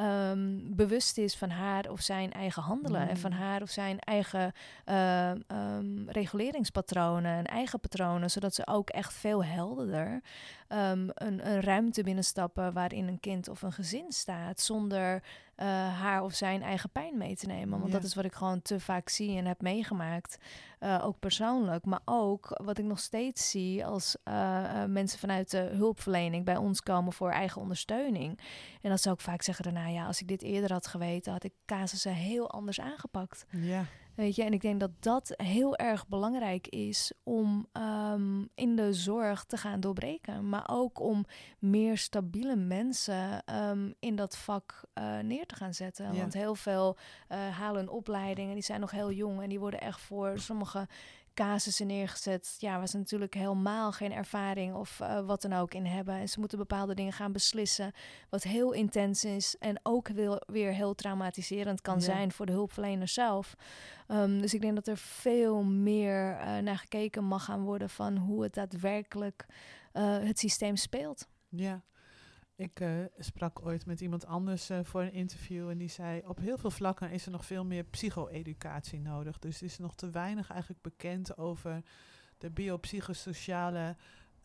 um, 0.00 0.74
bewust 0.76 1.18
is 1.18 1.36
van 1.36 1.50
haar 1.50 1.90
of 1.90 2.00
zijn 2.00 2.32
eigen 2.32 2.62
handelen. 2.62 3.08
En 3.08 3.16
van 3.16 3.30
mm. 3.30 3.38
haar 3.38 3.62
of 3.62 3.70
zijn 3.70 3.98
eigen 3.98 4.52
uh, 4.86 5.30
um, 5.30 6.10
reguleringspatronen 6.10 7.36
en 7.36 7.44
eigen 7.44 7.80
patronen. 7.80 8.30
Zodat 8.30 8.54
ze 8.54 8.66
ook 8.66 8.90
echt 8.90 9.12
veel 9.12 9.44
helderder 9.44 10.22
um, 10.68 11.10
een, 11.14 11.48
een 11.48 11.60
ruimte 11.60 12.02
binnenstappen 12.02 12.72
waarin 12.72 13.08
een 13.08 13.20
kind 13.20 13.48
of 13.48 13.62
een 13.62 13.72
gezin 13.72 14.12
staat. 14.12 14.60
Zonder 14.60 15.22
uh, 15.56 15.66
haar 16.00 16.22
of 16.22 16.34
zijn 16.34 16.62
eigen 16.62 16.90
pijn 16.90 17.16
mee 17.16 17.36
te 17.36 17.46
nemen. 17.46 17.80
Want 17.80 17.92
dat 17.92 18.02
is 18.02 18.14
wat 18.14 18.24
ik 18.24 18.32
gewoon 18.32 18.62
te 18.62 18.80
vaak 18.80 19.08
zie 19.08 19.36
en 19.36 19.46
heb 19.46 19.60
meegemaakt. 19.62 20.38
Uh, 20.80 21.04
ook 21.04 21.18
persoonlijk, 21.18 21.84
maar 21.84 22.00
ook 22.04 22.60
wat 22.64 22.78
ik 22.78 22.84
nog 22.84 22.98
steeds 22.98 23.50
zie 23.50 23.86
als 23.86 24.16
uh, 24.24 24.84
mensen 24.84 25.18
vanuit 25.18 25.50
de 25.50 25.70
hulpverlening 25.72 26.44
bij 26.44 26.56
ons 26.56 26.80
komen 26.80 27.12
voor 27.12 27.30
eigen 27.30 27.60
ondersteuning. 27.60 28.38
En 28.82 28.90
dat 28.90 29.00
zou 29.00 29.14
ik 29.14 29.20
vaak 29.20 29.42
zeggen 29.42 29.64
daarna, 29.64 29.87
ja, 29.92 30.06
als 30.06 30.20
ik 30.20 30.28
dit 30.28 30.42
eerder 30.42 30.72
had 30.72 30.86
geweten, 30.86 31.32
had 31.32 31.44
ik 31.44 31.52
casussen 31.66 32.14
heel 32.14 32.50
anders 32.50 32.80
aangepakt. 32.80 33.46
Ja. 33.50 33.84
Weet 34.14 34.36
je, 34.36 34.44
en 34.44 34.52
ik 34.52 34.60
denk 34.60 34.80
dat 34.80 34.90
dat 35.00 35.34
heel 35.36 35.76
erg 35.76 36.08
belangrijk 36.08 36.66
is 36.66 37.12
om 37.22 37.66
um, 37.72 38.48
in 38.54 38.76
de 38.76 38.92
zorg 38.92 39.44
te 39.44 39.56
gaan 39.56 39.80
doorbreken. 39.80 40.48
Maar 40.48 40.68
ook 40.70 41.00
om 41.00 41.24
meer 41.58 41.98
stabiele 41.98 42.56
mensen 42.56 43.42
um, 43.54 43.94
in 43.98 44.16
dat 44.16 44.36
vak 44.36 44.82
uh, 44.94 45.18
neer 45.18 45.46
te 45.46 45.54
gaan 45.54 45.74
zetten. 45.74 46.16
Want 46.16 46.32
heel 46.32 46.54
veel 46.54 46.96
uh, 47.28 47.48
halen 47.48 47.82
een 47.82 47.88
opleiding 47.88 48.48
en 48.48 48.54
die 48.54 48.62
zijn 48.62 48.80
nog 48.80 48.90
heel 48.90 49.12
jong. 49.12 49.42
En 49.42 49.48
die 49.48 49.60
worden 49.60 49.80
echt 49.80 50.00
voor 50.00 50.38
sommige 50.38 50.88
casussen 51.38 51.86
neergezet. 51.86 52.56
Ja, 52.58 52.76
waar 52.76 52.88
ze 52.88 52.96
natuurlijk 52.96 53.34
helemaal 53.34 53.92
geen 53.92 54.12
ervaring 54.12 54.74
of 54.74 55.00
uh, 55.00 55.20
wat 55.20 55.42
dan 55.42 55.52
ook 55.52 55.74
in 55.74 55.86
hebben. 55.86 56.14
En 56.14 56.28
ze 56.28 56.40
moeten 56.40 56.58
bepaalde 56.58 56.94
dingen 56.94 57.12
gaan 57.12 57.32
beslissen. 57.32 57.92
Wat 58.28 58.42
heel 58.42 58.72
intens 58.72 59.24
is 59.24 59.56
en 59.58 59.80
ook 59.82 60.08
weer 60.46 60.72
heel 60.72 60.94
traumatiserend 60.94 61.80
kan 61.80 62.00
zijn 62.00 62.32
voor 62.32 62.46
de 62.46 62.52
hulpverlener 62.52 63.08
zelf. 63.08 63.54
Ehm, 64.06 64.40
dus 64.40 64.54
ik 64.54 64.60
denk 64.60 64.74
dat 64.74 64.86
er 64.86 64.96
veel 64.96 65.62
meer 65.62 66.30
uh, 66.30 66.58
naar 66.58 66.78
gekeken 66.78 67.24
mag 67.24 67.44
gaan 67.44 67.62
worden 67.62 67.90
van 67.90 68.16
hoe 68.16 68.42
het 68.42 68.54
daadwerkelijk 68.54 69.46
uh, 69.92 70.18
het 70.18 70.38
systeem 70.38 70.76
speelt. 70.76 71.28
Ja. 71.48 71.82
Ik 72.58 72.80
uh, 72.80 73.04
sprak 73.18 73.66
ooit 73.66 73.86
met 73.86 74.00
iemand 74.00 74.26
anders 74.26 74.70
uh, 74.70 74.78
voor 74.82 75.02
een 75.02 75.12
interview 75.12 75.68
en 75.68 75.78
die 75.78 75.88
zei: 75.88 76.22
op 76.26 76.38
heel 76.38 76.58
veel 76.58 76.70
vlakken 76.70 77.10
is 77.10 77.24
er 77.26 77.30
nog 77.30 77.44
veel 77.44 77.64
meer 77.64 77.84
psycho-educatie 77.84 79.00
nodig. 79.00 79.38
Dus 79.38 79.58
er 79.58 79.66
is 79.66 79.78
nog 79.78 79.94
te 79.94 80.10
weinig 80.10 80.50
eigenlijk 80.50 80.82
bekend 80.82 81.36
over 81.36 81.82
de 82.38 82.50
biopsychosociale 82.50 83.96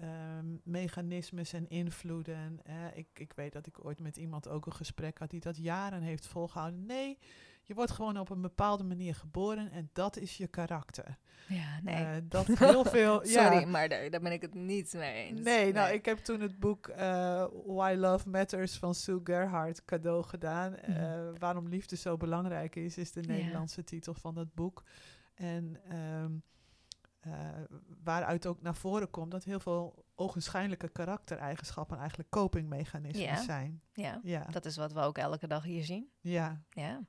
um, 0.01 0.61
mechanismes 0.63 1.53
en 1.53 1.69
invloeden. 1.69 2.59
Ik, 2.93 3.07
ik 3.13 3.33
weet 3.33 3.53
dat 3.53 3.67
ik 3.67 3.85
ooit 3.85 3.99
met 3.99 4.17
iemand 4.17 4.47
ook 4.47 4.65
een 4.65 4.73
gesprek 4.73 5.17
had 5.17 5.29
die 5.29 5.39
dat 5.39 5.57
jaren 5.57 6.01
heeft 6.01 6.27
volgehouden. 6.27 6.85
Nee, 6.85 7.17
je 7.63 7.73
wordt 7.73 7.91
gewoon 7.91 8.19
op 8.19 8.29
een 8.29 8.41
bepaalde 8.41 8.83
manier 8.83 9.15
geboren 9.15 9.71
en 9.71 9.89
dat 9.93 10.17
is 10.17 10.37
je 10.37 10.47
karakter. 10.47 11.17
Ja, 11.47 11.79
nee. 11.83 12.03
Uh, 12.03 12.09
dat 12.23 12.47
heel 12.59 12.85
veel. 12.85 13.19
Sorry, 13.23 13.59
ja. 13.59 13.65
maar 13.65 13.89
daar, 13.89 14.09
daar, 14.09 14.21
ben 14.21 14.31
ik 14.31 14.41
het 14.41 14.53
niet 14.53 14.93
mee 14.93 15.13
eens. 15.13 15.41
Nee, 15.41 15.73
nou, 15.73 15.93
ik 15.93 16.05
heb 16.05 16.17
toen 16.17 16.41
het 16.41 16.59
boek 16.59 16.87
uh, 16.87 17.45
Why 17.65 17.95
Love 17.97 18.29
Matters 18.29 18.77
van 18.77 18.95
Sue 18.95 19.19
Gerhardt 19.23 19.85
cadeau 19.85 20.23
gedaan. 20.23 20.75
Mm. 20.87 21.39
Waarom 21.39 21.67
liefde 21.67 21.95
zo 21.95 22.17
belangrijk 22.17 22.75
is, 22.75 22.97
is 22.97 23.11
de 23.11 23.21
Nederlandse 23.21 23.79
ja. 23.79 23.85
titel 23.85 24.13
van 24.13 24.35
dat 24.35 24.53
boek. 24.53 24.83
En 25.33 25.77
um, 25.91 26.43
waaruit 28.03 28.47
ook 28.47 28.61
naar 28.61 28.75
voren 28.75 29.09
komt 29.09 29.31
dat 29.31 29.43
heel 29.43 29.59
veel 29.59 30.05
ogenschijnlijke 30.15 30.89
karaktereigenschappen 30.89 31.97
eigenlijk 31.97 32.29
copingmechanismen 32.29 33.25
ja. 33.25 33.41
zijn. 33.41 33.81
Ja. 33.93 34.19
ja, 34.23 34.45
dat 34.51 34.65
is 34.65 34.77
wat 34.77 34.93
we 34.93 34.99
ook 34.99 35.17
elke 35.17 35.47
dag 35.47 35.63
hier 35.63 35.83
zien. 35.83 36.09
Ja. 36.19 36.63
Ja. 36.69 37.01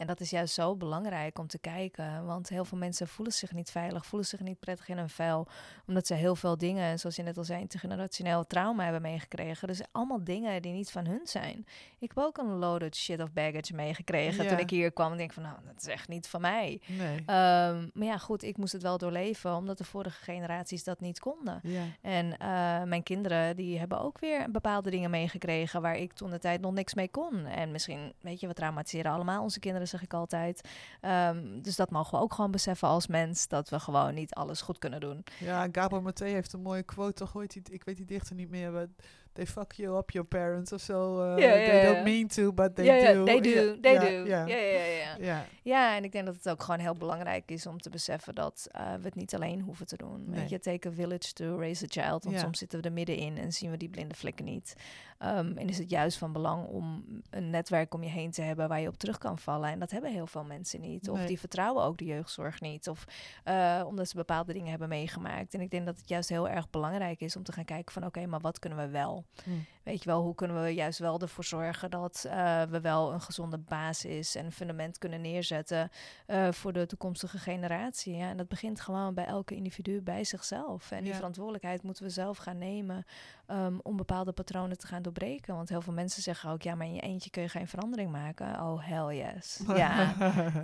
En 0.00 0.06
dat 0.06 0.20
is 0.20 0.30
juist 0.30 0.54
zo 0.54 0.76
belangrijk 0.76 1.38
om 1.38 1.46
te 1.46 1.58
kijken. 1.58 2.26
Want 2.26 2.48
heel 2.48 2.64
veel 2.64 2.78
mensen 2.78 3.08
voelen 3.08 3.34
zich 3.34 3.52
niet 3.52 3.70
veilig, 3.70 4.06
voelen 4.06 4.28
zich 4.28 4.40
niet 4.40 4.60
prettig 4.60 4.88
in 4.88 4.98
hun 4.98 5.08
vel. 5.08 5.46
Omdat 5.86 6.06
ze 6.06 6.14
heel 6.14 6.36
veel 6.36 6.58
dingen, 6.58 6.98
zoals 6.98 7.16
je 7.16 7.22
net 7.22 7.36
al 7.36 7.44
zei, 7.44 7.60
intergenerationeel 7.60 8.46
trauma 8.46 8.82
hebben 8.82 9.02
meegekregen. 9.02 9.68
Dus 9.68 9.80
allemaal 9.92 10.24
dingen 10.24 10.62
die 10.62 10.72
niet 10.72 10.90
van 10.90 11.06
hun 11.06 11.20
zijn. 11.24 11.66
Ik 11.98 12.12
heb 12.14 12.24
ook 12.24 12.38
een 12.38 12.50
loaded 12.56 12.96
shit 12.96 13.22
of 13.22 13.32
baggage 13.32 13.74
meegekregen 13.74 14.44
Ja. 14.44 14.50
toen 14.50 14.58
ik 14.58 14.70
hier 14.70 14.92
kwam. 14.92 15.10
En 15.12 15.18
denk 15.18 15.32
van, 15.32 15.42
nou, 15.42 15.56
dat 15.66 15.80
is 15.80 15.86
echt 15.86 16.08
niet 16.08 16.28
van 16.28 16.40
mij. 16.40 16.80
Nee. 16.86 17.16
Ehm, 17.26 17.88
maar 17.94 18.06
ja, 18.06 18.18
goed, 18.18 18.42
ik 18.42 18.56
moest 18.56 18.72
het 18.72 18.82
wel 18.82 18.98
doorleven, 18.98 19.54
omdat 19.54 19.78
de 19.78 19.84
vorige 19.84 20.22
generaties 20.22 20.84
dat 20.84 21.00
niet 21.00 21.18
konden. 21.18 21.60
ja. 21.62 21.82
En 22.00 22.38
eh, 22.38 22.82
mijn 22.82 23.02
kinderen, 23.02 23.56
die 23.56 23.78
hebben 23.78 24.00
ook 24.00 24.18
weer 24.18 24.50
bepaalde 24.50 24.90
dingen 24.90 25.10
meegekregen 25.10 25.82
waar 25.82 25.96
ik 25.96 26.12
toen 26.12 26.30
de 26.30 26.38
tijd 26.38 26.60
nog 26.60 26.72
niks 26.72 26.94
mee 26.94 27.08
kon. 27.10 27.46
En 27.46 27.70
misschien, 27.70 28.12
weet 28.20 28.40
je, 28.40 28.46
we 28.46 28.54
traumatiseren 28.54 29.12
allemaal 29.12 29.42
onze 29.42 29.60
kinderen, 29.60 29.88
zeg 29.90 30.02
ik 30.02 30.14
altijd. 30.14 30.68
Ehm, 31.00 31.60
dus 31.62 31.76
dat 31.76 31.90
mogen 31.90 32.18
we 32.18 32.24
ook 32.24 32.34
gewoon 32.34 32.50
beseffen 32.50 32.88
als 32.88 33.06
mens, 33.06 33.48
dat 33.48 33.68
we 33.68 33.80
gewoon 33.80 34.14
niet 34.14 34.34
alles 34.34 34.60
goed 34.60 34.78
kunnen 34.78 35.00
doen. 35.00 35.24
Ja, 35.38 35.68
Gabor 35.72 36.02
Maté 36.02 36.24
heeft 36.24 36.52
een 36.52 36.62
mooie 36.62 36.82
quote, 36.82 37.12
toch? 37.24 37.46
Die, 37.46 37.62
ik 37.70 37.84
weet 37.84 37.96
die 37.96 38.04
dichter 38.06 38.34
niet 38.34 38.50
meer, 38.50 38.72
maar 38.72 38.86
they 39.32 39.46
fuck 39.46 39.72
you 39.72 39.98
up, 39.98 40.10
your 40.10 40.28
parents, 40.28 40.72
of 40.72 40.80
zo. 40.80 41.20
eh, 41.22 41.38
Ja, 41.38 41.54
ja, 41.54 41.64
they 41.64 41.92
don't 41.92 42.04
mean 42.04 42.26
to, 42.26 42.52
but 42.52 42.74
they 42.74 42.84
ja, 42.84 43.12
do. 43.12 43.24
they 43.24 43.40
do, 43.40 43.48
Ja, 43.50 43.74
they 43.80 43.98
do. 43.98 44.26
Ja, 44.26 44.46
Ja, 44.46 44.56
ja, 44.56 44.84
ja. 44.84 45.16
ja. 45.20 45.44
Ja, 45.62 45.96
en 45.96 46.04
ik 46.04 46.12
denk 46.12 46.26
dat 46.26 46.34
het 46.34 46.48
ook 46.48 46.62
gewoon 46.62 46.80
heel 46.80 46.94
belangrijk 46.94 47.50
is 47.50 47.66
om 47.66 47.80
te 47.80 47.90
beseffen 47.90 48.34
dat 48.34 48.66
eh, 48.70 48.94
we 48.94 49.04
het 49.04 49.14
niet 49.14 49.34
alleen 49.34 49.60
hoeven 49.60 49.86
te 49.86 49.96
doen. 49.96 50.24
Nee. 50.26 50.40
Weet 50.40 50.48
je, 50.50 50.58
take 50.58 50.88
a 50.88 50.92
village 50.92 51.32
to 51.32 51.58
raise 51.58 51.84
a 51.84 51.88
child. 51.88 52.24
Want 52.24 52.38
soms 52.38 52.58
zitten 52.58 52.80
we 52.80 52.86
er 52.86 52.92
middenin 52.92 53.38
en 53.38 53.52
zien 53.52 53.70
we 53.70 53.76
die 53.76 53.88
blinde 53.88 54.14
vlekken 54.14 54.44
niet. 54.44 54.74
Ehm, 55.20 55.56
en 55.56 55.68
is 55.68 55.78
het 55.78 55.90
juist 55.90 56.18
van 56.18 56.32
belang 56.32 56.66
om 56.66 57.04
een 57.30 57.50
netwerk 57.50 57.94
om 57.94 58.02
je 58.02 58.08
heen 58.08 58.30
te 58.30 58.42
hebben 58.42 58.68
waar 58.68 58.80
je 58.80 58.88
op 58.88 58.96
terug 58.96 59.18
kan 59.18 59.38
vallen. 59.38 59.70
En 59.70 59.78
dat 59.78 59.90
hebben 59.90 60.10
heel 60.12 60.26
veel 60.26 60.44
mensen 60.44 60.80
niet. 60.80 61.10
Of 61.10 61.18
Nee. 61.18 61.26
die 61.26 61.38
vertrouwen 61.38 61.84
ook 61.84 61.98
de 61.98 62.04
jeugdzorg 62.04 62.60
niet. 62.60 62.88
Of 62.88 63.04
eh, 63.44 63.82
omdat 63.86 64.08
ze 64.08 64.16
bepaalde 64.16 64.52
dingen 64.52 64.70
hebben 64.70 64.88
meegemaakt. 64.88 65.54
En 65.54 65.60
ik 65.60 65.70
denk 65.70 65.86
dat 65.86 65.96
het 65.98 66.08
juist 66.08 66.28
heel 66.28 66.48
erg 66.48 66.70
belangrijk 66.70 67.20
is 67.20 67.36
om 67.36 67.42
te 67.42 67.52
gaan 67.52 67.64
kijken 67.64 67.92
van 67.92 68.04
oké, 68.04 68.26
maar 68.26 68.40
wat 68.40 68.58
kunnen 68.58 68.78
we 68.78 68.88
wel? 68.88 69.24
Hm. 69.44 69.50
Weet 69.82 70.02
je 70.02 70.08
wel, 70.10 70.22
hoe 70.22 70.34
kunnen 70.34 70.62
we 70.62 70.68
juist 70.74 70.98
wel 70.98 71.20
ervoor 71.20 71.44
zorgen 71.44 71.90
dat 71.90 72.24
eh, 72.28 72.62
we 72.62 72.80
wel 72.80 73.12
een 73.12 73.20
gezonde 73.20 73.58
basis 73.58 74.34
en 74.34 74.44
een 74.44 74.52
fundament 74.52 74.98
kunnen 74.98 75.20
neerzetten 75.20 75.90
eh, 76.26 76.48
voor 76.52 76.72
de 76.72 76.86
toekomstige 76.86 77.38
generatie. 77.38 78.16
Ja, 78.16 78.28
en 78.28 78.36
dat 78.36 78.48
begint 78.48 78.80
gewoon 78.80 79.14
bij 79.14 79.24
elke 79.26 79.54
individu 79.54 80.00
bij 80.02 80.24
zichzelf. 80.24 80.90
En 80.90 80.98
die 81.00 81.08
Ja. 81.10 81.14
verantwoordelijkheid 81.16 81.82
moeten 81.82 82.04
we 82.04 82.10
zelf 82.10 82.36
gaan 82.38 82.58
nemen 82.58 83.04
ehm, 83.46 83.78
om 83.82 83.96
bepaalde 83.96 84.32
patronen 84.32 84.78
te 84.78 84.86
gaan 84.86 85.02
doorbreken. 85.02 85.54
Want 85.54 85.68
heel 85.68 85.80
veel 85.80 85.92
mensen 85.92 86.22
zeggen 86.22 86.50
ook, 86.50 86.62
ja, 86.62 86.74
maar 86.74 86.86
in 86.86 86.94
je 86.94 87.00
eentje 87.00 87.30
kun 87.30 87.42
je 87.42 87.48
geen 87.48 87.68
verandering 87.68 88.10
maken. 88.10 88.46
Oh, 88.60 88.86
hell 88.86 89.16
yes. 89.16 89.60
Ja, 89.76 90.14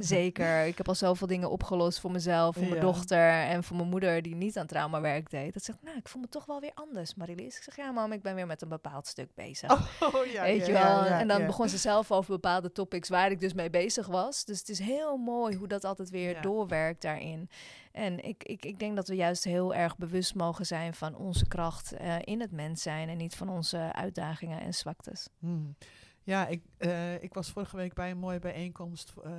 zeker. 0.00 0.64
Ik 0.66 0.76
heb 0.76 0.88
al 0.88 0.94
zoveel 0.94 1.26
dingen 1.26 1.50
opgelost 1.50 2.00
voor 2.00 2.10
mezelf, 2.10 2.56
voor 2.56 2.66
mijn 2.68 2.80
dochter 2.80 3.30
en 3.30 3.64
voor 3.64 3.76
mijn 3.76 3.88
moeder 3.88 4.22
die 4.22 4.34
niet 4.34 4.58
aan 4.58 4.66
traumawerk 4.66 5.30
deed. 5.30 5.54
Dat 5.54 5.62
zegt, 5.62 5.82
nou, 5.82 5.96
ik 5.96 6.08
voel 6.08 6.20
me 6.22 6.28
toch 6.28 6.44
wel 6.46 6.60
weer 6.60 6.72
anders, 6.74 7.14
Marilies. 7.14 7.56
Ik 7.56 7.62
zeg, 7.62 7.76
ja, 7.76 7.90
mam, 7.90 8.12
ik 8.12 8.22
ben 8.22 8.34
weer 8.34 8.46
met 8.46 8.62
een 8.62 8.68
bepaald 8.68 9.06
stuk 9.16 9.34
bezig. 9.34 9.70
Oh, 10.06 10.26
ja, 10.26 10.42
Weet 10.42 10.60
ja, 10.60 10.66
je 10.66 10.72
wel? 10.72 11.04
ja, 11.04 11.20
en 11.20 11.28
dan 11.28 11.46
begon 11.46 11.68
ze 11.68 11.78
zelf 11.78 12.12
over 12.12 12.32
bepaalde 12.32 12.72
topics 12.72 13.08
waar 13.08 13.30
ik 13.30 13.40
dus 13.40 13.54
mee 13.54 13.70
bezig 13.70 14.06
was. 14.06 14.44
Dus 14.44 14.58
het 14.58 14.68
is 14.68 14.78
heel 14.78 15.16
mooi 15.16 15.56
hoe 15.56 15.68
dat 15.68 15.84
altijd 15.84 16.10
weer 16.10 16.42
doorwerkt 16.42 17.02
daarin. 17.02 17.50
En 17.92 18.24
ik, 18.24 18.44
ik, 18.44 18.64
ik 18.64 18.78
denk 18.78 18.96
dat 18.96 19.08
we 19.08 19.14
juist 19.14 19.44
heel 19.44 19.74
erg 19.74 19.96
bewust 19.96 20.34
mogen 20.34 20.66
zijn 20.66 20.94
van 20.94 21.14
onze 21.14 21.46
kracht 21.48 21.92
eh, 21.92 22.16
in 22.20 22.40
het 22.40 22.52
mens 22.52 22.82
zijn 22.82 23.08
en 23.08 23.16
niet 23.16 23.36
van 23.36 23.48
onze 23.48 23.92
uitdagingen 23.92 24.60
en 24.60 24.74
zwaktes. 24.74 25.28
Hmm. 25.38 25.76
Ja, 26.22 26.46
ik, 26.46 26.62
eh, 26.76 27.22
ik 27.22 27.34
was 27.34 27.50
vorige 27.50 27.76
week 27.76 27.94
bij 27.94 28.10
een 28.10 28.18
mooie 28.18 28.38
bijeenkomst 28.38 29.14
eh, 29.24 29.30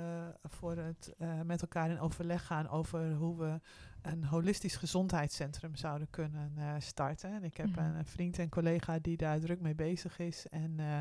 voor 0.42 0.76
het 0.76 1.14
met 1.44 1.62
elkaar 1.62 1.90
in 1.90 2.00
overleg 2.00 2.46
gaan 2.46 2.68
over 2.68 3.12
hoe 3.12 3.38
we 3.38 3.60
een 4.12 4.24
holistisch 4.24 4.76
gezondheidscentrum 4.76 5.74
zouden 5.76 6.10
kunnen 6.10 6.52
eh, 6.56 6.74
starten. 6.78 7.32
En 7.32 7.44
ik 7.44 7.56
heb 7.56 7.68
Mhm. 7.68 7.78
een, 7.78 7.94
een 7.94 8.06
vriend 8.06 8.38
en 8.38 8.48
collega 8.48 8.98
die 8.98 9.16
daar 9.16 9.40
druk 9.40 9.60
mee 9.60 9.74
bezig 9.74 10.18
is. 10.18 10.46
En 10.48 10.80
eh, 10.80 11.00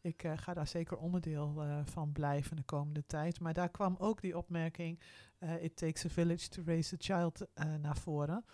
ik 0.00 0.22
eh, 0.22 0.32
ga 0.36 0.54
daar 0.54 0.66
zeker 0.66 0.96
onderdeel 0.96 1.62
van 1.84 2.12
blijven 2.12 2.56
de 2.56 2.62
komende 2.62 3.06
tijd. 3.06 3.40
Maar 3.40 3.54
daar 3.54 3.68
kwam 3.70 3.96
ook 3.98 4.20
die 4.20 4.36
opmerking: 4.36 5.00
It 5.60 5.76
takes 5.76 6.04
a 6.04 6.08
village 6.08 6.48
to 6.48 6.62
raise 6.66 6.94
a 6.94 6.98
child 7.00 7.46
naar 7.80 7.96
voren. 7.96 8.44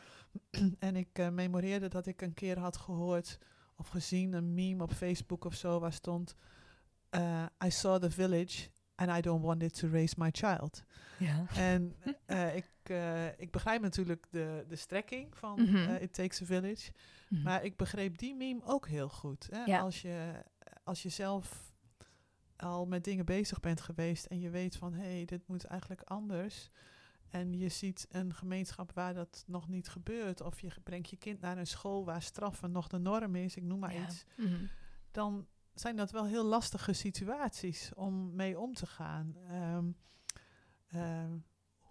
en 0.79 0.97
ik 0.97 1.31
memoreerde 1.31 1.89
dat 1.89 2.07
ik 2.07 2.23
een 2.23 2.35
keer 2.35 2.59
had 2.59 2.77
gehoord 2.77 3.39
of 3.77 3.89
gezien 3.89 4.33
een 4.33 4.55
meme 4.55 4.83
op 4.83 4.93
Facebook 4.93 5.45
of 5.45 5.55
zo 5.55 5.81
waar 5.81 5.93
stond: 5.93 6.35
I 7.65 7.71
saw 7.71 8.03
the 8.03 8.11
village 8.11 8.69
and 8.95 9.11
I 9.11 9.21
don't 9.21 9.45
want 9.45 9.63
it 9.63 9.79
to 9.79 9.89
raise 9.89 10.15
my 10.19 10.29
child. 10.33 10.85
Ja. 11.19 11.47
En 11.55 11.95
eh, 12.27 12.57
ik, 12.57 12.71
eh, 12.89 13.39
ik 13.41 13.51
begrijp 13.51 13.81
natuurlijk 13.83 14.27
de, 14.31 14.65
de 14.69 14.77
strekking 14.77 15.37
van 15.37 15.63
Mhm. 15.63 15.77
eh, 15.77 16.03
It 16.03 16.15
Takes 16.15 16.43
a 16.43 16.45
Village. 16.45 16.93
Maar 17.29 17.65
ik 17.65 17.77
begreep 17.77 18.19
die 18.19 18.35
meme 18.35 18.65
ook 18.65 18.89
heel 18.89 19.09
goed. 19.09 19.49
Hè? 19.51 19.65
Ja. 19.65 19.81
Als, 19.81 20.03
je, 20.03 20.45
als 20.85 21.03
je 21.03 21.09
zelf 21.09 21.73
al 22.57 22.87
met 22.87 23.05
dingen 23.05 23.25
bezig 23.25 23.61
bent 23.61 23.81
geweest 23.81 24.25
en 24.27 24.41
je 24.41 24.51
weet 24.51 24.77
van 24.77 24.93
hé, 24.95 25.13
hey, 25.15 25.25
dit 25.25 25.47
moet 25.47 25.65
eigenlijk 25.65 26.03
anders. 26.03 26.71
En 27.29 27.53
je 27.59 27.69
ziet 27.69 28.07
een 28.11 28.35
gemeenschap 28.35 28.93
waar 28.93 29.15
dat 29.15 29.45
nog 29.47 29.69
niet 29.69 29.89
gebeurt. 29.89 30.41
Of 30.41 30.61
je 30.61 30.71
brengt 30.85 31.11
je 31.11 31.17
kind 31.17 31.41
naar 31.41 31.59
een 31.59 31.67
school 31.67 32.05
waar 32.05 32.23
straffen 32.23 32.71
nog 32.73 32.89
de 32.89 32.99
norm 32.99 33.35
is, 33.35 33.57
ik 33.57 33.63
noem 33.63 33.79
maar 33.79 33.95
Ja. 33.95 34.05
iets. 34.05 34.25
Mhm. 34.37 34.65
Dan 35.11 35.47
zijn 35.75 35.97
dat 35.97 36.11
wel 36.11 36.25
heel 36.27 36.45
lastige 36.45 36.93
situaties 36.93 37.91
om 37.95 38.35
mee 38.35 38.59
om 38.59 38.75
te 38.75 38.87
gaan. 38.87 39.37
Ehm, 39.49 39.89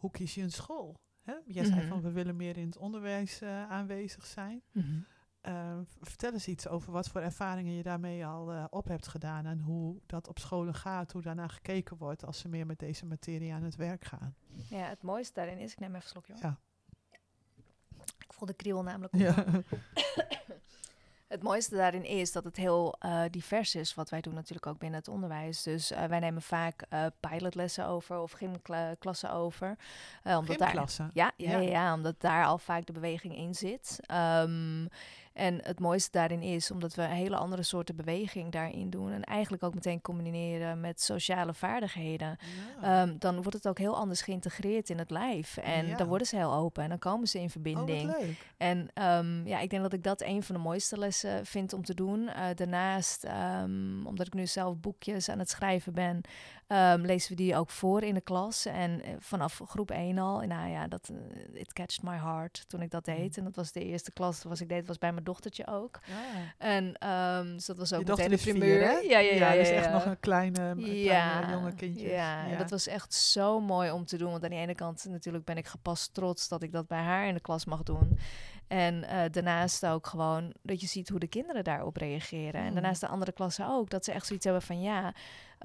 hoe 0.04 0.12
kies 0.12 0.36
je 0.36 0.42
een 0.42 0.52
school? 0.52 1.00
Hè? 1.22 1.34
Jij 1.46 1.63
zei 1.66 1.80
Mhm. 1.80 1.88
van 1.88 2.02
we 2.02 2.12
willen 2.12 2.36
meer 2.36 2.58
in 2.58 2.66
het 2.66 2.78
onderwijs 2.78 3.42
eh, 3.42 3.70
aanwezig 3.70 4.26
zijn. 4.26 4.62
Mhm. 4.72 5.00
Uh, 5.48 5.80
vertel 6.02 6.32
eens 6.34 6.48
iets 6.48 6.68
over 6.68 6.92
wat 6.92 7.08
voor 7.10 7.22
ervaringen 7.22 7.74
je 7.74 7.84
daarmee 7.84 8.26
al 8.26 8.54
uh, 8.54 8.63
op 8.70 8.88
hebt 8.88 9.08
gedaan 9.08 9.46
en 9.46 9.60
hoe 9.60 10.00
dat 10.06 10.28
op 10.28 10.39
scholen 10.39 10.74
gaat, 10.76 11.12
hoe 11.12 11.22
daarnaar 11.22 11.50
gekeken 11.50 11.98
wordt 11.98 12.26
als 12.26 12.39
ze 12.39 12.50
meer 12.50 12.66
met 12.66 12.80
deze 12.80 13.06
materie 13.06 13.54
aan 13.54 13.63
het 13.63 13.76
werk 13.76 14.04
gaan. 14.06 14.36
Ja, 14.70 14.88
het 14.88 15.02
mooiste 15.02 15.34
daarin 15.34 15.58
is, 15.58 15.72
ik 15.72 15.80
neem 15.80 15.89
even 15.89 16.02
een 16.04 16.10
slokje. 16.10 16.36
Ja. 16.42 16.60
Ik 18.18 18.34
voel 18.34 18.48
de 18.48 18.54
kriebel 18.54 18.84
namelijk 18.84 19.13
op. 19.13 19.20
Ja. 19.20 19.46
Het 21.44 21.52
mooiste 21.52 21.76
daarin 21.76 22.06
is 22.06 22.32
dat 22.32 22.44
het 22.44 22.56
heel 22.56 22.96
uh, 23.06 23.22
divers 23.32 23.76
is, 23.76 23.94
wat 23.94 24.10
wij 24.10 24.22
doen 24.22 24.34
natuurlijk 24.34 24.68
ook 24.68 24.78
binnen 24.78 25.00
het 25.00 25.08
onderwijs. 25.08 25.64
Dus 25.64 25.92
uh, 25.92 26.04
wij 26.04 26.20
nemen 26.20 26.42
vaak 26.42 26.84
uh, 26.90 27.06
pilotlessen 27.20 27.88
over 27.88 28.20
of 28.20 28.32
gymklassen 28.32 29.32
over. 29.32 29.78
omdat 30.24 30.46
Gymklassen? 30.46 31.12
Daar, 31.14 31.34
ja, 31.38 31.52
ja, 31.52 31.60
ja. 31.60 31.70
Ja, 31.70 31.94
omdat 31.94 32.22
daar 32.22 32.46
al 32.46 32.58
vaak 32.58 32.86
de 32.86 32.94
beweging 32.94 33.38
in 33.38 33.56
zit. 33.56 34.00
Um, 34.12 34.90
en 35.34 35.60
het 35.63 35.80
mooiste 35.80 36.12
daarin 36.12 36.41
is, 36.41 36.72
omdat 36.72 36.96
we 36.96 37.02
een 37.02 37.10
hele 37.10 37.36
andere 37.36 37.63
soorten 37.63 37.96
beweging 37.96 38.52
daarin 38.52 38.89
doen. 38.89 39.12
En 39.12 39.24
eigenlijk 39.24 39.64
ook 39.64 39.74
meteen 39.74 40.01
combineren 40.01 40.80
met 40.80 41.01
sociale 41.01 41.53
vaardigheden. 41.53 42.38
Ja. 42.82 43.01
Um, 43.01 43.16
dan 43.20 43.36
wordt 43.36 43.53
het 43.53 43.68
ook 43.68 43.78
heel 43.78 43.95
anders 43.95 44.22
geïntegreerd 44.22 44.89
in 44.89 44.97
het 44.97 45.12
lijf. 45.12 45.58
En 45.58 45.88
ja. 45.88 45.97
dan 45.97 46.08
worden 46.08 46.28
ze 46.28 46.36
heel 46.36 46.53
open 46.53 46.84
en 46.84 46.89
dan 46.89 46.99
komen 46.99 47.28
ze 47.28 47.39
in 47.39 47.49
verbinding. 47.49 48.16
Oh. 48.16 48.24
En 48.58 48.89
um, 49.03 49.47
ja, 49.47 49.60
ik 49.60 49.70
denk 49.70 49.82
dat 49.82 49.93
ik 49.93 50.03
dat 50.03 50.22
een 50.22 50.43
van 50.43 50.55
de 50.55 50.62
mooiste 50.62 50.97
lessen 50.97 51.45
vind 51.45 51.74
om 51.74 51.84
te 51.84 51.93
doen. 51.93 52.20
Uh, 52.22 52.45
daarnaast, 52.55 53.26
um, 53.62 54.05
omdat 54.05 54.28
ik 54.28 54.34
nu 54.34 54.47
zelf 54.47 54.80
boekjes 54.80 55.30
aan 55.30 55.39
het 55.39 55.49
schrijven 55.49 55.93
ben, 55.93 56.22
ehm, 56.68 57.01
lezen 57.01 57.30
we 57.30 57.36
die 57.36 57.55
ook 57.55 57.70
voor 57.70 58.03
in 58.03 58.14
de 58.14 58.22
klas. 58.22 58.66
En 58.66 59.01
eh, 59.01 59.14
vanaf 59.20 59.61
groep 59.66 59.91
1 59.91 60.18
al, 60.18 60.41
en 60.41 60.47
nou 60.47 60.70
ja, 60.70 60.88
dat 60.88 61.09
uh, 61.11 61.61
it 61.61 61.74
catched 61.74 62.03
my 62.03 62.18
heart 62.18 62.64
toen 62.68 62.82
ik 62.82 62.91
dat 62.91 63.05
deed. 63.05 63.30
Mm. 63.30 63.38
En 63.38 63.43
dat 63.43 63.55
was 63.55 63.72
de 63.72 63.86
eerste 63.86 64.11
klas 64.11 64.43
was 64.43 64.61
ik 64.61 64.70
deed, 64.70 64.88
was 64.88 64.97
bij 64.97 65.11
mijn 65.11 65.24
dochtertje 65.24 65.68
ook. 65.68 65.99
Ah. 66.09 66.68
En 66.68 67.09
um, 67.09 67.53
dus 67.53 67.66
dat 67.66 67.78
was 67.78 67.93
ook 67.93 68.07
meteen 68.07 68.30
de 68.30 68.38
primeur. 68.38 68.80
ja, 68.82 68.99
ja, 69.01 69.20
ja, 69.20 69.53
ja, 69.53 69.53
dus 69.53 69.70
echt 69.70 69.91
nog 69.91 70.05
een 70.05 70.20
kleine, 70.20 70.59
een 70.59 70.84
kleine 70.84 71.51
jonge 71.51 71.74
kindje. 71.74 72.09
Ja, 72.09 72.45
ja, 72.45 72.57
dat 72.57 72.70
was 72.70 72.88
echt 72.88 73.14
zo 73.14 73.59
mooi 73.59 73.91
om 73.91 74.05
te 74.05 74.18
doen. 74.18 74.32
Want 74.32 74.43
aan 74.43 74.49
de 74.49 74.55
ene 74.55 74.76
kant 74.76 75.05
natuurlijk 75.09 75.45
ben 75.45 75.57
ik 75.57 75.68
gepast 75.68 76.14
trots 76.14 76.47
dat 76.47 76.64
ik 76.64 76.72
dat 76.72 76.88
bij 76.88 77.01
haar 77.01 77.28
in 77.28 77.34
de 77.34 77.39
klas 77.39 77.66
mag 77.66 77.84
doen. 77.84 78.18
En 78.68 79.03
uh, 79.03 79.22
daarnaast 79.32 79.86
ook 79.86 80.07
gewoon 80.07 80.53
dat 80.61 80.82
je 80.82 80.88
ziet 80.88 81.09
hoe 81.09 81.20
de 81.20 81.28
kinderen 81.28 81.64
daarop 81.64 81.97
reageren. 81.97 82.61
En 82.61 82.68
mm. 82.68 82.74
daarnaast 82.74 83.01
de 83.01 83.07
andere 83.07 83.32
klassen 83.32 83.68
ook. 83.68 83.89
Dat 83.89 84.05
ze 84.05 84.11
echt 84.11 84.26
zoiets 84.26 84.45
hebben 84.45 84.64
van 84.64 84.82
ja, 84.82 85.14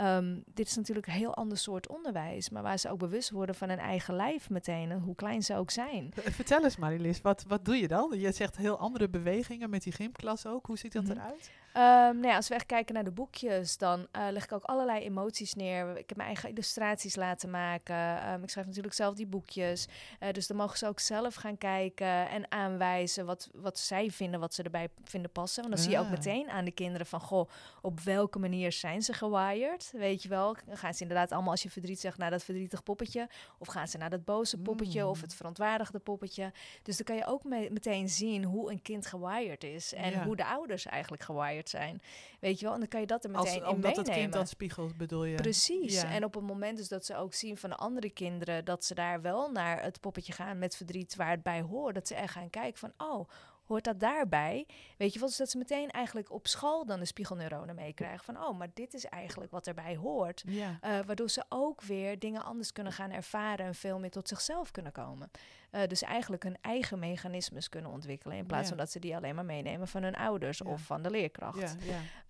um, 0.00 0.42
dit 0.54 0.66
is 0.66 0.76
natuurlijk 0.76 1.06
een 1.06 1.12
heel 1.12 1.34
ander 1.34 1.58
soort 1.58 1.88
onderwijs. 1.88 2.50
Maar 2.50 2.62
waar 2.62 2.78
ze 2.78 2.90
ook 2.90 2.98
bewust 2.98 3.30
worden 3.30 3.54
van 3.54 3.68
hun 3.68 3.78
eigen 3.78 4.14
lijf 4.14 4.50
meteen. 4.50 4.92
hoe 4.92 5.14
klein 5.14 5.42
ze 5.42 5.56
ook 5.56 5.70
zijn. 5.70 6.12
Eh, 6.24 6.32
vertel 6.40 6.64
eens 6.64 6.76
Marilis, 6.76 7.20
wat, 7.20 7.44
wat 7.48 7.64
doe 7.64 7.76
je 7.76 7.88
dan? 7.88 8.14
Je 8.18 8.32
zegt 8.32 8.56
heel 8.56 8.78
andere 8.78 9.08
bewegingen 9.08 9.70
met 9.70 9.82
die 9.82 9.92
gymklas 9.92 10.46
ook. 10.46 10.66
Hoe 10.66 10.78
ziet 10.78 10.92
dat 10.92 11.02
mm 11.02 11.10
eruit? 11.10 11.50
Um, 11.78 11.82
nou 12.14 12.26
ja, 12.26 12.36
als 12.36 12.48
we 12.48 12.54
echt 12.54 12.66
kijken 12.66 12.94
naar 12.94 13.04
de 13.04 13.10
boekjes, 13.10 13.76
dan 13.76 14.06
uh, 14.16 14.26
leg 14.30 14.44
ik 14.44 14.52
ook 14.52 14.62
allerlei 14.62 15.04
emoties 15.04 15.54
neer. 15.54 15.90
Ik 15.96 16.08
heb 16.08 16.16
mijn 16.16 16.28
eigen 16.28 16.48
illustraties 16.48 17.16
laten 17.16 17.50
maken. 17.50 18.32
Um, 18.32 18.42
ik 18.42 18.50
schrijf 18.50 18.66
natuurlijk 18.66 18.94
zelf 18.94 19.14
die 19.14 19.26
boekjes. 19.26 19.88
Uh, 20.20 20.30
dus 20.32 20.46
dan 20.46 20.56
mogen 20.56 20.78
ze 20.78 20.86
ook 20.86 21.00
zelf 21.00 21.34
gaan 21.34 21.58
kijken 21.58 22.28
en 22.28 22.52
aanwijzen 22.52 23.26
wat, 23.26 23.48
wat 23.54 23.78
zij 23.78 24.10
vinden, 24.10 24.40
wat 24.40 24.54
ze 24.54 24.62
erbij 24.62 24.88
vinden 25.04 25.30
passen. 25.30 25.62
Want 25.62 25.74
dan 25.74 25.84
zie 25.84 25.92
je 25.92 25.98
ook 25.98 26.10
meteen 26.10 26.50
aan 26.50 26.64
de 26.64 26.70
kinderen 26.70 27.06
van, 27.06 27.20
goh, 27.20 27.48
op 27.82 28.00
welke 28.00 28.38
manier 28.38 28.72
zijn 28.72 29.02
ze 29.02 29.12
gewired? 29.12 29.87
Weet 29.92 30.22
je 30.22 30.28
wel, 30.28 30.56
dan 30.66 30.76
gaan 30.76 30.94
ze 30.94 31.02
inderdaad 31.02 31.32
allemaal 31.32 31.50
als 31.50 31.62
je 31.62 31.70
verdriet 31.70 32.00
zegt 32.00 32.18
naar 32.18 32.30
dat 32.30 32.44
verdrietig 32.44 32.82
poppetje. 32.82 33.28
Of 33.58 33.68
gaan 33.68 33.88
ze 33.88 33.98
naar 33.98 34.10
dat 34.10 34.24
boze 34.24 34.58
poppetje 34.58 35.06
of 35.06 35.16
mm. 35.16 35.22
het 35.22 35.34
verontwaardigde 35.34 35.98
poppetje. 35.98 36.52
Dus 36.82 36.96
dan 36.96 37.06
kan 37.06 37.16
je 37.16 37.26
ook 37.26 37.44
meteen 37.44 38.08
zien 38.08 38.44
hoe 38.44 38.70
een 38.70 38.82
kind 38.82 39.06
gewired 39.06 39.64
is. 39.64 39.92
En 39.94 40.22
hoe 40.22 40.36
de 40.36 40.44
ouders 40.44 40.86
eigenlijk 40.86 41.22
gewired 41.22 41.68
zijn. 41.68 42.02
Weet 42.40 42.58
je 42.58 42.64
wel? 42.64 42.74
En 42.74 42.80
dan 42.80 42.88
kan 42.88 43.00
je 43.00 43.06
dat 43.06 43.24
er 43.24 43.30
meteen 43.30 43.46
Als, 43.46 43.56
in 43.56 43.66
omdat 43.66 43.82
meenemen. 43.82 44.12
het 44.12 44.20
kind 44.20 44.32
dat 44.32 44.48
spiegelt, 44.48 44.96
bedoel 44.96 45.24
je? 45.24 45.36
Precies. 45.36 46.02
En 46.02 46.24
op 46.24 46.34
het 46.34 46.44
moment 46.44 46.76
dus 46.76 46.88
dat 46.88 47.04
ze 47.04 47.16
ook 47.16 47.34
zien 47.34 47.56
van 47.56 47.70
de 47.70 47.76
andere 47.76 48.10
kinderen... 48.10 48.64
dat 48.64 48.84
ze 48.84 48.94
daar 48.94 49.22
wel 49.22 49.50
naar 49.50 49.82
het 49.82 50.00
poppetje 50.00 50.32
gaan 50.32 50.58
met 50.58 50.76
verdriet 50.76 51.16
waar 51.16 51.30
het 51.30 51.42
bij 51.42 51.60
hoort... 51.60 51.94
dat 51.94 52.08
ze 52.08 52.14
echt 52.14 52.32
gaan 52.32 52.50
kijken 52.50 52.78
van... 52.78 52.92
oh, 52.96 53.28
hoort 53.68 53.84
dat 53.84 54.00
daarbij? 54.00 54.66
Weet 54.96 55.12
je 55.12 55.18
wel, 55.18 55.28
dus 55.28 55.36
dat 55.36 55.50
ze 55.50 55.58
meteen 55.58 55.90
eigenlijk 55.90 56.32
op 56.32 56.46
school 56.46 56.86
dan 56.86 56.98
de 56.98 57.04
spiegelneuronen 57.04 57.74
meekrijgen. 57.74 58.24
Van, 58.24 58.36
oh, 58.42 58.58
maar 58.58 58.68
dit 58.74 58.94
is 58.94 59.04
eigenlijk 59.04 59.50
wat 59.50 59.66
erbij 59.66 59.96
hoort. 59.96 60.42
Ja. 60.46 60.70
Uh, 60.70 60.98
waardoor 61.06 61.30
ze 61.30 61.44
ook 61.48 61.82
weer 61.82 62.18
dingen 62.18 62.44
anders 62.44 62.72
kunnen 62.72 62.92
gaan 62.92 63.10
ervaren 63.10 63.66
en 63.66 63.74
veel 63.74 63.98
meer 63.98 64.10
tot 64.10 64.28
zichzelf 64.28 64.70
kunnen 64.70 64.92
komen. 64.92 65.30
Uh, 65.72 65.80
dus 65.86 66.02
eigenlijk 66.02 66.42
hun 66.42 66.56
eigen 66.60 66.98
mechanismes 66.98 67.68
kunnen 67.68 67.90
ontwikkelen. 67.90 68.36
In 68.36 68.46
plaats 68.46 68.68
van 68.68 68.76
dat 68.76 68.90
ze 68.90 68.98
die 68.98 69.16
alleen 69.16 69.34
maar 69.34 69.44
meenemen 69.44 69.88
van 69.88 70.02
hun 70.02 70.16
ouders 70.16 70.62
of 70.62 70.80
van 70.80 71.02
de 71.02 71.10
leerkracht. 71.10 71.76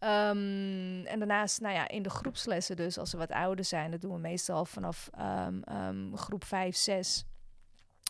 Um, 0.01 1.05
en 1.07 1.19
daarnaast, 1.19 1.61
nou 1.61 1.75
ja, 1.75 1.89
in 1.89 2.03
de 2.03 2.11
groepslessen 2.11 2.77
dus, 2.77 2.99
als 2.99 3.11
ze 3.11 3.17
wat 3.17 3.31
ouder 3.31 3.65
zijn, 3.65 3.91
dat 3.91 4.01
doen 4.01 4.13
we 4.13 4.19
meestal 4.19 4.65
vanaf 4.65 5.11
um, 5.19 5.63
um, 5.73 6.17
groep 6.17 6.45
5, 6.45 6.77
6. 6.77 7.25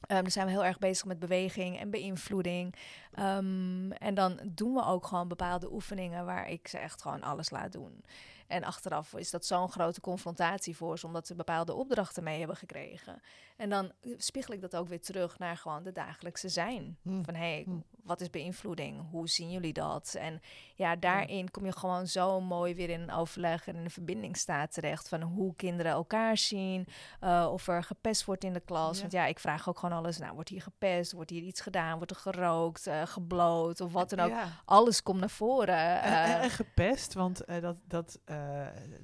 Um, 0.06 0.22
dan 0.22 0.30
zijn 0.30 0.46
we 0.46 0.52
heel 0.52 0.64
erg 0.64 0.78
bezig 0.78 1.04
met 1.04 1.18
beweging 1.18 1.78
en 1.78 1.90
beïnvloeding. 1.90 2.74
Um, 3.18 3.92
en 3.92 4.14
dan 4.14 4.40
doen 4.44 4.74
we 4.74 4.84
ook 4.84 5.06
gewoon 5.06 5.28
bepaalde 5.28 5.72
oefeningen 5.72 6.24
waar 6.24 6.48
ik 6.48 6.68
ze 6.68 6.78
echt 6.78 7.02
gewoon 7.02 7.22
alles 7.22 7.50
laat 7.50 7.72
doen. 7.72 8.04
En 8.46 8.64
achteraf 8.64 9.14
is 9.14 9.30
dat 9.30 9.46
zo'n 9.46 9.70
grote 9.70 10.00
confrontatie 10.00 10.76
voor 10.76 10.98
ze, 10.98 11.06
omdat 11.06 11.26
ze 11.26 11.34
bepaalde 11.34 11.74
opdrachten 11.74 12.22
mee 12.22 12.38
hebben 12.38 12.56
gekregen. 12.56 13.20
En 13.56 13.70
dan 13.70 13.92
spiegel 14.16 14.54
ik 14.54 14.60
dat 14.60 14.76
ook 14.76 14.88
weer 14.88 15.00
terug 15.00 15.38
naar 15.38 15.56
gewoon 15.56 15.82
de 15.82 15.92
dagelijkse 15.92 16.48
zijn. 16.48 16.98
Hmm. 17.02 17.24
Van 17.24 17.34
hé, 17.34 17.52
hey, 17.52 17.62
hmm. 17.64 17.84
Wat 18.08 18.20
is 18.20 18.30
beïnvloeding? 18.30 19.10
Hoe 19.10 19.28
zien 19.28 19.50
jullie 19.50 19.72
dat? 19.72 20.14
En 20.18 20.40
ja, 20.74 20.96
daarin 20.96 21.50
kom 21.50 21.64
je 21.64 21.72
gewoon 21.72 22.06
zo 22.06 22.40
mooi 22.40 22.74
weer 22.74 22.90
in 22.90 23.00
een 23.00 23.12
overleg 23.12 23.66
en 23.66 23.76
in 23.76 23.84
een 23.84 23.90
verbinding 23.90 24.36
staat 24.36 24.72
terecht 24.72 25.08
van 25.08 25.22
hoe 25.22 25.56
kinderen 25.56 25.92
elkaar 25.92 26.36
zien, 26.36 26.86
uh, 27.20 27.48
of 27.52 27.68
er 27.68 27.82
gepest 27.82 28.24
wordt 28.24 28.44
in 28.44 28.52
de 28.52 28.60
klas. 28.60 29.00
Want 29.00 29.12
ja, 29.12 29.26
ik 29.26 29.38
vraag 29.38 29.68
ook 29.68 29.78
gewoon 29.78 29.98
alles. 29.98 30.18
Nou, 30.18 30.34
wordt 30.34 30.48
hier 30.48 30.62
gepest? 30.62 31.12
Wordt 31.12 31.30
hier 31.30 31.42
iets 31.42 31.60
gedaan? 31.60 31.96
Wordt 31.96 32.10
er 32.10 32.16
gerookt, 32.16 32.86
uh, 32.86 33.02
gebloot 33.06 33.80
of 33.80 33.92
wat 33.92 34.10
dan 34.10 34.20
ook? 34.20 34.38
Alles 34.64 35.02
komt 35.02 35.20
naar 35.20 35.30
voren. 35.30 36.02
en, 36.02 36.12
en, 36.12 36.40
eh. 36.40 36.50
gepest, 36.50 37.14
want 37.14 37.42
dat, 37.60 37.76
dat 37.86 38.20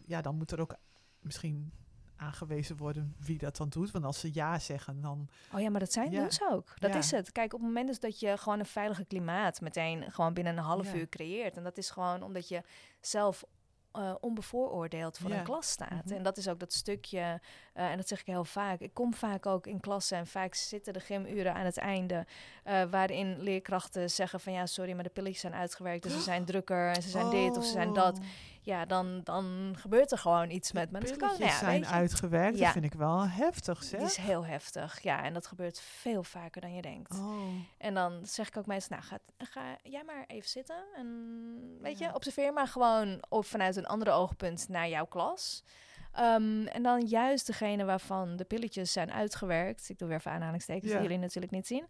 ja, 0.07 0.21
dan 0.21 0.37
moet 0.37 0.51
er 0.51 0.61
ook 0.61 0.75
misschien 1.21 1.73
aangewezen 2.17 2.77
worden 2.77 3.15
wie 3.19 3.39
dat 3.39 3.57
dan 3.57 3.69
doet. 3.69 3.91
Want 3.91 4.05
als 4.05 4.21
ze 4.21 4.31
ja 4.33 4.59
zeggen, 4.59 5.01
dan... 5.01 5.29
Oh 5.53 5.61
ja, 5.61 5.71
maar 5.71 5.81
dat 5.81 5.93
zijn 5.93 6.11
ja. 6.11 6.25
dus 6.25 6.43
ook. 6.51 6.81
Dat 6.81 6.95
is 6.95 7.11
het. 7.11 7.33
Kijk, 7.33 7.53
op 7.53 7.59
het 7.59 7.69
moment 7.69 7.89
dus 7.89 8.01
dat 8.01 8.21
je 8.21 8.37
gewoon 8.39 8.59
een 8.59 8.67
veilige 8.67 9.05
klimaat 9.05 9.61
meteen 9.61 10.13
gewoon 10.13 10.35
binnen 10.35 10.57
een 10.57 10.65
half 10.65 10.95
uur 10.95 11.09
creëert. 11.09 11.57
En 11.57 11.63
dat 11.63 11.79
is 11.79 11.91
gewoon 11.91 12.23
omdat 12.23 12.49
je 12.49 12.63
zelf 13.01 13.45
uh, 13.99 14.15
onbevooroordeeld 14.21 15.19
voor 15.19 15.31
een 15.31 15.43
klas 15.43 15.71
staat. 15.71 16.05
Mhm. 16.05 16.15
En 16.15 16.23
dat 16.23 16.37
is 16.37 16.49
ook 16.49 16.61
dat 16.61 16.73
stukje, 16.73 17.41
uh, 17.75 17.91
en 17.91 17.97
dat 17.97 18.09
zeg 18.09 18.21
ik 18.21 18.27
heel 18.27 18.45
vaak. 18.45 18.81
Ik 18.81 18.95
kom 18.95 19.15
vaak 19.15 19.47
ook 19.47 19.67
in 19.67 19.81
klassen 19.81 20.19
en 20.19 20.27
vaak 20.27 20.55
zitten 20.55 20.93
de 20.93 21.01
gymuren 21.01 21.55
aan 21.55 21.65
het 21.65 21.77
einde, 21.77 22.27
uh, 22.67 22.83
waarin 22.83 23.41
leerkrachten 23.41 24.11
zeggen 24.11 24.41
van 24.41 24.53
ja, 24.53 24.67
sorry, 24.67 24.93
maar 24.93 25.03
de 25.03 25.11
pilletjes 25.11 25.41
zijn 25.41 25.55
uitgewerkt, 25.55 26.03
dus 26.03 26.13
ze 26.13 26.21
zijn 26.21 26.45
drukker 26.45 26.89
en 26.89 27.03
ze 27.03 27.09
zijn 27.09 27.31
dit 27.31 27.57
of 27.57 27.65
ze 27.65 27.71
zijn 27.71 27.93
dat. 27.93 28.19
Ja, 28.65 28.85
dan, 28.85 29.21
dan 29.25 29.75
gebeurt 29.79 30.13
er 30.13 30.19
gewoon 30.19 30.51
iets 30.51 30.73
met 30.73 30.91
me. 30.91 31.01
De 31.01 31.17
nou 31.17 31.45
ja, 31.45 31.59
zijn 31.59 31.87
uitgewerkt, 31.87 32.59
ja. 32.59 32.65
dat 32.65 32.73
vind 32.73 32.85
ik 32.85 32.93
wel 32.93 33.29
heftig, 33.29 33.83
zeg. 33.83 34.01
Het 34.01 34.11
is 34.11 34.17
heel 34.17 34.47
heftig, 34.47 35.01
ja. 35.01 35.23
En 35.23 35.33
dat 35.33 35.47
gebeurt 35.47 35.81
veel 35.81 36.23
vaker 36.23 36.61
dan 36.61 36.75
je 36.75 36.83
denkt. 36.83 37.19
Oh. 37.19 37.43
En 37.79 37.95
dan 37.95 38.27
zeg 38.27 38.49
ik 38.49 38.57
ook 38.57 38.67
meestal, 38.67 38.97
nou, 38.97 39.09
ga, 39.09 39.19
ga 39.39 39.77
jij 39.83 40.03
maar 40.05 40.25
even 40.27 40.49
zitten. 40.49 40.85
En 40.97 41.79
weet 41.81 41.99
je, 41.99 42.15
observeer 42.15 42.53
maar 42.53 42.69
gewoon 42.69 43.25
vanuit 43.31 43.77
een 43.77 43.87
andere 43.87 44.11
oogpunt 44.11 44.69
naar 44.69 44.89
jouw 44.89 45.07
klas. 45.07 45.65
Um, 46.19 46.67
en 46.67 46.83
dan 46.83 47.01
juist 47.01 47.47
degene 47.47 47.85
waarvan 47.85 48.37
de 48.37 48.45
pilletjes 48.45 48.93
zijn 48.93 49.13
uitgewerkt. 49.13 49.89
Ik 49.89 49.99
doe 49.99 50.09
weer 50.09 50.17
even 50.17 50.31
aanhalingstekens, 50.31 50.93
die 50.93 51.01
jullie 51.01 51.19
natuurlijk 51.19 51.53
niet 51.53 51.67
zien. 51.67 51.87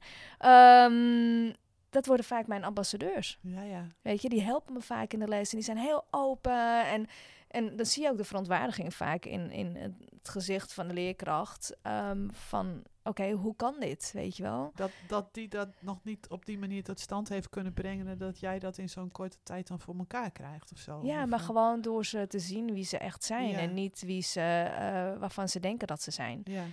Um, 0.50 1.54
dat 1.95 2.07
worden 2.07 2.26
vaak 2.26 2.47
mijn 2.47 2.64
ambassadeurs. 2.64 3.38
Ja, 3.40 3.62
ja. 3.62 3.86
Weet 4.03 4.22
je, 4.22 4.28
die 4.28 4.42
helpen 4.42 4.72
me 4.72 4.80
vaak 4.80 5.12
in 5.12 5.18
de 5.18 5.28
les 5.28 5.51
en 5.51 5.57
die 5.57 5.64
zijn 5.64 5.76
heel 5.76 6.05
open. 6.11 6.86
En, 6.86 7.07
en 7.49 7.76
dan 7.76 7.86
zie 7.86 8.03
je 8.03 8.11
ook 8.11 8.16
de 8.16 8.24
verontwaardiging 8.24 8.95
vaak 8.95 9.24
in, 9.24 9.51
in 9.51 9.76
het 9.76 10.28
gezicht 10.28 10.72
van 10.72 10.88
de 10.88 10.95
leerkracht. 10.95 11.76
Um, 11.82 12.28
van 12.32 12.82
oké, 13.03 13.30
hoe 13.30 13.57
kan 13.57 13.74
dit? 13.78 14.11
Weet 14.12 14.36
je 14.36 14.42
wel? 14.42 14.72
Dat, 14.74 14.90
dat 15.07 15.34
die 15.34 15.49
dat 15.49 15.68
nog 15.78 15.99
niet 16.03 16.28
op 16.28 16.47
die 16.47 16.59
manier 16.59 16.82
tot 16.82 17.01
stand 17.01 17.28
heeft 17.28 17.49
kunnen 17.49 17.72
brengen. 17.72 18.09
En 18.09 18.18
dat 18.18 18.40
jij 18.40 18.59
dat 18.59 18.78
in 18.78 18.88
zo'n 18.88 19.12
korte 19.12 19.38
tijd 19.42 19.68
dan 19.68 19.80
voor 19.80 19.95
elkaar 19.99 20.30
krijgt 20.30 20.72
of 20.72 20.78
zo. 20.78 21.01
Ja, 21.03 21.26
maar 21.26 21.40
gewoon 21.40 21.80
door 21.80 22.05
ze 22.05 22.26
te 22.26 22.38
zien 22.38 22.72
wie 22.72 22.84
ze 22.84 22.99
echt 22.99 23.24
zijn. 23.24 23.55
En 23.55 23.74
niet 23.74 24.03
wie 24.07 24.22
ze, 24.22 24.66
uh, 24.70 25.20
waarvan 25.20 25.49
ze 25.49 25.61
denken 25.61 25.86
dat 25.86 26.03
ze 26.03 26.11
zijn. 26.11 26.40
Ja. 26.45 26.64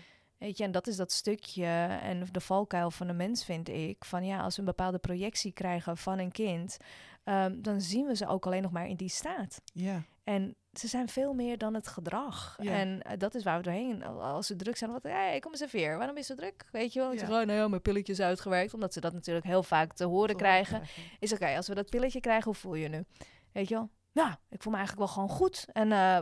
Weet 0.41 0.57
je, 0.57 0.63
en 0.63 0.71
dat 0.71 0.87
is 0.87 0.95
dat 0.95 1.11
stukje 1.11 1.65
en 2.01 2.27
de 2.31 2.39
valkuil 2.39 2.91
van 2.91 3.07
de 3.07 3.13
mens, 3.13 3.45
vind 3.45 3.69
ik. 3.69 4.05
Van 4.05 4.25
ja, 4.25 4.41
als 4.41 4.55
we 4.55 4.59
een 4.59 4.67
bepaalde 4.67 4.97
projectie 4.97 5.51
krijgen 5.51 5.97
van 5.97 6.19
een 6.19 6.31
kind, 6.31 6.77
um, 7.25 7.61
dan 7.61 7.81
zien 7.81 8.05
we 8.05 8.15
ze 8.15 8.27
ook 8.27 8.45
alleen 8.45 8.61
nog 8.61 8.71
maar 8.71 8.87
in 8.87 8.95
die 8.95 9.09
staat. 9.09 9.61
Ja. 9.73 10.01
En 10.23 10.55
ze 10.73 10.87
zijn 10.87 11.09
veel 11.09 11.33
meer 11.33 11.57
dan 11.57 11.73
het 11.73 11.87
gedrag. 11.87 12.57
Ja. 12.61 12.71
En 12.71 12.89
uh, 12.89 13.11
dat 13.17 13.35
is 13.35 13.43
waar 13.43 13.57
we 13.57 13.63
doorheen. 13.63 14.03
Als 14.03 14.47
ze 14.47 14.55
druk 14.55 14.77
zijn, 14.77 14.91
wat, 14.91 15.03
hey, 15.03 15.39
kom 15.39 15.51
eens 15.51 15.61
even 15.61 15.79
weer. 15.79 15.97
Waarom 15.97 16.17
is 16.17 16.25
ze 16.25 16.35
druk? 16.35 16.65
Weet 16.71 16.93
je 16.93 16.99
wel? 16.99 17.11
Ik 17.11 17.19
ja. 17.19 17.25
zeg, 17.25 17.39
oh, 17.39 17.45
nou 17.45 17.69
mijn 17.69 17.81
pilletjes 17.81 18.19
uitgewerkt. 18.19 18.73
Omdat 18.73 18.93
ze 18.93 18.99
dat 18.99 19.13
natuurlijk 19.13 19.45
heel 19.45 19.63
vaak 19.63 19.93
te 19.93 20.05
horen 20.05 20.35
krijgen. 20.35 20.81
Is 21.19 21.33
oké, 21.33 21.55
als 21.55 21.67
we 21.67 21.75
dat 21.75 21.89
pilletje 21.89 22.19
krijgen, 22.19 22.45
hoe 22.45 22.59
voel 22.59 22.75
je 22.75 22.87
nu? 22.87 23.05
Weet 23.51 23.67
je 23.67 23.75
wel? 23.75 23.89
Nou, 24.11 24.29
ik 24.49 24.61
voel 24.61 24.71
me 24.71 24.77
eigenlijk 24.77 25.07
wel 25.07 25.15
gewoon 25.15 25.37
goed. 25.37 25.65
En, 25.71 25.87
uh, 25.87 26.15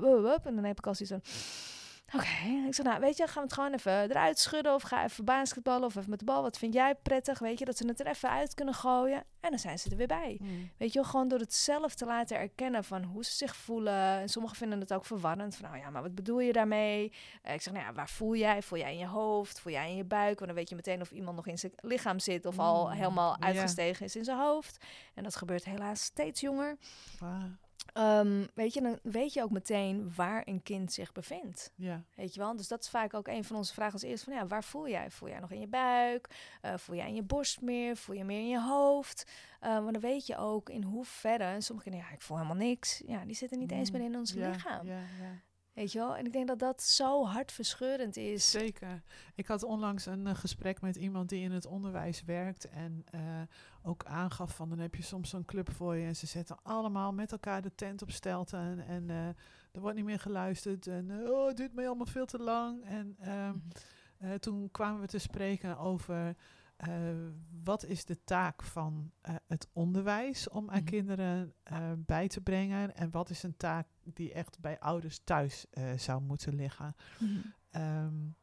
en 0.46 0.56
dan 0.56 0.64
heb 0.64 0.78
ik 0.78 0.88
als 0.88 1.02
iets 1.02 1.10
van 1.10 1.22
Oké, 2.14 2.66
ik 2.68 2.76
zeg, 2.76 2.86
nou, 2.86 3.00
weet 3.00 3.18
je, 3.18 3.28
gaan 3.28 3.36
we 3.36 3.42
het 3.42 3.54
gewoon 3.54 3.74
even 3.74 4.10
eruit 4.10 4.40
schudden 4.40 4.74
of 4.74 4.82
ga 4.82 5.04
even 5.04 5.26
basketballen 5.26 5.84
of 5.84 5.96
even 5.96 6.10
met 6.10 6.20
de 6.20 6.26
bal. 6.26 6.42
Wat 6.42 6.58
vind 6.58 6.74
jij 6.74 6.96
prettig? 6.96 7.40
Weet 7.40 7.60
je, 7.60 7.66
dat 7.66 7.78
ze 7.78 7.88
het 7.88 8.00
er 8.00 8.08
even 8.08 8.30
uit 8.30 8.54
kunnen 8.54 8.74
gooien 8.74 9.24
en 9.40 9.50
dan 9.50 9.60
zijn 9.60 9.80
ze 9.80 9.90
er 9.90 9.98
weer 9.98 10.08
bij. 10.08 10.38
Mm. 10.42 10.72
Weet 10.78 10.94
je, 10.94 11.04
gewoon 11.04 11.28
door 11.28 11.40
het 11.40 11.54
zelf 11.54 11.96
te 11.96 12.06
laten 12.06 12.38
erkennen 12.38 12.84
van 12.84 13.04
hoe 13.04 13.26
ze 13.26 13.32
zich 13.32 13.56
voelen. 13.56 14.20
En 14.20 14.30
sommigen 14.30 14.58
vinden 14.58 14.80
het 14.80 14.94
ook 14.94 15.06
verwarrend 15.06 15.56
van, 15.56 15.70
nou 15.70 15.82
ja, 15.82 15.90
maar 15.90 16.02
wat 16.02 16.16
bedoel 16.16 16.40
je 16.40 16.54
daarmee? 16.54 17.14
Uh, 17.46 17.54
ik 17.54 17.62
zeg, 17.62 17.74
nou 17.74 17.86
ja, 17.86 17.94
waar 17.94 18.10
voel 18.10 18.36
jij? 18.36 18.62
Voel 18.62 18.80
jij 18.80 18.92
in 18.92 19.00
je 19.00 19.08
hoofd? 19.08 19.60
Voel 19.60 19.74
jij 19.74 19.90
in 19.90 19.96
je 19.96 20.06
buik? 20.06 20.40
Want 20.40 20.46
dan 20.46 20.56
weet 20.56 20.70
je 20.70 20.76
meteen 20.76 21.02
of 21.02 21.12
iemand 21.12 21.36
nog 21.36 21.48
in 21.48 21.58
zijn 21.58 21.74
lichaam 21.76 22.20
zit 22.20 22.46
of 22.46 22.60
al 22.60 22.86
mm. 22.86 22.92
helemaal 22.92 23.42
uitgestegen 23.42 24.06
is 24.06 24.16
in 24.16 24.24
zijn 24.24 24.40
hoofd. 24.40 24.86
En 25.14 25.24
dat 25.24 25.36
gebeurt 25.36 25.66
helaas 25.66 26.04
steeds 26.04 26.42
jonger. 26.42 26.78
Wow. 27.20 27.44
Um, 27.94 28.48
weet 28.54 28.74
je, 28.74 28.82
dan 28.82 29.00
weet 29.04 29.34
je 29.34 29.44
ook 29.44 29.52
meteen 29.52 30.12
waar 30.16 30.42
een 30.46 30.64
kind 30.64 30.94
zich 30.94 31.12
bevindt. 31.12 31.72
Ja. 31.76 32.04
Weet 32.16 32.34
je 32.34 32.40
wel? 32.40 32.56
Dus 32.56 32.68
dat 32.68 32.82
is 32.82 32.90
vaak 32.90 33.14
ook 33.14 33.28
een 33.28 33.44
van 33.44 33.56
onze 33.56 33.74
vragen 33.74 33.94
als 33.94 34.02
eerste 34.02 34.26
van 34.26 34.34
ja, 34.34 34.48
waar 34.48 34.64
voel 34.64 34.88
jij? 34.88 35.12
Voel 35.12 35.30
jij 35.30 35.40
nog 35.40 35.52
in 35.52 35.60
je 35.60 35.68
buik? 35.68 36.28
Uh, 36.62 36.74
voel 36.78 36.96
jij 36.96 37.08
in 37.08 37.16
je 37.16 37.24
borst 37.24 37.62
meer? 37.62 37.98
Voel 37.98 38.16
je 38.16 38.24
meer 38.24 38.40
in 38.40 38.50
je 38.50 38.62
hoofd? 38.62 39.32
Uh, 39.62 39.70
maar 39.84 39.92
dan 39.92 40.02
weet 40.02 40.26
je 40.26 40.38
ook 40.38 40.70
in 40.70 40.84
hoeverre, 40.84 41.44
en 41.44 41.62
sommige 41.62 41.90
kinderen, 41.90 42.10
ja, 42.10 42.16
ik 42.18 42.22
voel 42.22 42.38
helemaal 42.38 42.58
niks. 42.58 43.02
Ja, 43.06 43.26
die 43.26 43.36
zitten 43.36 43.60
niet 43.60 43.72
eens 43.72 43.92
mm, 43.92 43.98
meer 43.98 44.08
in 44.08 44.16
ons 44.18 44.34
lichaam. 44.34 44.88
Ja, 44.88 45.02
Weet 45.80 45.92
je 45.92 46.00
wel? 46.00 46.16
En 46.16 46.26
ik 46.26 46.32
denk 46.32 46.48
dat 46.48 46.60
dat 46.60 46.84
zo 46.84 47.26
hartverscheurend 47.26 48.18
is. 48.18 48.52
Zeker. 48.52 49.02
Ik 49.36 49.48
had 49.48 49.64
onlangs 49.64 50.06
een 50.06 50.26
uh, 50.26 50.36
gesprek 50.36 50.82
met 50.82 50.96
iemand 50.96 51.30
die 51.30 51.42
in 51.42 51.52
het 51.52 51.66
onderwijs 51.66 52.24
werkt 52.24 52.70
en 52.70 53.06
uh, 53.16 53.22
ook 53.84 54.06
aangaf 54.06 54.56
van 54.56 54.70
dan 54.70 54.80
heb 54.80 54.96
je 54.96 55.04
soms 55.04 55.30
zo'n 55.30 55.46
club 55.46 55.72
voor 55.72 55.96
je 55.96 56.06
en 56.06 56.16
ze 56.16 56.28
zetten 56.28 56.58
allemaal 56.64 57.14
met 57.14 57.32
elkaar 57.32 57.62
de 57.62 57.76
tent 57.76 58.02
op 58.02 58.12
stelten 58.12 58.86
en, 58.88 59.10
uh, 59.10 59.28
er 59.72 59.80
wordt 59.80 59.96
niet 59.96 60.06
meer 60.06 60.20
geluisterd 60.20 60.88
en 60.88 61.12
oh, 61.30 61.48
het 61.48 61.58
duurt 61.58 61.74
mij 61.74 61.88
allemaal 61.88 62.06
veel 62.06 62.26
te 62.26 62.40
lang. 62.40 62.84
En 62.86 63.18
um, 63.28 63.64
mm. 64.20 64.40
toen 64.40 64.72
kwamen 64.72 65.02
we 65.02 65.08
te 65.08 65.20
spreken 65.20 65.78
over 65.78 66.36
wat 67.64 67.86
is 67.86 68.06
de 68.06 68.24
taak 68.24 68.64
van 68.64 69.12
het 69.48 69.68
onderwijs 69.74 70.50
om 70.50 70.70
aan 70.70 70.80
mm. 70.80 70.86
kinderen 70.86 71.54
bij 71.98 72.28
te 72.28 72.42
brengen 72.42 72.96
en 72.96 73.12
wat 73.12 73.30
is 73.30 73.44
een 73.44 73.58
taak 73.58 73.88
die 74.14 74.34
echt 74.34 74.60
bij 74.60 74.80
ouders 74.80 75.20
thuis 75.24 75.66
zou 75.96 76.22
moeten 76.22 76.56
liggen. 76.56 76.96
Mm. 77.20 77.54
Um, 77.72 78.36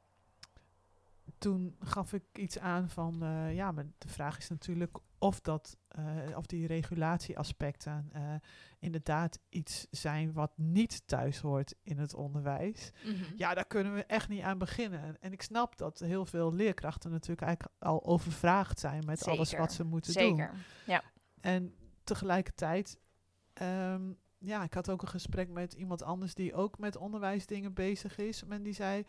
toen 1.39 1.77
gaf 1.81 2.13
ik 2.13 2.25
iets 2.33 2.59
aan 2.59 2.89
van, 2.89 3.19
ja, 3.53 3.73
maar 3.73 3.87
de 3.99 4.09
vraag 4.09 4.39
is 4.39 4.49
natuurlijk 4.49 4.99
of, 5.19 5.41
dat, 5.41 5.77
uh, 5.99 6.37
of 6.37 6.47
die 6.47 6.67
regulatieaspecten 6.67 8.11
uh, 8.17 8.35
inderdaad 8.79 9.39
iets 9.49 9.87
zijn 9.91 10.33
wat 10.33 10.53
niet 10.57 11.03
thuis 11.07 11.39
hoort 11.39 11.75
in 11.83 11.99
het 11.99 12.15
onderwijs. 12.15 12.93
Mm 13.05 13.15
-hmm. 13.15 13.33
Ja, 13.37 13.55
daar 13.55 13.67
kunnen 13.67 13.95
we 13.95 14.05
echt 14.05 14.29
niet 14.29 14.43
aan 14.43 14.59
beginnen. 14.59 15.21
En 15.21 15.33
ik 15.33 15.43
snap 15.43 15.77
dat 15.77 15.99
heel 15.99 16.27
veel 16.27 16.55
leerkrachten 16.55 17.11
natuurlijk 17.11 17.47
eigenlijk 17.47 17.77
al 17.79 18.05
overvraagd 18.05 18.79
zijn 18.79 19.05
met 19.07 19.19
Zeker. 19.19 19.33
alles 19.33 19.53
wat 19.53 19.73
ze 19.73 19.85
moeten 19.85 20.13
Zeker. 20.13 20.51
doen. 20.51 20.59
Ja. 20.87 21.03
En 21.41 21.75
tegelijkertijd, 22.05 22.99
um, 23.63 24.19
ja, 24.39 24.63
ik 24.63 24.75
had 24.75 24.91
ook 24.91 25.03
een 25.03 25.09
gesprek 25.09 25.49
met 25.49 25.73
iemand 25.73 26.03
anders 26.03 26.35
die 26.35 26.55
ook 26.55 26.79
met 26.79 26.97
onderwijsdingen 26.97 27.73
bezig 27.73 28.19
is. 28.19 28.43
En 28.49 28.63
die 28.63 28.73
zei, 28.73 29.05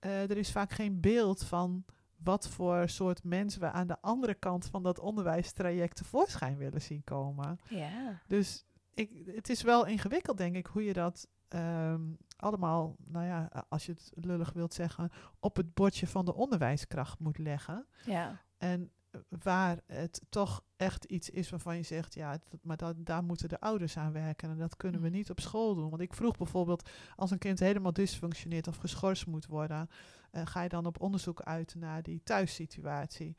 uh, 0.00 0.30
er 0.30 0.36
is 0.36 0.52
vaak 0.52 0.72
geen 0.72 1.00
beeld 1.00 1.44
van 1.44 1.84
wat 2.16 2.48
voor 2.48 2.88
soort 2.88 3.24
mensen 3.24 3.60
we 3.60 3.70
aan 3.70 3.86
de 3.86 4.00
andere 4.00 4.34
kant 4.34 4.66
van 4.66 4.82
dat 4.82 4.98
onderwijstraject 4.98 5.96
tevoorschijn 5.96 6.56
willen 6.56 6.82
zien 6.82 7.04
komen. 7.04 7.58
Ja. 7.68 8.20
Dus 8.26 8.64
ik, 8.94 9.10
het 9.26 9.48
is 9.48 9.62
wel 9.62 9.86
ingewikkeld, 9.86 10.36
denk 10.36 10.56
ik, 10.56 10.66
hoe 10.66 10.84
je 10.84 10.92
dat 10.92 11.28
um, 11.48 12.16
allemaal, 12.36 12.96
nou 13.04 13.26
ja, 13.26 13.64
als 13.68 13.86
je 13.86 13.92
het 13.92 14.12
lullig 14.14 14.52
wilt 14.52 14.74
zeggen, 14.74 15.10
op 15.40 15.56
het 15.56 15.74
bordje 15.74 16.06
van 16.06 16.24
de 16.24 16.34
onderwijskracht 16.34 17.18
moet 17.18 17.38
leggen. 17.38 17.86
Ja. 18.04 18.40
En 18.58 18.90
waar 19.28 19.78
het 19.86 20.22
toch 20.28 20.64
echt 20.76 21.04
iets 21.04 21.30
is 21.30 21.50
waarvan 21.50 21.76
je 21.76 21.82
zegt, 21.82 22.14
ja, 22.14 22.30
dat, 22.48 22.60
maar 22.62 22.76
dat, 22.76 22.94
daar 22.98 23.24
moeten 23.24 23.48
de 23.48 23.60
ouders 23.60 23.96
aan 23.96 24.12
werken 24.12 24.50
en 24.50 24.58
dat 24.58 24.76
kunnen 24.76 25.00
we 25.00 25.08
niet 25.08 25.30
op 25.30 25.40
school 25.40 25.74
doen. 25.74 25.90
Want 25.90 26.02
ik 26.02 26.14
vroeg 26.14 26.36
bijvoorbeeld, 26.36 26.88
als 27.16 27.30
een 27.30 27.38
kind 27.38 27.58
helemaal 27.58 27.92
dysfunctioneert 27.92 28.68
of 28.68 28.76
geschorst 28.76 29.26
moet 29.26 29.46
worden, 29.46 29.88
uh, 30.32 30.42
ga 30.46 30.62
je 30.62 30.68
dan 30.68 30.86
op 30.86 31.00
onderzoek 31.00 31.42
uit 31.42 31.74
naar 31.74 32.02
die 32.02 32.22
thuissituatie. 32.22 33.36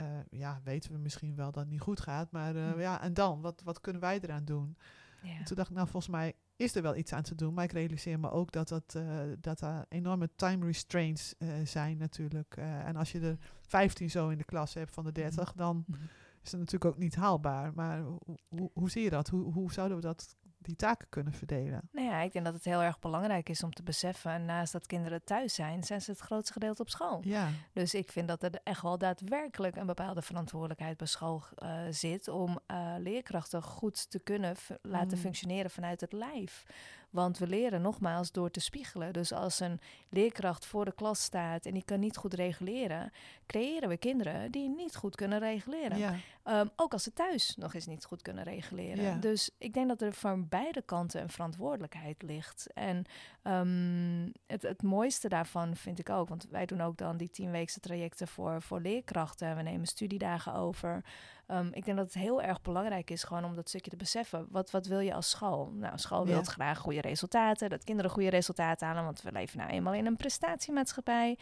Uh, 0.00 0.06
ja, 0.30 0.60
weten 0.64 0.92
we 0.92 0.98
misschien 0.98 1.36
wel 1.36 1.52
dat 1.52 1.62
het 1.62 1.72
niet 1.72 1.80
goed 1.80 2.00
gaat, 2.00 2.30
maar 2.30 2.56
uh, 2.56 2.80
ja, 2.80 3.02
en 3.02 3.14
dan, 3.14 3.40
wat, 3.40 3.62
wat 3.64 3.80
kunnen 3.80 4.00
wij 4.00 4.20
eraan 4.20 4.44
doen? 4.44 4.76
Ja. 5.22 5.36
En 5.38 5.44
toen 5.44 5.56
dacht 5.56 5.70
ik, 5.70 5.76
nou, 5.76 5.88
volgens 5.88 6.12
mij 6.12 6.34
is 6.62 6.74
er 6.74 6.82
wel 6.82 6.96
iets 6.96 7.12
aan 7.12 7.22
te 7.22 7.34
doen, 7.34 7.54
maar 7.54 7.64
ik 7.64 7.72
realiseer 7.72 8.20
me 8.20 8.30
ook 8.30 8.52
dat, 8.52 8.68
dat, 8.68 8.94
uh, 8.96 9.20
dat 9.40 9.60
er 9.60 9.86
enorme 9.88 10.30
time 10.36 10.66
restraints 10.66 11.34
uh, 11.38 11.48
zijn 11.64 11.96
natuurlijk. 11.96 12.56
Uh, 12.58 12.88
en 12.88 12.96
als 12.96 13.12
je 13.12 13.20
er 13.20 13.36
15 13.60 14.10
zo 14.10 14.28
in 14.28 14.38
de 14.38 14.44
klas 14.44 14.74
hebt 14.74 14.92
van 14.92 15.04
de 15.04 15.12
30, 15.12 15.52
dan 15.52 15.76
mm 15.76 15.94
-hmm. 15.94 16.08
is 16.42 16.50
dat 16.50 16.60
natuurlijk 16.60 16.94
ook 16.94 16.98
niet 16.98 17.14
haalbaar. 17.14 17.72
Maar 17.74 18.00
ho 18.00 18.18
ho 18.48 18.70
hoe 18.74 18.90
zie 18.90 19.02
je 19.02 19.10
dat? 19.10 19.28
Hoe, 19.28 19.52
hoe 19.52 19.72
zouden 19.72 19.96
we 19.96 20.02
dat 20.02 20.36
die 20.62 20.76
taken 20.76 21.08
kunnen 21.08 21.32
verdelen? 21.32 21.88
Nou 21.92 22.06
ja, 22.06 22.20
ik 22.20 22.32
denk 22.32 22.44
dat 22.44 22.54
het 22.54 22.64
heel 22.64 22.82
erg 22.82 22.98
belangrijk 22.98 23.48
is 23.48 23.62
om 23.62 23.72
te 23.72 23.82
beseffen, 23.82 24.44
naast 24.44 24.72
dat 24.72 24.86
kinderen 24.86 25.24
thuis 25.24 25.54
zijn, 25.54 25.84
zijn 25.84 26.00
ze 26.00 26.10
het 26.10 26.20
grootste 26.20 26.52
gedeelte 26.52 26.82
op 26.82 26.88
school. 26.88 27.20
Ja. 27.24 27.48
Dus 27.72 27.94
ik 27.94 28.12
vind 28.12 28.28
dat 28.28 28.42
er 28.42 28.60
echt 28.64 28.82
wel 28.82 28.98
daadwerkelijk 28.98 29.76
een 29.76 29.86
bepaalde 29.86 30.22
verantwoordelijkheid 30.22 30.96
bij 30.96 31.06
school 31.06 31.42
uh, 31.58 31.80
zit 31.90 32.28
om 32.28 32.58
uh, 32.70 32.94
leerkrachten 32.98 33.62
goed 33.62 34.10
te 34.10 34.18
kunnen 34.18 34.56
laten 34.82 35.16
mm. 35.16 35.22
functioneren 35.22 35.70
vanuit 35.70 36.00
het 36.00 36.12
lijf. 36.12 36.64
Want 37.12 37.38
we 37.38 37.46
leren 37.46 37.82
nogmaals 37.82 38.32
door 38.32 38.50
te 38.50 38.60
spiegelen. 38.60 39.12
Dus 39.12 39.32
als 39.32 39.60
een 39.60 39.80
leerkracht 40.08 40.66
voor 40.66 40.84
de 40.84 40.94
klas 40.94 41.22
staat 41.22 41.66
en 41.66 41.74
die 41.74 41.84
kan 41.84 42.00
niet 42.00 42.16
goed 42.16 42.34
reguleren, 42.34 43.12
creëren 43.46 43.88
we 43.88 43.96
kinderen 43.96 44.50
die 44.50 44.68
niet 44.68 44.96
goed 44.96 45.16
kunnen 45.16 45.38
reguleren. 45.38 45.98
Ja. 45.98 46.14
Um, 46.44 46.70
ook 46.76 46.92
als 46.92 47.02
ze 47.02 47.12
thuis 47.12 47.56
nog 47.56 47.74
eens 47.74 47.86
niet 47.86 48.04
goed 48.04 48.22
kunnen 48.22 48.44
reguleren. 48.44 49.04
Ja. 49.04 49.16
Dus 49.16 49.50
ik 49.58 49.74
denk 49.74 49.88
dat 49.88 50.02
er 50.02 50.12
van 50.12 50.48
beide 50.48 50.82
kanten 50.82 51.22
een 51.22 51.28
verantwoordelijkheid 51.28 52.22
ligt. 52.22 52.66
En 52.74 53.04
um, 53.42 54.32
het, 54.46 54.62
het 54.62 54.82
mooiste 54.82 55.28
daarvan 55.28 55.76
vind 55.76 55.98
ik 55.98 56.10
ook, 56.10 56.28
want 56.28 56.46
wij 56.50 56.66
doen 56.66 56.80
ook 56.80 56.96
dan 56.96 57.16
die 57.16 57.30
tienweekse 57.30 57.80
trajecten 57.80 58.28
voor, 58.28 58.62
voor 58.62 58.80
leerkrachten. 58.80 59.56
We 59.56 59.62
nemen 59.62 59.86
studiedagen 59.86 60.54
over. 60.54 61.04
Um, 61.52 61.68
ik 61.72 61.84
denk 61.84 61.96
dat 61.96 62.06
het 62.06 62.14
heel 62.14 62.42
erg 62.42 62.62
belangrijk 62.62 63.10
is 63.10 63.24
gewoon 63.24 63.44
om 63.44 63.54
dat 63.54 63.68
stukje 63.68 63.90
te 63.90 63.96
beseffen. 63.96 64.46
Wat, 64.50 64.70
wat 64.70 64.86
wil 64.86 64.98
je 64.98 65.14
als 65.14 65.30
school? 65.30 65.70
Nou, 65.72 65.98
school 65.98 66.24
wil 66.26 66.36
Ja. 66.36 66.42
graag 66.42 66.78
goede 66.78 67.00
resultaten, 67.00 67.70
dat 67.70 67.84
kinderen 67.84 68.10
goede 68.10 68.30
resultaten 68.30 68.86
halen, 68.86 69.04
want 69.04 69.22
we 69.22 69.32
leven 69.32 69.58
nou 69.58 69.70
eenmaal 69.70 69.94
in 69.94 70.06
een 70.06 70.16
prestatiemaatschappij. 70.16 71.38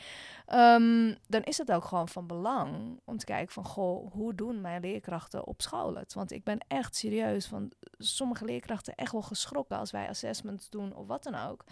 Um, 0.54 1.16
dan 1.26 1.42
is 1.42 1.58
het 1.58 1.72
ook 1.72 1.84
gewoon 1.84 2.08
van 2.08 2.26
belang 2.26 3.00
om 3.04 3.16
te 3.18 3.24
kijken 3.24 3.52
van, 3.52 3.64
goh, 3.64 4.12
hoe 4.12 4.34
doen 4.34 4.60
mijn 4.60 4.80
leerkrachten 4.80 5.46
op 5.46 5.62
school 5.62 5.94
het? 5.94 6.14
Want 6.14 6.32
ik 6.32 6.44
ben 6.44 6.58
echt 6.68 6.96
serieus 6.96 7.46
van 7.46 7.72
sommige 7.98 8.44
leerkrachten 8.44 8.94
echt 8.94 9.12
wel 9.12 9.22
geschrokken 9.22 9.78
als 9.78 9.90
wij 9.90 10.08
assessments 10.08 10.70
doen 10.70 10.94
of 10.94 11.06
wat 11.06 11.22
dan 11.22 11.34
ook. 11.34 11.64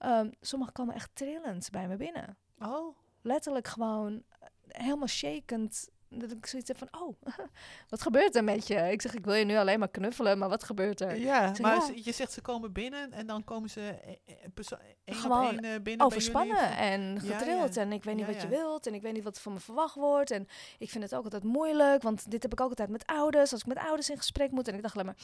Um, 0.00 0.30
sommigen 0.40 0.72
komen 0.74 0.94
echt 0.94 1.10
trillend 1.12 1.70
bij 1.70 1.88
me 1.88 1.96
binnen. 1.96 2.36
Oh, 2.58 2.96
Letterlijk 3.24 3.68
gewoon 3.68 4.22
helemaal 4.68 5.08
shakend 5.08 5.88
dat 6.14 6.30
ik 6.30 6.46
zoiets 6.46 6.68
heb 6.68 6.78
van, 6.78 6.88
oh, 7.00 7.16
wat 7.88 8.02
gebeurt 8.02 8.36
er 8.36 8.44
met 8.44 8.66
je? 8.66 8.74
Ik 8.74 9.02
zeg, 9.02 9.14
ik 9.14 9.24
wil 9.24 9.34
je 9.34 9.44
nu 9.44 9.56
alleen 9.56 9.78
maar 9.78 9.90
knuffelen, 9.90 10.38
maar 10.38 10.48
wat 10.48 10.64
gebeurt 10.64 11.00
er? 11.00 11.18
ja, 11.18 11.46
zeg, 11.46 11.58
maar 11.58 11.76
ja. 11.76 11.92
je 11.94 12.12
zegt 12.12 12.32
ze 12.32 12.40
komen 12.40 12.72
binnen 12.72 13.12
en 13.12 13.26
dan 13.26 13.44
komen 13.44 13.70
ze 13.70 13.80
eh, 13.80 14.12
eh, 14.24 14.78
één 15.04 15.16
Gewoon 15.16 15.44
op 15.44 15.62
één 15.62 15.74
eh, 15.74 15.82
binnen 15.82 16.06
Overspannen 16.06 16.56
bij 16.56 16.76
en 16.76 17.18
Ja, 17.22 17.44
ja. 17.44 17.68
En 17.68 17.92
ik 17.92 18.04
weet 18.04 18.16
niet 18.16 18.26
wat 18.26 18.42
je 18.42 18.48
wilt. 18.48 18.86
En 18.86 18.94
ik 18.94 19.02
weet 19.02 19.12
niet 19.12 19.24
wat 19.24 19.40
van 19.40 19.52
me 19.52 19.60
verwacht 19.60 19.94
wordt. 19.94 20.30
En 20.30 20.48
ik 20.78 20.90
vind 20.90 21.04
het 21.04 21.14
ook 21.14 21.24
altijd 21.24 21.44
moeilijk. 21.44 22.02
Want 22.02 22.30
dit 22.30 22.42
heb 22.42 22.52
ik 22.52 22.60
ook 22.60 22.68
altijd 22.68 22.88
met 22.88 23.06
ouders. 23.06 23.52
Als 23.52 23.60
ik 23.60 23.66
met 23.66 23.78
ouders 23.78 24.10
in 24.10 24.16
gesprek 24.16 24.50
moet. 24.50 24.68
En 24.68 24.74
ik 24.74 24.82
dacht 24.82 24.94
alleen 24.94 25.06
maar... 25.06 25.16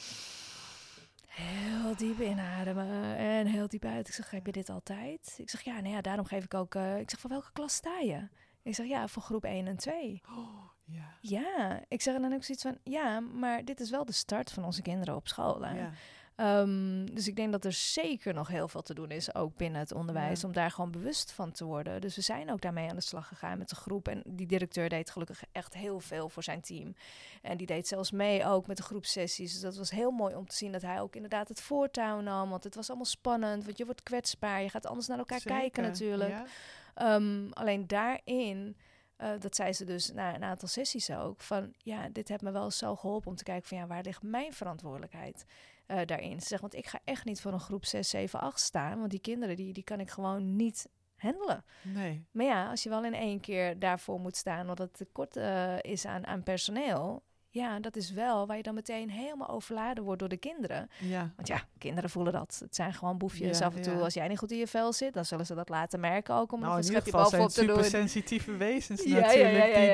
Heel 1.27 1.95
diep 1.95 2.19
inademen 2.19 3.15
en 3.17 3.47
heel 3.47 3.67
diep 3.67 3.85
uit. 3.85 4.07
Ik 4.07 4.13
zeg, 4.13 4.31
heb 4.31 4.45
je 4.45 4.51
dit 4.51 4.69
altijd? 4.69 5.35
Ik 5.37 5.49
zeg, 5.49 5.61
ja, 5.61 5.79
nou 5.79 5.93
ja, 5.93 6.01
daarom 6.01 6.25
geef 6.25 6.43
ik 6.43 6.53
ook... 6.53 6.75
ik 6.75 7.09
zeg, 7.09 7.19
voor 7.19 7.29
welke 7.29 7.51
klas 7.51 7.73
sta 7.73 7.99
je? 7.99 8.27
Ik 8.63 8.75
zeg, 8.75 8.85
ja, 8.87 9.07
voor 9.07 9.21
groep 9.21 9.43
1 9.43 9.67
en 9.67 9.77
2. 9.77 10.21
Oh, 10.29 10.68
ja. 10.91 11.07
Ja, 11.21 11.81
ik 11.87 12.01
zeg 12.01 12.13
dan 12.19 12.33
ik 12.33 12.43
zoiets 12.43 12.63
van, 12.63 12.77
ja, 12.83 13.19
maar 13.19 13.65
dit 13.65 13.79
is 13.79 13.89
wel 13.89 14.05
de 14.05 14.11
start 14.11 14.51
van 14.51 14.65
onze 14.65 14.81
kinderen 14.81 15.15
op 15.15 15.27
school. 15.27 15.65
Ja. 15.65 15.91
Ehm, 16.35 17.05
dus 17.05 17.27
ik 17.27 17.35
denk 17.35 17.51
dat 17.51 17.65
er 17.65 17.71
zeker 17.71 18.33
nog 18.33 18.47
heel 18.47 18.67
veel 18.67 18.81
te 18.81 18.93
doen 18.93 19.11
is, 19.11 19.35
ook 19.35 19.55
binnen 19.57 19.79
het 19.79 19.93
onderwijs, 19.93 20.41
Ja. 20.41 20.47
om 20.47 20.53
daar 20.53 20.71
gewoon 20.71 20.91
bewust 20.91 21.31
van 21.31 21.51
te 21.51 21.65
worden. 21.65 22.01
Dus 22.01 22.15
we 22.15 22.21
zijn 22.21 22.51
ook 22.51 22.61
daarmee 22.61 22.89
aan 22.89 22.95
de 22.95 23.01
slag 23.01 23.27
gegaan 23.27 23.57
met 23.57 23.69
de 23.69 23.75
groep. 23.75 24.07
En 24.07 24.23
die 24.25 24.47
directeur 24.47 24.89
deed 24.89 25.09
gelukkig 25.09 25.43
echt 25.51 25.73
heel 25.73 25.99
veel 25.99 26.29
voor 26.29 26.43
zijn 26.43 26.61
team. 26.61 26.95
En 27.41 27.57
die 27.57 27.67
deed 27.67 27.87
zelfs 27.87 28.11
mee 28.11 28.45
ook 28.45 28.67
met 28.67 28.77
de 28.77 28.83
groepsessies. 28.83 29.51
Dus 29.51 29.61
dat 29.61 29.77
was 29.77 29.91
heel 29.91 30.11
mooi 30.11 30.35
om 30.35 30.47
te 30.47 30.55
zien 30.55 30.71
dat 30.71 30.81
hij 30.81 31.01
ook 31.01 31.15
inderdaad 31.15 31.47
het 31.47 31.61
voortouw 31.61 32.19
nam. 32.21 32.49
Want 32.49 32.63
het 32.63 32.75
was 32.75 32.87
allemaal 32.87 33.05
spannend, 33.05 33.65
want 33.65 33.77
je 33.77 33.85
wordt 33.85 34.03
kwetsbaar. 34.03 34.61
Je 34.61 34.69
gaat 34.69 34.85
anders 34.87 35.07
naar 35.07 35.17
elkaar 35.17 35.41
kijken 35.43 35.83
natuurlijk. 35.83 36.29
Ja. 36.29 36.45
Ehm, 36.93 37.49
alleen 37.51 37.87
daarin, 37.87 38.77
eh, 39.19 39.31
dat 39.39 39.55
zei 39.55 39.73
ze 39.73 39.85
dus 39.85 40.11
na 40.11 40.35
een 40.35 40.43
aantal 40.43 40.67
sessies 40.67 41.11
ook, 41.11 41.41
van 41.41 41.73
ja, 41.77 42.09
dit 42.09 42.27
heeft 42.27 42.41
me 42.41 42.51
wel 42.51 42.71
zo 42.71 42.95
geholpen 42.95 43.29
om 43.29 43.35
te 43.35 43.43
kijken 43.43 43.67
van 43.67 43.77
ja, 43.77 43.87
waar 43.87 44.03
ligt 44.03 44.21
mijn 44.21 44.53
verantwoordelijkheid 44.53 45.45
eh, 45.85 46.05
daarin? 46.05 46.41
Ze 46.41 46.47
zegt, 46.47 46.61
want 46.61 46.75
ik 46.75 46.87
ga 46.87 46.99
echt 47.03 47.25
niet 47.25 47.41
voor 47.41 47.53
een 47.53 47.59
groep 47.59 47.85
6, 47.85 48.09
7, 48.09 48.39
8 48.39 48.59
staan, 48.59 48.99
want 48.99 49.11
die 49.11 49.19
kinderen 49.19 49.55
die, 49.55 49.73
die 49.73 49.83
kan 49.83 49.99
ik 49.99 50.09
gewoon 50.09 50.55
niet 50.55 50.89
handelen. 51.15 51.65
Nee. 51.81 52.25
Maar 52.31 52.45
ja, 52.45 52.69
als 52.69 52.83
je 52.83 52.89
wel 52.89 53.05
in 53.05 53.13
één 53.13 53.39
keer 53.39 53.79
daarvoor 53.79 54.19
moet 54.19 54.35
staan, 54.35 54.61
omdat 54.61 54.77
het 54.77 54.93
tekort 54.93 55.35
eh, 55.35 55.79
is 55.81 56.05
aan, 56.05 56.27
aan 56.27 56.43
personeel, 56.43 57.23
ja, 57.51 57.79
dat 57.79 57.95
is 57.95 58.11
wel 58.11 58.47
waar 58.47 58.57
je 58.57 58.63
dan 58.63 58.73
meteen 58.73 59.09
helemaal 59.09 59.49
overladen 59.49 60.03
wordt 60.03 60.19
door 60.19 60.29
de 60.29 60.37
kinderen. 60.37 60.89
Ja. 60.99 61.33
Want 61.35 61.47
ja, 61.47 61.61
kinderen 61.77 62.09
voelen 62.09 62.33
dat. 62.33 62.57
Het 62.63 62.75
zijn 62.75 62.93
gewoon 62.93 63.17
boefjes 63.17 63.59
Ja, 63.59 63.65
af 63.65 63.75
en 63.75 63.81
toe. 63.81 63.93
ja. 63.93 63.99
Als 63.99 64.13
jij 64.13 64.27
niet 64.27 64.37
goed 64.37 64.51
in 64.51 64.57
je 64.57 64.67
vel 64.67 64.93
zit, 64.93 65.13
dan 65.13 65.25
zullen 65.25 65.45
ze 65.45 65.55
dat 65.55 65.69
laten 65.69 65.99
merken 65.99 66.35
ook 66.35 66.51
om 66.51 66.59
Nou, 66.59 66.71
in 66.71 66.77
een 66.77 66.83
schepje 66.83 67.11
bovenop 67.11 67.45
het 67.45 67.53
te 67.55 67.65
doen. 67.65 67.75
supersensitieve 67.75 68.57
wezens 68.57 69.05
natuurlijk. 69.05 69.75
die 69.75 69.93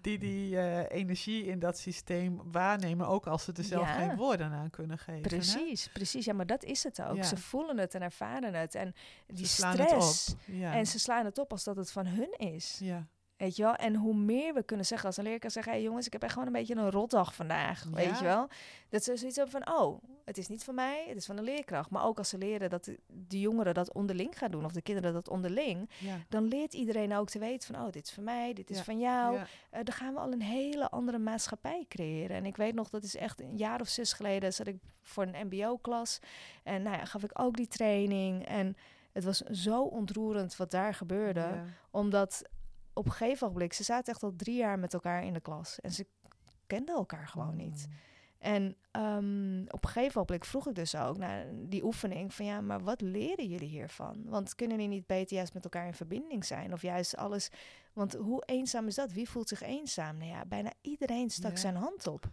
die, 0.00 0.18
die, 0.18 0.18
die 0.18 0.58
eh, 0.58 0.98
energie 0.98 1.44
in 1.44 1.58
dat 1.58 1.78
systeem 1.78 2.40
waarnemen, 2.44 3.06
ook 3.08 3.26
als 3.26 3.44
ze 3.44 3.52
er 3.52 3.64
zelf 3.64 3.90
geen 3.90 4.16
woorden 4.16 4.52
aan 4.52 4.70
kunnen 4.70 4.98
geven. 4.98 5.14
hè? 5.22 5.28
Precies, 5.28 5.88
precies. 5.92 6.24
Ja, 6.24 6.32
maar 6.32 6.46
dat 6.46 6.64
is 6.64 6.82
het 6.82 7.02
ook. 7.02 7.24
Ze 7.24 7.36
voelen 7.36 7.78
het 7.78 7.94
en 7.94 8.02
ervaren 8.02 8.54
het. 8.54 8.74
En 8.74 8.94
die 9.26 9.46
stress. 9.46 10.26
het 10.26 10.34
op. 10.36 10.54
Ja. 10.54 10.72
En 10.74 10.86
ze 10.86 10.98
slaan 10.98 11.24
het 11.24 11.38
op 11.38 11.50
als 11.52 11.64
dat 11.64 11.76
het 11.76 11.90
van 11.92 12.06
hun 12.06 12.32
is. 12.38 12.78
ja. 12.82 13.06
Weet 13.36 13.56
je 13.56 13.62
wel? 13.62 13.74
En 13.74 13.94
hoe 13.94 14.14
meer 14.14 14.54
we 14.54 14.62
kunnen 14.62 14.86
zeggen 14.86 15.06
als 15.06 15.16
een 15.16 15.24
leerkracht 15.24 15.54
zeggen... 15.54 15.72
Hey 15.72 15.82
jongens, 15.82 16.06
ik 16.06 16.12
heb 16.12 16.22
echt 16.22 16.32
gewoon 16.32 16.46
een 16.46 16.52
beetje 16.52 16.74
een 16.74 16.90
rotdag 16.90 17.34
vandaag. 17.34 17.84
Weet 17.92 18.18
je 18.18 18.24
wel? 18.24 18.48
Dat 18.88 19.04
ze 19.04 19.16
zoiets 19.16 19.36
hebben 19.36 19.62
van... 19.62 19.74
Oh, 19.74 20.02
het 20.24 20.38
is 20.38 20.48
niet 20.48 20.64
van 20.64 20.74
mij, 20.74 21.04
het 21.08 21.16
is 21.16 21.26
van 21.26 21.36
de 21.36 21.42
leerkracht. 21.42 21.90
Maar 21.90 22.04
ook 22.04 22.18
als 22.18 22.28
ze 22.28 22.38
leren 22.38 22.70
dat 22.70 22.84
de, 23.06 23.40
jongeren 23.40 23.74
dat 23.74 23.92
onderling 23.92 24.38
gaan 24.38 24.50
doen... 24.50 24.64
of 24.64 24.72
de 24.72 24.82
kinderen 24.82 25.12
dat 25.12 25.28
onderling... 25.28 25.90
dan 26.28 26.44
leert 26.44 26.74
iedereen 26.74 27.14
ook 27.14 27.28
te 27.28 27.38
weten 27.38 27.74
van... 27.74 27.84
Oh, 27.84 27.90
dit 27.90 28.06
is 28.06 28.12
van 28.12 28.24
mij, 28.24 28.52
dit 28.52 28.70
is 28.70 28.80
van 28.80 28.98
jou. 28.98 29.36
Uh, 29.36 29.44
dan 29.70 29.94
gaan 29.94 30.14
we 30.14 30.20
al 30.20 30.32
een 30.32 30.42
hele 30.42 30.90
andere 30.90 31.18
maatschappij 31.18 31.84
creëren. 31.88 32.36
En 32.36 32.46
ik 32.46 32.56
weet 32.56 32.74
nog, 32.74 32.90
dat 32.90 33.02
is 33.02 33.16
echt 33.16 33.40
een 33.40 33.56
jaar 33.56 33.80
of 33.80 33.88
zes 33.88 34.12
geleden... 34.12 34.52
zat 34.52 34.66
ik 34.66 34.76
voor 35.02 35.22
een 35.22 35.46
mbo-klas. 35.46 36.18
En 36.62 36.82
nou 36.82 36.96
ja, 36.96 37.04
gaf 37.04 37.22
ik 37.22 37.40
ook 37.40 37.56
die 37.56 37.68
training. 37.68 38.46
En 38.46 38.76
het 39.12 39.24
was 39.24 39.38
zo 39.38 39.82
ontroerend 39.82 40.56
wat 40.56 40.70
daar 40.70 40.94
gebeurde. 40.94 41.62
Omdat 41.90 42.42
op 42.94 43.06
een 43.06 43.12
gegeven 43.12 43.52
moment, 43.52 43.74
ze 43.74 43.82
zaten 43.82 44.12
echt 44.12 44.22
al 44.22 44.36
drie 44.36 44.56
jaar 44.56 44.78
met 44.78 44.94
elkaar 44.94 45.24
in 45.24 45.32
de 45.32 45.40
klas. 45.40 45.80
En 45.80 45.92
ze 45.92 46.06
kenden 46.66 46.94
elkaar 46.94 47.28
gewoon 47.28 47.56
niet. 47.56 47.86
Mm. 47.88 47.94
En 48.44 48.76
um, 49.02 49.64
op 49.68 49.84
een 49.84 49.90
gegeven 49.90 50.24
moment 50.28 50.46
vroeg 50.46 50.68
ik 50.68 50.74
dus 50.74 50.96
ook 50.96 51.16
naar 51.18 51.46
die 51.52 51.84
oefening 51.84 52.34
van 52.34 52.46
ja, 52.46 52.60
maar 52.60 52.80
wat 52.80 53.00
leren 53.00 53.48
jullie 53.48 53.68
hiervan? 53.68 54.22
Want 54.24 54.54
kunnen 54.54 54.76
jullie 54.76 54.92
niet 54.92 55.06
beter 55.06 55.36
juist 55.36 55.54
met 55.54 55.64
elkaar 55.64 55.86
in 55.86 55.94
verbinding 55.94 56.44
zijn? 56.44 56.72
Of 56.72 56.82
juist 56.82 57.16
alles, 57.16 57.50
want 57.92 58.14
hoe 58.14 58.42
eenzaam 58.46 58.86
is 58.86 58.94
dat? 58.94 59.12
Wie 59.12 59.28
voelt 59.28 59.48
zich 59.48 59.62
eenzaam? 59.62 60.16
Nou 60.16 60.30
ja, 60.30 60.44
bijna 60.44 60.72
iedereen 60.80 61.30
stak 61.30 61.56
zijn 61.56 61.76
hand 61.76 62.06
op. 62.06 62.28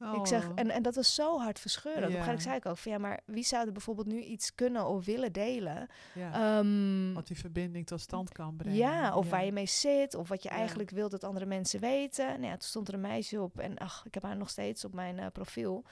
Ik 0.00 0.26
zeg, 0.26 0.48
oh. 0.48 0.52
en, 0.54 0.70
en 0.70 0.82
dat 0.82 0.94
was 0.94 1.14
zo 1.14 1.38
hard 1.38 1.58
verscheurend. 1.58 2.12
Ja. 2.12 2.32
Op 2.32 2.40
zei 2.40 2.56
ik 2.56 2.66
ook 2.66 2.76
van 2.76 2.92
ja, 2.92 2.98
maar 2.98 3.20
wie 3.24 3.44
zou 3.44 3.66
er 3.66 3.72
bijvoorbeeld 3.72 4.06
nu 4.06 4.20
iets 4.20 4.54
kunnen 4.54 4.86
of 4.86 5.04
willen 5.04 5.32
delen? 5.32 5.88
Ja. 6.14 6.58
Um, 6.58 7.14
wat 7.14 7.26
die 7.26 7.38
verbinding 7.38 7.86
tot 7.86 8.00
stand 8.00 8.32
kan 8.32 8.56
brengen. 8.56 8.78
Ja, 8.78 9.16
of 9.16 9.30
waar 9.30 9.44
je 9.44 9.52
mee 9.52 9.66
zit, 9.66 10.14
of 10.14 10.28
wat 10.28 10.42
je 10.42 10.48
eigenlijk 10.48 10.90
wilt 10.90 11.10
dat 11.10 11.24
andere 11.24 11.46
mensen 11.46 11.80
weten. 11.80 12.26
Nou 12.26 12.42
ja, 12.42 12.50
toen 12.50 12.68
stond 12.68 12.88
er 12.88 12.94
een 12.94 13.00
meisje 13.00 13.42
op 13.42 13.58
en 13.58 13.78
ach, 13.78 14.02
ik 14.06 14.14
heb 14.14 14.22
haar 14.22 14.36
nog 14.36 14.50
steeds 14.50 14.84
op 14.84 14.94
mijn 14.94 15.18
uh, 15.18 15.26
profiel. 15.32 15.84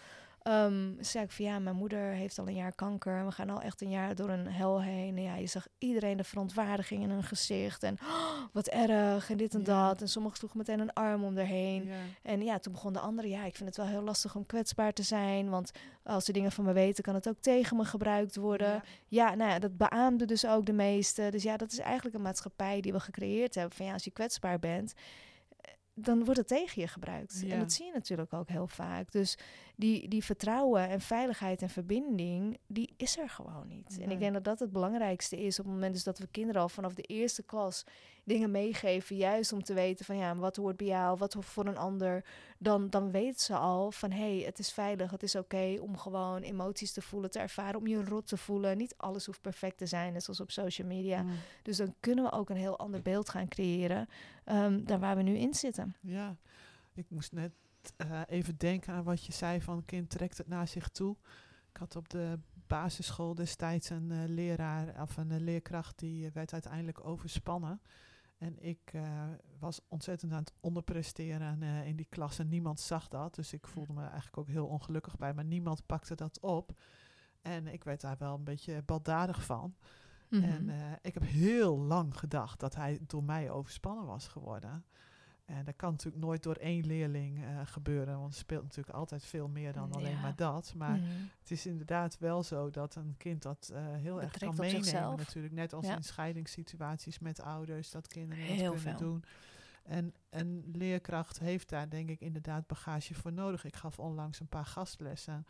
Um, 0.49 0.97
zei 1.01 1.25
ik 1.25 1.31
van 1.31 1.45
ja, 1.45 1.59
mijn 1.59 1.77
moeder 1.77 2.13
heeft 2.13 2.39
al 2.39 2.49
een 2.49 2.55
jaar 2.55 2.75
kanker. 2.75 3.25
We 3.25 3.33
gaan 3.33 3.51
al 3.51 3.61
echt 3.61 3.81
een 3.81 3.91
jaar 3.91 4.15
door 4.15 4.29
een 4.29 4.47
hel 4.47 4.83
heen. 4.83 5.17
En 5.17 5.23
ja, 5.23 5.37
je 5.37 5.47
zag 5.47 5.67
iedereen 5.79 6.17
de 6.17 6.25
verontwaardiging 6.25 7.03
in 7.03 7.11
hun 7.11 7.23
gezicht. 7.23 7.83
En 7.83 7.99
oh, 8.03 8.45
wat 8.53 8.67
erg 8.67 9.31
en 9.31 9.37
dit 9.37 9.55
en 9.55 9.63
dat. 9.63 10.01
En 10.01 10.09
sommigen 10.09 10.39
sloegen 10.39 10.59
meteen 10.59 10.81
een 10.81 10.93
arm 10.93 11.25
om 11.25 11.39
erheen. 11.39 11.91
En 12.23 12.43
ja, 12.43 12.59
toen 12.59 12.73
begon 12.73 12.93
de 12.93 12.99
andere. 12.99 13.29
Ja, 13.29 13.45
ik 13.45 13.57
vind 13.57 13.69
het 13.69 13.77
wel 13.77 13.87
heel 13.87 14.03
lastig 14.03 14.35
om 14.35 14.47
kwetsbaar 14.47 14.93
te 14.93 15.03
zijn. 15.03 15.51
Want 15.51 15.71
als 16.03 16.25
ze 16.25 16.33
dingen 16.33 16.53
van 16.53 16.65
me 16.65 16.73
weten, 16.73 17.05
kan 17.05 17.15
het 17.15 17.29
ook 17.29 17.41
tegen 17.41 17.77
me 17.77 17.85
gebruikt 17.85 18.37
worden. 18.37 18.73
Ja, 18.73 18.83
ja 19.09 19.35
nou 19.35 19.51
ja, 19.51 19.59
dat 19.59 19.77
beaamde 19.77 20.25
dus 20.25 20.47
ook 20.47 20.67
de 20.67 20.73
meeste. 20.73 21.29
Dus 21.31 21.43
ja, 21.43 21.57
dat 21.57 21.73
is 21.73 21.79
eigenlijk 21.79 22.17
een 22.17 22.23
maatschappij 22.23 22.81
die 22.81 22.93
we 22.93 23.01
gecreëerd 23.01 23.55
hebben. 23.55 23.77
Van 23.77 23.87
ja, 23.87 23.93
als 23.93 24.05
je 24.05 24.11
kwetsbaar 24.11 24.59
bent 24.59 24.95
dan 26.03 26.25
wordt 26.25 26.39
het 26.39 26.49
tegen 26.49 26.83
je 26.83 26.89
gebruikt. 26.89 27.45
En 27.49 27.59
dat 27.59 27.73
zie 27.73 27.87
je 27.87 27.93
natuurlijk 27.93 28.33
ook 28.33 28.49
heel 28.49 28.67
vaak. 28.67 29.13
Dus 29.13 29.39
die, 29.79 30.09
die 30.09 30.25
vertrouwen 30.25 30.89
en 30.89 31.01
veiligheid 31.01 31.63
en 31.63 31.69
verbinding, 31.69 32.59
die 32.67 32.95
is 32.97 33.19
er 33.19 33.29
gewoon 33.29 33.69
niet. 33.69 33.99
En 34.01 34.11
ik 34.11 34.19
denk 34.19 34.33
dat 34.33 34.45
dat 34.45 34.59
het 34.59 34.73
belangrijkste 34.73 35.41
is 35.45 35.59
op 35.59 35.65
het 35.65 35.75
moment 35.75 35.93
dus 35.93 36.05
dat 36.05 36.19
we 36.19 36.27
kinderen 36.31 36.63
al 36.63 36.69
vanaf 36.69 36.95
de 36.95 37.03
eerste 37.03 37.43
klas 37.43 37.85
dingen 38.25 38.51
meegeven, 38.51 39.17
juist 39.17 39.53
om 39.53 39.63
te 39.63 39.75
weten 39.75 40.05
van 40.05 40.17
ja, 40.17 40.37
wat 40.37 40.57
hoort 40.57 40.77
bij 40.77 40.87
jou, 40.87 41.19
wat 41.19 41.33
hoort 41.33 41.47
voor 41.47 41.67
een 41.67 41.77
ander, 41.77 42.25
dan, 42.59 42.91
dan 42.91 43.11
weten 43.11 43.41
ze 43.41 43.55
al 43.55 43.91
van 43.91 44.11
hé, 44.11 44.37
hey, 44.37 44.47
het 44.47 44.59
is 44.59 44.73
veilig, 44.73 45.11
het 45.11 45.23
is 45.23 45.35
oké 45.35 45.77
om 45.81 45.97
gewoon 45.97 46.43
emoties 46.43 46.93
te 46.93 47.03
voelen, 47.03 47.31
te 47.31 47.39
ervaren, 47.39 47.81
om 47.81 47.87
je 47.87 48.05
rot 48.05 48.27
te 48.27 48.37
voelen. 48.37 48.77
Niet 48.77 48.95
alles 48.97 49.27
hoeft 49.27 49.41
perfect 49.41 49.79
te 49.79 49.87
zijn, 49.87 50.13
net 50.13 50.25
zoals 50.25 50.41
op 50.41 50.51
social 50.51 50.89
media. 50.89 51.23
Mm. 51.23 51.31
Dus 51.63 51.77
dan 51.77 51.95
kunnen 52.01 52.25
we 52.25 52.33
ook 52.33 52.51
een 52.51 52.57
heel 52.57 52.79
ander 52.79 53.03
beeld 53.03 53.29
gaan 53.29 53.49
creëren 53.49 54.09
um, 54.47 54.85
dan 54.85 55.01
waar 55.01 55.17
we 55.17 55.23
nu 55.23 55.37
in 55.37 55.55
zitten. 55.55 55.97
Ja, 56.01 56.37
ik 56.95 57.07
moest 57.09 57.33
net 57.33 57.53
uh, 57.97 58.21
even 58.27 58.57
denken 58.57 58.95
aan 58.95 59.05
wat 59.05 59.25
je 59.25 59.33
zei 59.33 59.61
van 59.61 59.85
kind 59.85 60.11
trekt 60.11 60.39
het 60.39 60.49
naar 60.49 60.69
zich 60.69 60.89
toe. 60.89 61.17
Ik 61.71 61.77
had 61.77 61.97
op 61.97 62.09
de 62.09 62.39
basisschool 62.67 63.35
destijds 63.35 63.91
een 63.91 64.11
uh, 64.11 64.25
leraar 64.27 65.03
of 65.03 65.17
een 65.17 65.31
uh, 65.31 65.41
leerkracht 65.41 65.99
die 65.99 66.31
werd 66.31 66.53
uiteindelijk 66.53 67.07
overspannen. 67.07 67.81
En 68.39 68.63
ik 68.65 68.93
was 69.59 69.81
ontzettend 69.89 70.33
aan 70.33 70.39
het 70.39 70.53
onderpresteren 70.61 71.63
in 71.63 71.97
die 71.97 72.07
klas 72.09 72.39
en 72.39 72.49
niemand 72.49 72.81
zag 72.81 73.09
dat. 73.09 73.35
Dus 73.35 73.53
ik 73.53 73.67
voelde 73.67 73.93
me 73.93 74.01
eigenlijk 74.03 74.39
ook 74.39 74.49
heel 74.49 74.67
ongelukkig 74.67 75.17
bij, 75.17 75.35
maar 75.35 75.45
niemand 75.45 75.87
pakte 75.87 76.15
dat 76.15 76.41
op. 76.41 76.79
En 77.43 77.67
ik 77.67 77.85
werd 77.85 78.01
daar 78.01 78.17
wel 78.19 78.35
een 78.35 78.45
beetje 78.45 78.83
baldadig 78.83 79.45
van. 79.45 79.75
Mm 80.29 80.43
-hmm. 80.43 80.69
En 80.69 80.99
ik 81.03 81.15
heb 81.15 81.23
heel 81.23 81.79
lang 81.79 82.19
gedacht 82.19 82.61
dat 82.61 82.75
hij 82.75 82.99
door 83.07 83.25
mij 83.25 83.51
overspannen 83.51 84.07
was 84.07 84.29
geworden. 84.29 84.85
En 85.49 85.65
dat 85.65 85.77
kan 85.77 85.91
natuurlijk 85.91 86.25
nooit 86.25 86.43
door 86.43 86.55
één 86.55 86.87
leerling 86.87 87.39
uh, 87.39 87.61
gebeuren, 87.65 88.19
want 88.19 88.33
er 88.33 88.39
speelt 88.39 88.63
natuurlijk 88.63 88.97
altijd 88.97 89.25
veel 89.25 89.49
meer 89.49 89.73
dan 89.73 89.93
alleen 89.93 90.21
maar 90.21 90.37
dat. 90.37 90.75
Maar 90.77 90.97
mhm. 90.97 91.07
het 91.41 91.51
is 91.51 91.67
inderdaad 91.67 92.19
wel 92.19 92.43
zo 92.43 92.71
dat 92.71 92.95
een 92.95 93.15
kind 93.17 93.43
dat 93.43 93.71
uh, 93.73 93.79
heel 93.81 94.23
erg 94.23 94.39
kan 94.39 94.55
meenemen 94.57 95.17
natuurlijk. 95.17 95.55
Net 95.55 95.73
als 95.73 95.87
in 95.87 96.03
scheidingssituaties 96.03 97.19
met 97.19 97.41
ouders, 97.41 97.91
dat 97.91 98.07
kinderen 98.07 98.45
heel 98.45 98.73
dat 98.73 98.83
kunnen 98.83 99.01
doen. 99.01 99.25
En 99.83 100.15
een 100.31 100.71
leerkracht 100.73 101.39
heeft 101.39 101.69
daar 101.69 101.89
denk 101.89 102.09
ik 102.09 102.21
inderdaad 102.21 102.67
bagage 102.67 103.15
voor 103.15 103.33
nodig. 103.33 103.65
Ik 103.65 103.77
gaf 103.77 103.99
onlangs 103.99 104.41
een 104.41 104.49
paar 104.49 104.67
gastlessen 104.67 105.47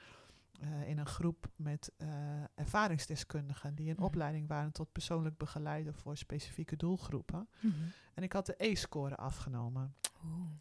uh, 0.61 0.89
in 0.89 0.99
een 0.99 1.07
groep 1.07 1.51
met 1.57 1.93
uh, 1.99 2.09
ervaringsdeskundigen 2.55 3.75
die 3.75 3.89
in 3.89 3.95
mm. 3.99 4.05
opleiding 4.05 4.49
waren 4.49 4.73
tot 4.73 4.93
persoonlijk 4.93 5.37
begeleider 5.37 5.95
voor 5.95 6.17
specifieke 6.17 6.77
doelgroepen. 6.77 7.49
Mm 7.61 7.71
-hmm. 7.71 7.93
En 8.15 8.23
ik 8.23 8.33
had 8.33 8.47
de 8.47 8.55
E-score 8.57 9.17
afgenomen. 9.17 9.95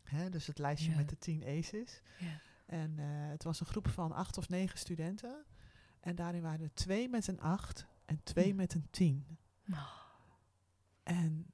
Hè, 0.04 0.30
dus 0.30 0.48
het 0.48 0.58
lijstje 0.58 0.88
yeah. 0.88 1.00
met 1.00 1.10
de 1.10 1.18
tien 1.18 1.42
E's. 1.42 1.70
Yeah. 1.72 1.92
En 2.66 2.96
uh, 3.00 3.06
het 3.08 3.44
was 3.44 3.60
een 3.60 3.66
groep 3.66 3.88
van 3.88 4.12
acht 4.12 4.38
of 4.38 4.50
negen 4.50 4.80
studenten. 4.80 5.46
En 6.00 6.16
daarin 6.16 6.42
waren 6.42 6.62
er 6.62 6.74
twee 6.74 7.10
met 7.10 7.28
een 7.28 7.42
acht 7.42 7.88
en 8.06 8.24
twee 8.24 8.52
mm. 8.52 8.56
met 8.56 8.74
een 8.74 8.88
tien. 8.90 9.38
Oh. 9.72 9.92
En 11.04 11.46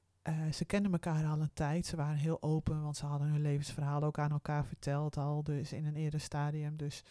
ze 0.52 0.64
kenden 0.64 0.92
elkaar 0.92 1.26
al 1.26 1.40
een 1.40 1.52
tijd. 1.54 1.86
Ze 1.86 1.96
waren 1.96 2.16
heel 2.16 2.42
open, 2.42 2.82
want 2.82 2.96
ze 2.96 3.06
hadden 3.06 3.28
hun 3.28 3.40
levensverhaal 3.40 4.02
ook 4.02 4.18
aan 4.18 4.30
elkaar 4.30 4.64
verteld 4.64 5.16
al. 5.16 5.42
Dus 5.42 5.72
in 5.72 5.86
een 5.86 5.96
eerder 5.96 6.20
stadium. 6.20 6.76
Dus 6.76 7.02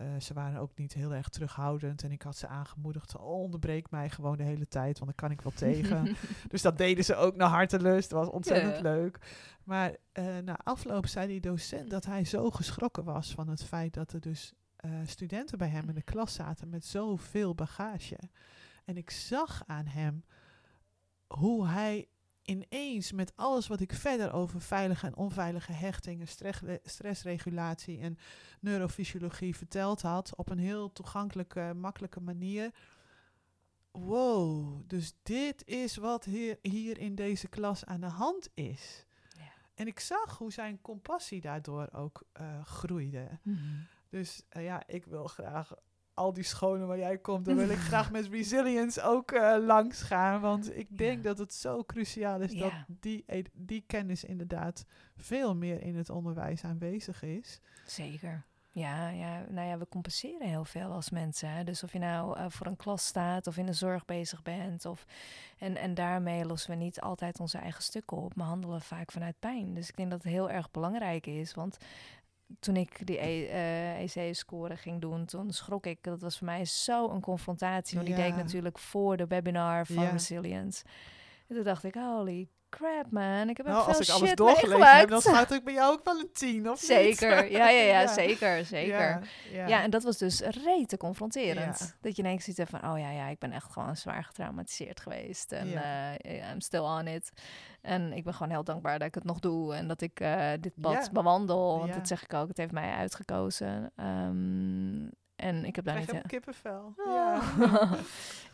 uh, 0.00 0.20
ze 0.20 0.34
waren 0.34 0.60
ook 0.60 0.76
niet 0.76 0.92
heel 0.92 1.14
erg 1.14 1.28
terughoudend. 1.28 2.02
En 2.02 2.12
ik 2.12 2.22
had 2.22 2.36
ze 2.36 2.46
aangemoedigd, 2.46 3.16
onderbreek 3.16 3.90
mij 3.90 4.10
gewoon 4.10 4.36
de 4.36 4.42
hele 4.42 4.68
tijd, 4.68 4.98
want 4.98 5.16
dan 5.16 5.28
kan 5.28 5.30
ik 5.30 5.40
wel 5.40 5.52
tegen. 5.68 6.16
dus 6.48 6.62
dat 6.62 6.78
deden 6.78 7.04
ze 7.04 7.14
ook 7.14 7.36
naar 7.36 7.48
hartelust. 7.48 8.10
Dat 8.10 8.18
was 8.18 8.34
ontzettend 8.34 8.76
ja. 8.76 8.82
leuk. 8.82 9.18
Maar 9.64 9.96
uh, 10.12 10.38
na 10.38 10.58
afloop 10.64 11.06
zei 11.06 11.26
die 11.26 11.40
docent 11.40 11.90
dat 11.90 12.04
hij 12.04 12.24
zo 12.24 12.50
geschrokken 12.50 13.04
was 13.04 13.32
van 13.32 13.48
het 13.48 13.64
feit 13.64 13.94
dat 13.94 14.12
er 14.12 14.20
dus 14.20 14.52
uh, 14.84 14.90
studenten 15.04 15.58
bij 15.58 15.68
hem 15.68 15.88
in 15.88 15.94
de 15.94 16.02
klas 16.02 16.34
zaten 16.34 16.68
met 16.68 16.84
zoveel 16.84 17.54
bagage. 17.54 18.18
En 18.84 18.96
ik 18.96 19.10
zag 19.10 19.62
aan 19.66 19.86
hem 19.86 20.24
hoe 21.26 21.66
hij 21.66 22.08
ineens 22.48 23.12
met 23.12 23.32
alles 23.36 23.66
wat 23.66 23.80
ik 23.80 23.92
verder 23.92 24.32
over 24.32 24.60
veilige 24.60 25.06
en 25.06 25.16
onveilige 25.16 25.72
hechtingen, 25.72 26.26
stressregulatie 26.82 28.00
en 28.00 28.18
neurofysiologie 28.60 29.56
verteld 29.56 30.02
had, 30.02 30.36
op 30.36 30.50
een 30.50 30.58
heel 30.58 30.92
toegankelijke, 30.92 31.72
makkelijke 31.76 32.20
manier. 32.20 32.74
Wow, 33.90 34.82
dus 34.86 35.12
dit 35.22 35.66
is 35.66 35.96
wat 35.96 36.24
hier, 36.24 36.58
hier 36.62 36.98
in 36.98 37.14
deze 37.14 37.48
klas 37.48 37.84
aan 37.84 38.00
de 38.00 38.06
hand 38.06 38.48
is. 38.54 39.06
Ja. 39.36 39.52
En 39.74 39.86
ik 39.86 40.00
zag 40.00 40.38
hoe 40.38 40.52
zijn 40.52 40.80
compassie 40.80 41.40
daardoor 41.40 41.88
ook 41.92 42.22
uh, 42.40 42.64
groeide. 42.64 43.38
Mm 43.42 43.56
-hmm. 43.56 43.86
Dus 44.08 44.42
uh, 44.56 44.64
ja, 44.64 44.82
ik 44.86 45.04
wil 45.04 45.26
graag 45.26 45.74
al 46.18 46.32
die 46.32 46.44
scholen 46.44 46.86
waar 46.86 46.98
jij 46.98 47.18
komt, 47.18 47.44
dan 47.44 47.56
wil 47.56 47.68
ik 47.68 47.78
graag 47.90 48.10
met 48.10 48.26
resilience 48.26 49.02
ook 49.02 49.32
uh, 49.32 49.56
langs 49.60 50.02
gaan. 50.02 50.40
Want 50.40 50.76
ik 50.76 50.98
denk 50.98 51.24
dat 51.24 51.38
het 51.38 51.54
zo 51.54 51.84
cruciaal 51.84 52.40
is 52.40 52.54
dat 52.54 52.72
die, 53.00 53.24
die 53.52 53.84
kennis 53.86 54.24
inderdaad 54.24 54.84
veel 55.16 55.56
meer 55.56 55.82
in 55.82 55.96
het 55.96 56.10
onderwijs 56.10 56.64
aanwezig 56.64 57.22
is. 57.22 57.60
Zeker. 57.86 58.46
Ja, 58.78 59.08
ja, 59.08 59.44
nou 59.48 59.68
ja, 59.68 59.78
we 59.78 59.88
compenseren 59.88 60.48
heel 60.48 60.64
veel 60.64 60.90
als 60.90 61.10
mensen. 61.10 61.50
Hè? 61.50 61.64
Dus 61.64 61.82
of 61.82 61.92
je 61.92 61.98
nou 61.98 62.38
uh, 62.38 62.44
voor 62.48 62.66
een 62.66 62.76
klas 62.76 63.06
staat 63.06 63.46
of 63.46 63.56
in 63.56 63.66
de 63.66 63.72
zorg 63.72 64.04
bezig 64.04 64.42
bent. 64.42 64.84
Of, 64.84 65.06
en, 65.58 65.76
en 65.76 65.94
daarmee 65.94 66.44
lossen 66.44 66.70
we 66.70 66.76
niet 66.76 67.00
altijd 67.00 67.40
onze 67.40 67.58
eigen 67.58 67.82
stukken 67.82 68.16
op, 68.16 68.34
maar 68.34 68.46
handelen 68.46 68.80
vaak 68.80 69.12
vanuit 69.12 69.38
pijn. 69.38 69.74
Dus 69.74 69.88
ik 69.88 69.96
denk 69.96 70.10
dat 70.10 70.22
het 70.22 70.32
heel 70.32 70.50
erg 70.50 70.70
belangrijk 70.70 71.26
is. 71.26 71.54
Want 71.54 71.78
toen 72.60 72.76
ik 72.76 73.06
die 73.06 73.18
EC-score 73.18 74.70
e 74.70 74.72
uh, 74.72 74.80
ging 74.80 75.00
doen, 75.00 75.24
toen 75.24 75.50
schrok 75.50 75.86
ik. 75.86 76.02
Dat 76.02 76.20
was 76.20 76.38
voor 76.38 76.46
mij 76.46 76.64
zo 76.64 77.08
een 77.08 77.20
confrontatie. 77.20 77.96
Want 77.96 78.08
ja. 78.08 78.16
ik 78.16 78.22
deed 78.22 78.36
natuurlijk 78.36 78.78
voor 78.78 79.16
de 79.16 79.26
webinar 79.26 79.86
van 79.86 80.04
Resilience. 80.04 80.84
En 81.48 81.54
toen 81.54 81.64
dacht 81.64 81.84
ik, 81.84 81.94
holy 81.94 82.48
crap 82.68 83.10
man, 83.10 83.48
ik 83.48 83.56
heb 83.56 83.66
Nou, 83.66 83.86
als 83.86 84.00
ik 84.00 84.08
alles 84.08 84.34
doorgelezen 84.34 84.96
heb, 84.98 85.08
dan 85.08 85.20
staat 85.20 85.52
ik 85.52 85.64
bij 85.64 85.72
jou 85.74 85.92
ook 85.92 86.04
wel 86.04 86.18
een 86.18 86.30
tien, 86.32 86.70
of 86.70 86.80
niet? 86.80 86.90
Zeker, 86.90 87.50
ja, 87.50 87.68
ja, 87.68 87.82
ja, 87.82 88.00
Ja. 88.00 88.06
zeker, 88.06 88.64
zeker. 88.64 88.98
Ja, 88.98 89.20
Ja, 89.52 89.66
ja. 89.66 89.82
en 89.82 89.90
dat 89.90 90.02
was 90.02 90.18
dus 90.18 90.40
rete 90.40 90.96
confronterend. 90.96 91.96
Dat 92.00 92.16
je 92.16 92.22
ineens 92.22 92.44
ziet 92.44 92.62
van, 92.68 92.90
oh 92.92 92.98
ja, 92.98 93.10
ja, 93.10 93.26
ik 93.26 93.38
ben 93.38 93.52
echt 93.52 93.72
gewoon 93.72 93.96
zwaar 93.96 94.24
getraumatiseerd 94.24 95.00
geweest. 95.00 95.52
En 95.52 95.82
eh, 95.82 96.50
I'm 96.52 96.60
still 96.60 96.80
on 96.80 97.06
it. 97.06 97.30
En 97.80 98.12
ik 98.12 98.24
ben 98.24 98.34
gewoon 98.34 98.50
heel 98.52 98.64
dankbaar 98.64 98.98
dat 98.98 99.08
ik 99.08 99.14
het 99.14 99.24
nog 99.24 99.38
doe 99.38 99.74
en 99.74 99.88
dat 99.88 100.00
ik 100.00 100.20
eh, 100.20 100.50
dit 100.60 100.72
pad 100.80 101.12
bewandel. 101.12 101.78
Want 101.78 101.94
dat 101.94 102.08
zeg 102.08 102.22
ik 102.22 102.34
ook, 102.34 102.48
het 102.48 102.56
heeft 102.56 102.72
mij 102.72 102.90
uitgekozen. 102.92 103.92
Ehm, 103.96 105.08
en 105.38 105.64
ik 105.64 105.76
heb 105.76 105.84
daar 105.84 105.94
Krijg 105.94 106.12
niet... 106.12 106.22
ook 106.22 106.28
kippenvel. 106.28 106.92
Oh. 106.96 107.06
Ja. 107.14 107.40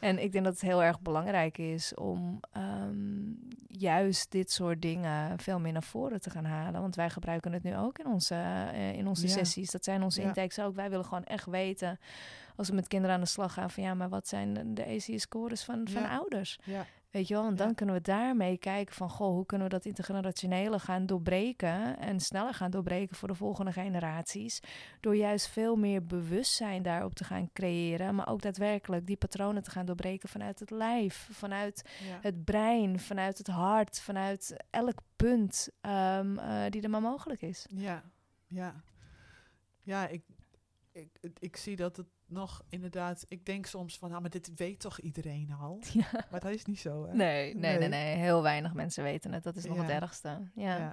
en 0.08 0.22
ik 0.22 0.32
denk 0.32 0.44
dat 0.44 0.52
het 0.52 0.62
heel 0.62 0.82
erg 0.82 1.00
belangrijk 1.00 1.58
is 1.58 1.94
om 1.94 2.40
ehm, 2.52 3.32
juist 3.68 4.30
dit 4.30 4.50
soort 4.52 4.82
dingen 4.82 5.38
veel 5.38 5.60
meer 5.60 5.72
naar 5.72 5.82
voren 5.82 6.20
te 6.20 6.30
gaan 6.30 6.44
halen. 6.44 6.80
Want 6.80 6.94
wij 6.96 7.10
gebruiken 7.10 7.52
het 7.52 7.62
nu 7.62 7.76
ook 7.76 7.98
in 7.98 8.06
onze, 8.06 8.34
eh, 8.72 8.92
in 8.92 9.06
onze 9.06 9.26
Ja. 9.26 9.32
sessies. 9.32 9.70
Dat 9.70 9.84
zijn 9.84 10.02
onze 10.02 10.20
Ja. 10.20 10.26
intakes 10.26 10.58
ook. 10.58 10.74
Wij 10.74 10.90
willen 10.90 11.04
gewoon 11.04 11.24
echt 11.24 11.46
weten, 11.46 11.98
als 12.56 12.68
we 12.68 12.74
met 12.74 12.88
kinderen 12.88 13.14
aan 13.16 13.22
de 13.22 13.28
slag 13.28 13.52
gaan, 13.52 13.70
van 13.70 13.82
ja, 13.82 13.94
maar 13.94 14.08
wat 14.08 14.28
zijn 14.28 14.74
de- 14.74 14.86
ACE-scores 14.86 15.64
van, 15.64 15.88
van 15.88 16.02
Ja. 16.02 16.16
ouders? 16.16 16.58
Weet 17.14 17.28
je 17.28 17.34
wel, 17.34 17.46
en 17.46 17.54
dan 17.54 17.68
Ja. 17.68 17.74
kunnen 17.74 17.94
we 17.94 18.00
daarmee 18.00 18.58
kijken 18.58 18.94
van, 18.94 19.10
goh, 19.10 19.28
hoe 19.28 19.46
kunnen 19.46 19.66
we 19.66 19.72
dat 19.72 19.84
intergenerationele 19.84 20.78
gaan 20.78 21.06
doorbreken 21.06 21.98
en 21.98 22.20
sneller 22.20 22.54
gaan 22.54 22.70
doorbreken 22.70 23.16
voor 23.16 23.28
de 23.28 23.34
volgende 23.34 23.72
generaties, 23.72 24.60
door 25.00 25.16
juist 25.16 25.48
veel 25.48 25.76
meer 25.76 26.06
bewustzijn 26.06 26.82
daarop 26.82 27.14
te 27.14 27.24
gaan 27.24 27.50
creëren, 27.52 28.14
maar 28.14 28.28
ook 28.28 28.42
daadwerkelijk 28.42 29.06
die 29.06 29.16
patronen 29.16 29.62
te 29.62 29.70
gaan 29.70 29.86
doorbreken 29.86 30.28
vanuit 30.28 30.60
het 30.60 30.70
lijf, 30.70 31.28
vanuit 31.32 31.90
ja. 32.08 32.18
het 32.20 32.44
brein, 32.44 33.00
vanuit 33.00 33.38
het 33.38 33.46
hart, 33.46 34.00
vanuit 34.00 34.64
elk 34.70 34.98
punt 35.16 35.68
ehm, 35.80 36.38
eh, 36.38 36.70
die 36.70 36.82
er 36.82 36.90
maar 36.90 37.00
mogelijk 37.02 37.42
is. 37.42 37.66
Ja, 37.70 38.02
ja. 38.46 38.82
Ja, 39.82 40.08
ik, 40.08 40.22
ik, 40.92 41.10
ik 41.38 41.56
zie 41.56 41.76
dat 41.76 41.96
het 41.96 42.06
nog 42.34 42.62
inderdaad... 42.68 43.24
Ik 43.28 43.46
denk 43.46 43.66
soms 43.66 43.98
van, 43.98 44.08
nou, 44.08 44.20
maar 44.20 44.30
dit 44.30 44.50
weet 44.54 44.80
toch 44.80 45.00
iedereen 45.00 45.52
al? 45.60 45.80
Ja. 45.92 46.26
Maar 46.30 46.40
dat 46.40 46.50
is 46.50 46.64
niet 46.64 46.80
zo, 46.80 47.06
hè? 47.06 47.14
Nee, 47.14 47.54
nee, 47.54 47.78
nee, 47.78 47.88
Nee. 47.88 48.16
heel 48.16 48.42
weinig 48.42 48.74
mensen 48.74 49.02
weten 49.02 49.32
het. 49.32 49.42
Dat 49.42 49.56
is 49.56 49.64
nog 49.64 49.76
het 49.76 49.88
ergste. 49.88 50.50
Ja. 50.54 50.76
Ja. 50.76 50.92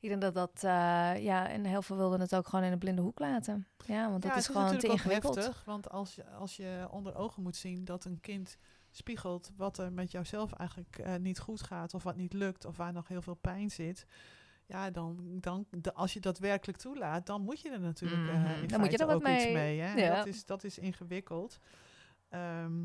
Ik 0.00 0.08
denk 0.08 0.20
dat 0.20 0.34
dat, 0.34 0.54
eh, 0.54 1.22
ja, 1.22 1.48
en 1.48 1.64
heel 1.64 1.82
veel 1.82 1.96
wilden 1.96 2.20
het 2.20 2.34
ook 2.34 2.48
gewoon 2.48 2.64
in 2.64 2.72
een 2.72 2.78
blinde 2.78 3.02
hoek 3.02 3.18
laten. 3.18 3.66
Ja, 3.86 4.10
want 4.10 4.22
dat 4.22 4.36
is 4.36 4.46
het 4.46 4.56
gewoon 4.56 4.78
te 4.78 4.86
ingewikkeld. 4.88 5.34
heftig, 5.34 5.64
want 5.64 5.90
als 5.90 6.14
je, 6.14 6.26
als 6.30 6.56
je 6.56 6.86
onder 6.90 7.14
ogen 7.14 7.42
moet 7.42 7.56
zien 7.56 7.84
dat 7.84 8.04
een 8.04 8.20
kind 8.20 8.58
spiegelt 8.90 9.50
wat 9.56 9.78
er 9.78 9.92
met 9.92 10.10
jouzelf 10.10 10.52
eigenlijk 10.52 10.98
eh, 10.98 11.14
niet 11.16 11.38
goed 11.38 11.62
gaat, 11.62 11.94
of 11.94 12.02
wat 12.02 12.16
niet 12.16 12.32
lukt, 12.32 12.64
of 12.64 12.76
waar 12.76 12.92
nog 12.92 13.08
heel 13.08 13.22
veel 13.22 13.34
pijn 13.34 13.70
zit, 13.70 14.06
ja, 14.72 14.90
dan, 14.90 15.18
dan 15.40 15.66
als 15.94 16.12
je 16.12 16.20
dat 16.20 16.38
werkelijk 16.38 16.78
toelaat, 16.78 17.26
dan 17.26 17.42
moet 17.42 17.60
je 17.60 17.70
er 17.70 17.80
natuurlijk 17.80 18.28
eh, 18.28 18.34
Mhm. 18.42 18.62
in 18.62 18.68
Dan 18.68 18.80
moet 18.80 18.90
je 18.92 18.98
er 18.98 19.08
ook 19.14 19.28
iets 19.28 19.44
mee. 19.44 19.52
mee. 19.52 19.80
Hè? 19.80 19.94
Ja. 19.94 20.16
Dat, 20.16 20.26
is, 20.26 20.44
dat 20.44 20.64
is 20.64 20.78
ingewikkeld. 20.78 21.58
Ehm, 22.28 22.84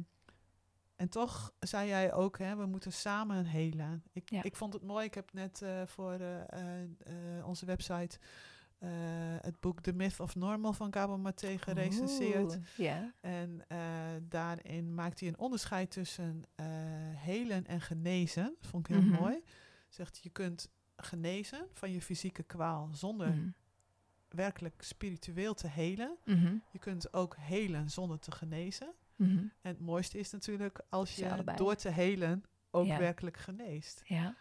en 0.95 1.09
toch 1.09 1.53
zei 1.59 1.87
jij 1.87 2.13
ook, 2.13 2.37
hè, 2.37 2.55
we 2.55 2.65
moeten 2.65 2.93
samen 2.93 3.45
helen. 3.45 4.03
Ik, 4.13 4.29
Ja. 4.29 4.43
ik 4.43 4.55
vond 4.55 4.73
het 4.73 4.83
mooi, 4.83 5.05
ik 5.05 5.13
heb 5.13 5.33
net 5.33 5.61
eh, 5.61 5.81
voor 5.85 6.13
eh, 6.13 6.41
eh, 6.41 6.81
eh, 7.37 7.47
onze 7.47 7.65
website 7.65 8.19
eh, 8.77 8.89
het 9.41 9.59
boek 9.59 9.81
The 9.81 9.93
Myth 9.93 10.19
of 10.19 10.35
Normal 10.35 10.73
van 10.73 10.93
Gabo 10.93 11.17
Maté 11.17 11.57
gerecenseerd. 11.57 12.55
Oeh, 12.55 12.65
Ja. 12.77 13.13
En 13.21 13.61
eh, 13.67 13.77
daarin 14.21 14.93
maakt 14.95 15.19
hij 15.19 15.29
een 15.29 15.37
onderscheid 15.39 15.91
tussen 15.91 16.43
eh, 16.55 16.65
helen 17.15 17.65
en 17.65 17.81
genezen. 17.81 18.55
Vond 18.61 18.89
ik 18.89 18.95
heel 18.95 19.05
Mhm. 19.05 19.21
mooi. 19.21 19.43
Zegt 19.89 20.19
je 20.23 20.29
kunt 20.29 20.69
genezen 20.97 21.67
van 21.73 21.91
je 21.91 22.01
fysieke 22.01 22.43
kwaal 22.43 22.89
zonder 22.91 23.27
Mhm. 23.27 23.49
werkelijk 24.27 24.81
spiritueel 24.81 25.53
te 25.53 25.67
helen. 25.67 26.17
Mhm. 26.25 26.55
Je 26.71 26.79
kunt 26.79 27.13
ook 27.13 27.35
helen 27.39 27.89
zonder 27.89 28.19
te 28.19 28.31
genezen. 28.31 28.93
Mhm. 29.15 29.37
En 29.37 29.51
het 29.61 29.79
mooiste 29.79 30.19
is 30.19 30.31
natuurlijk 30.31 30.81
als 30.89 31.15
je 31.15 31.31
allebei. 31.31 31.57
door 31.57 31.75
te 31.75 31.89
helen 31.89 32.43
ook 32.71 32.85
Ja. 32.85 32.97
werkelijk 32.97 33.37
geneest. 33.37 34.01
Ja, 34.05 34.35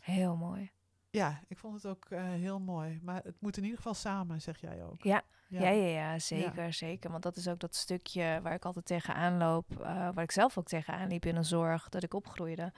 heel 0.00 0.36
mooi. 0.36 0.70
Ja, 1.10 1.40
ik 1.48 1.58
vond 1.58 1.74
het 1.74 1.86
ook 1.86 2.04
eh, 2.04 2.22
heel 2.24 2.60
mooi. 2.60 2.98
Maar 3.02 3.22
het 3.24 3.40
moet 3.40 3.56
in 3.56 3.62
ieder 3.62 3.76
geval 3.78 3.94
samen, 3.94 4.40
zeg 4.42 4.60
jij 4.60 4.84
ook. 4.84 5.02
Ja, 5.02 5.22
Ja, 5.48 5.60
ja, 5.70 5.86
ja, 5.86 6.18
zeker, 6.18 6.62
Ja. 6.64 6.70
zeker. 6.72 7.10
Want 7.10 7.22
dat 7.22 7.36
is 7.36 7.48
ook 7.48 7.58
dat 7.58 7.74
stukje 7.74 8.40
waar 8.42 8.54
ik 8.54 8.64
altijd 8.64 8.84
tegenaan 8.86 9.36
loop, 9.38 9.70
eh, 9.80 9.84
waar 9.86 10.22
ik 10.22 10.30
zelf 10.30 10.58
ook 10.58 10.66
tegenaan 10.66 11.08
liep 11.08 11.24
in 11.26 11.36
een 11.36 11.44
zorg, 11.44 11.88
dat 11.88 12.02
ik 12.02 12.14
opgroeide, 12.14 12.72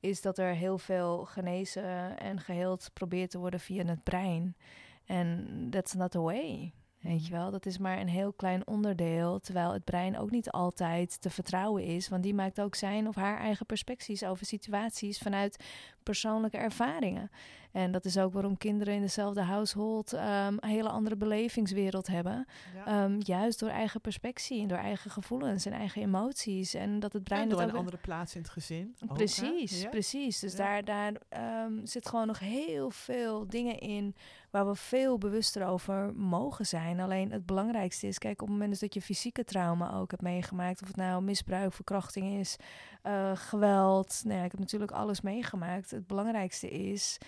is 0.00 0.20
dat 0.20 0.38
er 0.38 0.54
heel 0.54 0.78
veel 0.78 1.24
genezen 1.24 2.18
en 2.18 2.40
geheeld 2.40 2.90
probeert 2.92 3.30
te 3.30 3.38
worden 3.38 3.60
via 3.60 3.84
het 3.84 4.02
brein. 4.02 4.56
En 5.04 5.66
that's 5.70 5.92
not 5.92 6.10
the 6.10 6.20
way. 6.20 6.72
Weet 7.00 7.26
je 7.26 7.32
wel, 7.32 7.50
dat 7.50 7.66
is 7.66 7.78
maar 7.78 7.98
een 7.98 8.08
heel 8.08 8.32
klein 8.32 8.66
onderdeel, 8.66 9.38
terwijl 9.38 9.72
het 9.72 9.84
brein 9.84 10.18
ook 10.18 10.30
niet 10.30 10.50
altijd 10.50 11.20
te 11.20 11.30
vertrouwen 11.30 11.84
is, 11.84 12.08
want 12.08 12.22
die 12.22 12.34
maakt 12.34 12.60
ook 12.60 12.74
zijn 12.74 13.08
of 13.08 13.14
haar 13.14 13.38
eigen 13.38 13.66
perspecties 13.66 14.24
over 14.24 14.46
situaties 14.46 15.18
vanuit 15.18 15.64
persoonlijke 16.02 16.56
ervaringen. 16.56 17.30
En 17.72 17.92
dat 17.92 18.04
is 18.04 18.18
ook 18.18 18.32
waarom 18.32 18.56
kinderen 18.56 18.94
in 18.94 19.00
dezelfde 19.00 19.42
household 19.42 20.12
ehm, 20.12 20.56
een 20.60 20.68
hele 20.68 20.88
andere 20.88 21.16
belevingswereld 21.16 22.06
hebben. 22.06 22.46
Ja. 22.74 22.86
Ehm, 22.86 23.16
juist 23.18 23.58
door 23.58 23.68
eigen 23.68 24.00
perspectie 24.00 24.62
en 24.62 24.68
door 24.68 24.78
eigen 24.78 25.10
gevoelens 25.10 25.66
en 25.66 25.72
eigen 25.72 26.02
emoties. 26.02 26.74
En 26.74 27.00
dat 27.00 27.12
het 27.12 27.24
brein 27.24 27.42
en 27.42 27.48
door 27.48 27.60
een 27.60 27.70
ook... 27.70 27.76
andere 27.76 27.96
plaats 27.96 28.34
in 28.34 28.40
het 28.42 28.50
gezin. 28.50 28.94
ook? 29.08 29.14
Precies, 29.16 29.80
Ja. 29.82 29.88
precies. 29.88 30.38
Dus 30.38 30.52
Ja. 30.52 30.58
daar, 30.58 30.84
daar 30.84 31.12
ehm, 31.28 31.84
zit 31.86 32.08
gewoon 32.08 32.26
nog 32.26 32.38
heel 32.38 32.90
veel 32.90 33.46
dingen 33.48 33.78
in 33.78 34.14
waar 34.50 34.66
we 34.66 34.74
veel 34.74 35.18
bewuster 35.18 35.66
over 35.66 36.14
mogen 36.14 36.66
zijn. 36.66 37.00
Alleen 37.00 37.30
het 37.32 37.46
belangrijkste 37.46 38.06
is, 38.06 38.18
kijk, 38.18 38.42
op 38.42 38.48
het 38.48 38.56
moment 38.58 38.80
dat 38.80 38.94
je 38.94 39.02
fysieke 39.02 39.44
trauma 39.44 39.94
ook 39.94 40.10
hebt 40.10 40.22
meegemaakt, 40.22 40.82
of 40.82 40.86
het 40.88 40.96
nou 40.96 41.22
misbruik, 41.22 41.72
verkrachting 41.72 42.38
is, 42.38 42.56
eh, 43.02 43.30
geweld. 43.34 44.20
Nou 44.24 44.38
ja, 44.38 44.44
ik 44.44 44.50
heb 44.50 44.60
natuurlijk 44.60 44.90
alles 44.92 45.20
meegemaakt. 45.20 45.90
Het 45.90 46.06
belangrijkste 46.06 46.70
is. 46.70 47.18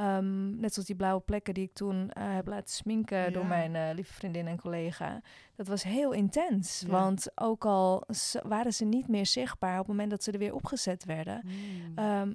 Ehm, 0.00 0.60
net 0.60 0.72
zoals 0.72 0.86
die 0.88 0.96
blauwe 0.96 1.20
plekken 1.20 1.54
die 1.54 1.64
ik 1.64 1.72
toen 1.74 2.10
eh, 2.10 2.34
heb 2.34 2.46
laten 2.46 2.74
sminken 2.74 3.32
door 3.32 3.46
mijn 3.46 3.74
eh, 3.76 3.94
lieve 3.94 4.12
vriendin 4.12 4.46
en 4.46 4.60
collega. 4.60 5.20
Dat 5.56 5.66
was 5.68 5.82
heel 5.82 6.12
intens. 6.12 6.80
Ja. 6.86 6.90
Want 6.90 7.30
ook 7.34 7.64
al 7.64 8.06
waren 8.42 8.72
ze 8.72 8.84
niet 8.84 9.08
meer 9.08 9.26
zichtbaar 9.26 9.72
op 9.72 9.78
het 9.78 9.88
moment 9.88 10.10
dat 10.10 10.22
ze 10.22 10.32
er 10.32 10.38
weer 10.38 10.54
opgezet 10.54 11.04
werden, 11.04 11.40
Hmm. 11.40 11.92
ehm, 11.98 12.34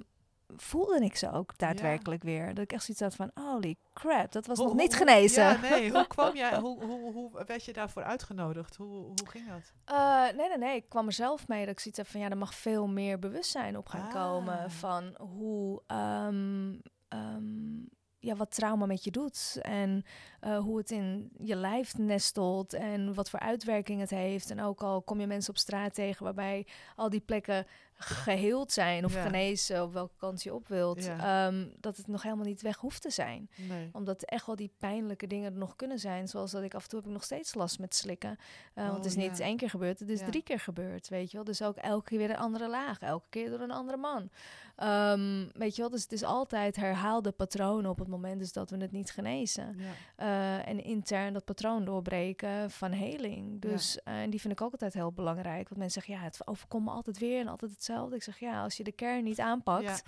voelde 0.56 1.04
ik 1.04 1.16
ze 1.16 1.32
ook 1.32 1.58
daadwerkelijk 1.58 2.22
weer. 2.22 2.46
Dat 2.54 2.64
ik 2.64 2.72
echt 2.72 2.84
zoiets 2.84 3.02
had 3.02 3.14
van, 3.14 3.30
holy 3.44 3.76
crap, 3.94 4.32
dat 4.32 4.46
was 4.46 4.56
Hoe- 4.58 4.66
nog 4.66 4.74
hoe- 4.74 4.82
niet 4.82 4.94
genezen. 4.94 5.42
Ja, 5.44 5.60
nee. 5.60 5.90
Hoe 5.90 6.06
kwam 6.16 6.36
jij, 6.36 6.58
hoe, 6.58 6.84
hoe, 6.84 7.12
hoe 7.12 7.44
werd 7.46 7.64
je 7.64 7.72
daarvoor 7.72 8.02
uitgenodigd? 8.04 8.76
Hoe, 8.76 8.88
hoe 8.88 9.28
ging 9.28 9.48
dat? 9.48 9.72
Eh, 9.84 10.36
nee, 10.36 10.48
nee, 10.48 10.58
nee. 10.58 10.76
Ik 10.76 10.88
kwam 10.88 11.06
er 11.06 11.12
zelf 11.12 11.48
mee 11.48 11.60
dat 11.60 11.72
ik 11.72 11.80
zoiets 11.80 11.98
heb 12.00 12.08
van, 12.10 12.20
ja, 12.20 12.28
er 12.30 12.36
mag 12.38 12.54
veel 12.54 12.86
meer 12.86 13.18
bewustzijn 13.18 13.76
op 13.76 13.88
gaan 13.88 14.06
Ah. 14.06 14.12
komen 14.12 14.70
van 14.70 15.14
hoe, 15.20 15.82
ehm, 15.86 16.74
ehm, 17.16 17.84
ja, 18.18 18.36
wat 18.36 18.54
trauma 18.54 18.86
met 18.86 19.04
je 19.04 19.10
doet 19.10 19.58
en 19.62 20.04
eh, 20.40 20.58
hoe 20.58 20.78
het 20.78 20.90
in 20.90 21.30
je 21.38 21.56
lijf 21.56 21.98
nestelt 21.98 22.72
en 22.72 23.14
wat 23.14 23.30
voor 23.30 23.38
uitwerking 23.38 24.00
het 24.00 24.10
heeft. 24.10 24.50
En 24.50 24.60
ook 24.60 24.80
al 24.80 25.02
kom 25.02 25.20
je 25.20 25.26
mensen 25.26 25.50
op 25.50 25.58
straat 25.58 25.94
tegen 25.94 26.24
waarbij 26.24 26.66
al 26.96 27.10
die 27.10 27.20
plekken 27.20 27.66
geheeld 27.98 28.72
zijn 28.72 29.04
of 29.04 29.14
Ja. 29.14 29.22
genezen, 29.22 29.82
op 29.82 29.92
welke 29.92 30.14
kant 30.16 30.42
je 30.42 30.54
op 30.54 30.68
wilt, 30.68 31.04
Ja. 31.04 31.46
ehm, 31.46 31.66
dat 31.80 31.96
het 31.96 32.06
nog 32.06 32.22
helemaal 32.22 32.44
niet 32.44 32.62
weg 32.62 32.76
hoeft 32.76 33.02
te 33.02 33.10
zijn 33.10 33.50
Nee. 33.68 33.88
omdat 33.92 34.22
echt 34.22 34.46
wel 34.46 34.56
die 34.56 34.72
pijnlijke 34.78 35.26
dingen 35.26 35.52
er 35.52 35.58
nog 35.58 35.76
kunnen 35.76 35.98
zijn. 35.98 36.28
Zoals 36.28 36.50
dat 36.50 36.62
ik 36.62 36.74
af 36.74 36.82
en 36.82 36.88
toe 36.88 36.98
heb 36.98 37.08
ik 37.08 37.14
nog 37.14 37.24
steeds 37.24 37.54
last 37.54 37.78
met 37.78 37.94
slikken. 37.94 38.38
Eh, 38.74 38.84
want 38.84 38.96
het 38.96 39.04
is 39.04 39.14
Oh, 39.16 39.28
niet 39.28 39.38
ja. 39.38 39.44
één 39.44 39.56
keer 39.56 39.70
gebeurd, 39.70 39.98
het 39.98 40.08
is 40.08 40.20
drie 40.26 40.42
keer 40.42 40.60
gebeurd, 40.60 41.08
weet 41.08 41.30
je 41.30 41.36
wel. 41.36 41.44
Dus 41.44 41.62
ook 41.62 41.76
elke 41.76 42.04
keer 42.08 42.18
weer 42.18 42.30
een 42.30 42.36
andere 42.36 42.68
laag. 42.68 42.98
Elke 42.98 43.26
keer 43.28 43.50
door 43.50 43.60
een 43.60 43.70
andere 43.70 43.98
man. 43.98 44.30
Ehm, 44.76 45.46
weet 45.52 45.74
je 45.76 45.80
wel, 45.82 45.90
dus 45.90 46.02
het 46.02 46.12
is 46.12 46.22
altijd 46.22 46.76
herhaalde 46.76 47.32
patronen 47.32 47.90
op 47.90 47.98
het 47.98 48.08
moment 48.08 48.38
dus 48.38 48.52
dat 48.52 48.70
we 48.70 48.76
het 48.76 48.92
niet 48.92 49.10
genezen. 49.10 49.76
Eh, 50.16 50.68
en 50.68 50.84
intern 50.84 51.32
dat 51.32 51.44
patroon 51.44 51.84
doorbreken 51.84 52.70
van 52.70 52.92
heling. 52.92 53.60
Dus 53.60 54.02
eh, 54.02 54.20
en 54.20 54.30
die 54.30 54.40
vind 54.40 54.52
ik 54.52 54.60
ook 54.60 54.72
altijd 54.72 54.94
heel 54.94 55.12
belangrijk. 55.12 55.68
Want 55.68 55.80
mensen 55.80 56.02
zeggen, 56.02 56.14
ja, 56.14 56.30
het 56.30 56.46
overkomt 56.46 56.84
me 56.84 56.90
altijd 56.90 57.18
weer 57.18 57.40
en 57.40 57.48
altijd 57.48 57.70
hetzelfde. 57.86 58.16
Ik 58.16 58.22
zeg, 58.22 58.38
ja, 58.38 58.62
als 58.62 58.76
je 58.76 58.84
de 58.84 58.92
kern 58.92 59.24
niet 59.24 59.40
aanpakt, 59.40 60.02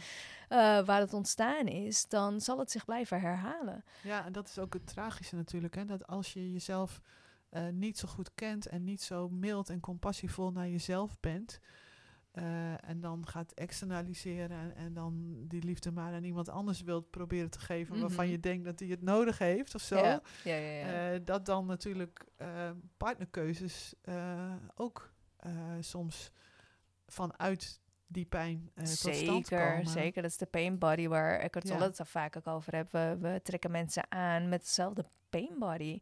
Ja. 0.48 0.78
eh, 0.80 0.86
waar 0.86 1.00
het 1.00 1.12
ontstaan 1.12 1.66
is, 1.66 2.08
dan 2.08 2.40
zal 2.40 2.58
het 2.58 2.70
zich 2.70 2.84
blijven 2.84 3.20
herhalen. 3.20 3.84
ja, 4.02 4.24
en 4.24 4.32
dat 4.32 4.48
is 4.48 4.58
ook 4.58 4.72
het 4.72 4.86
tragische 4.86 5.36
natuurlijk. 5.36 5.74
Hè? 5.74 5.84
Dat 5.84 6.06
als 6.06 6.32
je 6.32 6.52
jezelf 6.52 7.00
eh, 7.48 7.68
niet 7.68 7.98
zo 7.98 8.08
goed 8.08 8.30
kent 8.34 8.66
en 8.66 8.84
niet 8.84 9.02
zo 9.02 9.28
mild 9.28 9.68
en 9.70 9.80
compassievol 9.80 10.52
naar 10.52 10.68
jezelf 10.68 11.20
bent... 11.20 11.60
eh, 12.30 12.88
en 12.88 13.00
dan 13.00 13.26
gaat 13.26 13.52
externaliseren 13.52 14.58
en, 14.58 14.74
en 14.76 14.92
dan 14.94 15.34
die 15.48 15.62
liefde 15.62 15.90
maar 15.92 16.12
aan 16.12 16.24
iemand 16.24 16.48
anders 16.48 16.82
wilt 16.82 17.10
proberen 17.10 17.50
te 17.50 17.58
geven... 17.60 18.00
waarvan 18.00 18.24
Mhm. 18.24 18.32
je 18.32 18.40
denkt 18.40 18.64
dat 18.64 18.78
hij 18.78 18.88
het 18.88 19.02
nodig 19.02 19.38
heeft 19.38 19.74
of 19.74 19.82
zo... 19.82 19.96
Ja, 19.96 20.20
ja, 20.44 20.54
ja. 20.54 21.10
ja. 21.10 21.18
Dat 21.18 21.46
dan 21.46 21.66
natuurlijk 21.66 22.24
partnerkeuzes 22.96 23.94
ook 24.74 25.12
soms 25.80 26.30
vanuit 27.08 27.80
die 28.06 28.26
pijn 28.26 28.70
uh, 28.74 28.84
zeker, 28.84 29.02
tot 29.02 29.14
stand 29.14 29.48
komen. 29.48 29.86
Zeker, 29.86 30.22
dat 30.22 30.30
is 30.30 30.36
de 30.36 30.46
pain 30.46 30.78
body 30.78 31.08
waar 31.08 31.40
ik 31.44 31.54
het 31.54 31.68
Ja. 31.68 31.90
vaak 32.04 32.36
ook 32.36 32.46
over 32.46 32.76
heb. 32.76 32.92
We, 32.92 33.16
we 33.20 33.40
trekken 33.42 33.70
mensen 33.70 34.04
aan 34.08 34.48
met 34.48 34.60
hetzelfde 34.60 35.04
pain 35.30 35.54
body. 35.58 35.92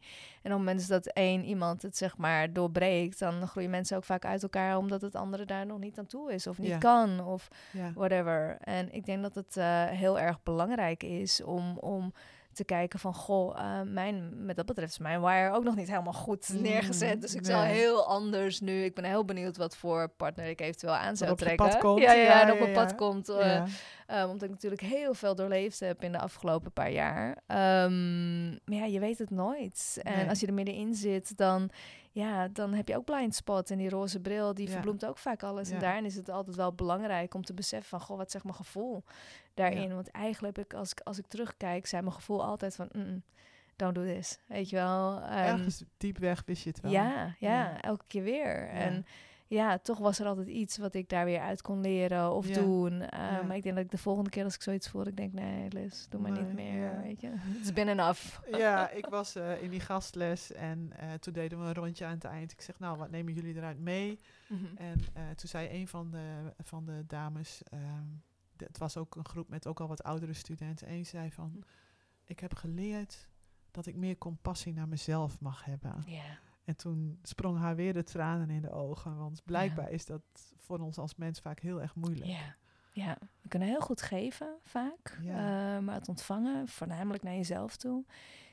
En 0.43 0.53
op 0.53 0.59
het 0.59 0.59
moment 0.59 0.89
dat 0.89 1.07
één 1.07 1.45
iemand 1.45 1.83
het 1.83 1.97
zeg 1.97 2.17
maar 2.17 2.53
doorbreekt, 2.53 3.19
dan 3.19 3.47
groeien 3.47 3.71
mensen 3.71 3.97
ook 3.97 4.05
vaak 4.05 4.25
uit 4.25 4.43
elkaar 4.43 4.77
omdat 4.77 5.01
het 5.01 5.15
andere 5.15 5.45
daar 5.45 5.67
nog 5.67 5.79
niet 5.79 5.99
aan 5.99 6.07
toe 6.07 6.33
is 6.33 6.47
of 6.47 6.59
niet 6.59 6.69
Ja. 6.69 6.79
kan 6.79 7.21
of 7.25 7.49
Ja. 7.73 7.93
whatever. 7.95 8.57
En 8.61 8.93
ik 8.93 9.07
denk 9.07 9.23
dat 9.23 9.35
het 9.35 9.57
eh, 9.57 9.85
heel 9.85 10.19
erg 10.19 10.43
belangrijk 10.43 11.03
is 11.03 11.43
om, 11.43 11.79
om 11.79 12.13
te 12.57 12.65
kijken 12.65 12.99
van, 12.99 13.15
goh, 13.15 13.59
eh, 13.59 13.81
mijn, 13.85 14.45
met 14.45 14.57
dat 14.57 14.67
betreft 14.67 14.93
is 14.93 14.99
mijn 14.99 15.21
wire 15.21 15.53
ook 15.55 15.65
nog 15.65 15.77
niet 15.77 15.89
helemaal 15.89 16.13
goed 16.13 16.49
Mm, 16.53 16.61
neergezet. 16.63 17.21
Dus 17.21 17.35
ik 17.35 17.47
zal 17.47 17.61
heel 17.63 18.07
anders 18.07 18.61
nu. 18.61 18.85
Ik 18.85 18.95
ben 18.95 19.05
heel 19.05 19.25
benieuwd 19.25 19.57
wat 19.57 19.77
voor 19.77 20.09
partner 20.09 20.47
ik 20.49 20.61
eventueel 20.61 20.95
aan 20.95 21.17
zou 21.17 21.31
je 21.31 21.37
trekken. 21.37 21.67
pad 21.67 21.79
komt. 21.79 22.01
Ja, 22.01 22.13
ja, 22.13 22.23
Ja, 22.23 22.53
op 22.53 22.59
ja, 22.59 22.63
mijn 22.63 22.73
pad 22.75 22.95
komt. 22.95 23.27
Ja. 23.27 23.65
Ehm, 24.07 24.29
omdat 24.29 24.43
ik 24.43 24.51
natuurlijk 24.51 24.83
heel 24.83 25.15
veel 25.15 25.35
doorleefd 25.35 25.81
heb 25.81 26.03
in 26.03 26.13
de 26.13 26.19
afgelopen 26.19 26.73
paar 26.73 26.91
jaar. 26.91 27.37
Ehm, 27.47 28.49
maar 28.51 28.79
ja, 28.79 28.85
je 28.85 29.01
weet 29.01 29.19
het 29.19 29.31
nooit. 29.31 29.99
En 30.03 30.17
Nee. 30.17 30.29
als 30.29 30.41
je 30.41 30.47
er 30.47 30.55
middenin 30.55 30.95
zit, 30.95 31.37
dan, 31.37 31.71
ja, 32.17 32.49
dan 32.49 32.73
heb 32.75 32.89
je 32.89 32.97
ook 32.97 33.05
blind 33.05 33.35
spot. 33.35 33.71
En 33.71 33.79
die 33.79 33.89
roze 33.89 34.21
bril, 34.21 34.55
die 34.55 34.67
Ja. 34.67 34.73
verbloemt 34.73 35.05
ook 35.07 35.19
vaak 35.19 35.43
alles. 35.43 35.69
Ja. 35.69 35.75
En 35.75 35.81
daarin 35.81 36.05
is 36.05 36.15
het 36.15 36.29
altijd 36.29 36.57
wel 36.57 36.73
belangrijk 36.73 37.35
om 37.35 37.45
te 37.45 37.55
beseffen 37.55 37.89
van... 37.89 38.01
Goh, 38.01 38.17
wat 38.17 38.31
zegt 38.31 38.45
mijn 38.45 38.57
gevoel 38.57 39.05
daarin? 39.55 39.95
Want 39.95 40.11
eigenlijk 40.11 40.57
heb 40.57 40.65
ik, 40.67 40.75
als 40.75 40.91
ik, 40.91 41.01
als 41.01 41.19
ik 41.19 41.27
terugkijk, 41.27 41.87
zei 41.87 42.03
mijn 42.03 42.15
gevoel 42.15 42.45
altijd 42.45 42.75
van... 42.75 42.89
"Mm, 42.93 43.23
don't 43.77 43.95
do 43.95 44.05
this, 44.05 44.39
weet 44.47 44.71
je 44.71 44.77
wel. 44.77 45.21
En- 45.21 45.31
Ergens 45.47 45.83
diep 45.97 46.19
weg 46.19 46.43
wist 46.47 46.63
je 46.63 46.69
het 46.71 46.81
wel. 46.81 46.91
ja, 46.93 47.11
ja, 47.15 47.35
Ja. 47.39 47.81
elke 47.81 48.05
keer 48.07 48.23
weer. 48.23 48.69
En 48.69 49.07
ja, 49.49 49.79
toch 49.79 49.99
was 49.99 50.19
er 50.19 50.27
altijd 50.27 50.47
iets 50.49 50.77
wat 50.79 50.95
ik 50.95 51.09
daar 51.09 51.25
weer 51.25 51.41
uit 51.41 51.63
kon 51.63 51.81
leren 51.81 52.33
of 52.33 52.49
Ja. 52.49 52.55
doen. 52.55 52.93
Uh, 52.93 53.07
Ja. 53.11 53.43
Maar 53.43 53.57
ik 53.57 53.63
denk 53.63 53.75
dat 53.75 53.85
ik 53.85 53.91
de 53.91 53.99
volgende 53.99 54.31
keer 54.31 54.45
als 54.45 54.55
ik 54.55 54.63
zoiets 54.63 54.89
voel, 54.89 55.07
ik 55.07 55.17
denk, 55.17 55.33
nee, 55.33 55.69
Liz, 55.71 56.07
doe 56.09 56.21
maar 56.21 56.31
niet 56.31 56.53
meer, 56.55 56.83
ja. 56.93 57.01
weet 57.03 57.21
je. 57.21 57.29
Het 57.33 57.63
is 57.65 57.73
been 57.73 57.89
enough. 57.89 58.39
Ja, 58.59 58.91
ik 58.91 59.07
was 59.07 59.35
eh, 59.35 59.63
in 59.63 59.71
die 59.71 59.81
gastles 59.81 60.53
en 60.53 60.93
eh, 60.97 61.13
toen 61.13 61.33
deden 61.33 61.59
we 61.61 61.65
een 61.65 61.75
rondje 61.75 62.05
aan 62.05 62.11
het 62.15 62.25
eind. 62.25 62.53
Ik 62.53 62.61
zeg, 62.61 62.79
nou, 62.79 62.99
wat 62.99 63.11
nemen 63.11 63.33
jullie 63.33 63.55
eruit 63.57 63.79
mee? 63.79 64.19
Mhm. 64.49 64.77
En 64.77 65.01
eh, 65.15 65.23
toen 65.35 65.49
zei 65.49 65.69
een 65.81 65.89
van 65.89 66.11
de, 66.11 66.53
van 66.63 66.85
de 66.85 67.05
dames, 67.07 67.63
ehm, 67.63 68.07
het 68.57 68.79
was 68.79 68.97
ook 68.97 69.17
een 69.17 69.27
groep 69.29 69.49
met 69.49 69.67
ook 69.67 69.81
al 69.81 69.89
wat 69.89 70.03
oudere 70.03 70.33
studenten, 70.33 70.87
en 70.87 70.95
die 70.95 71.05
zei 71.05 71.33
van, 71.33 71.65
ik 72.25 72.41
heb 72.41 72.55
geleerd 72.55 73.29
dat 73.71 73.87
ik 73.87 73.97
meer 73.97 74.19
compassie 74.19 74.73
naar 74.73 74.89
mezelf 74.89 75.41
mag 75.41 75.65
hebben. 75.65 76.03
Ja, 76.07 76.39
En 76.67 76.77
toen 76.77 77.19
sprong 77.23 77.59
haar 77.59 77.77
weer 77.77 77.93
de 77.93 78.03
tranen 78.03 78.51
in 78.51 78.63
de 78.63 78.71
ogen, 78.71 79.17
want 79.17 79.43
blijkbaar 79.45 79.91
is 79.91 80.07
dat 80.07 80.23
voor 80.57 80.79
ons 80.79 80.99
als 80.99 81.15
mens 81.15 81.41
vaak 81.41 81.61
heel 81.61 81.81
erg 81.81 81.95
moeilijk. 81.95 82.27
ja. 82.31 82.57
Ja, 82.93 83.17
we 83.41 83.49
kunnen 83.49 83.69
heel 83.69 83.81
goed 83.81 84.03
geven, 84.03 84.57
vaak. 84.63 85.19
Ja. 85.21 85.77
Eh, 85.77 85.83
maar 85.83 85.95
het 85.95 86.09
ontvangen, 86.09 86.69
voornamelijk 86.69 87.23
naar 87.23 87.35
jezelf 87.35 87.77
toe, 87.77 88.05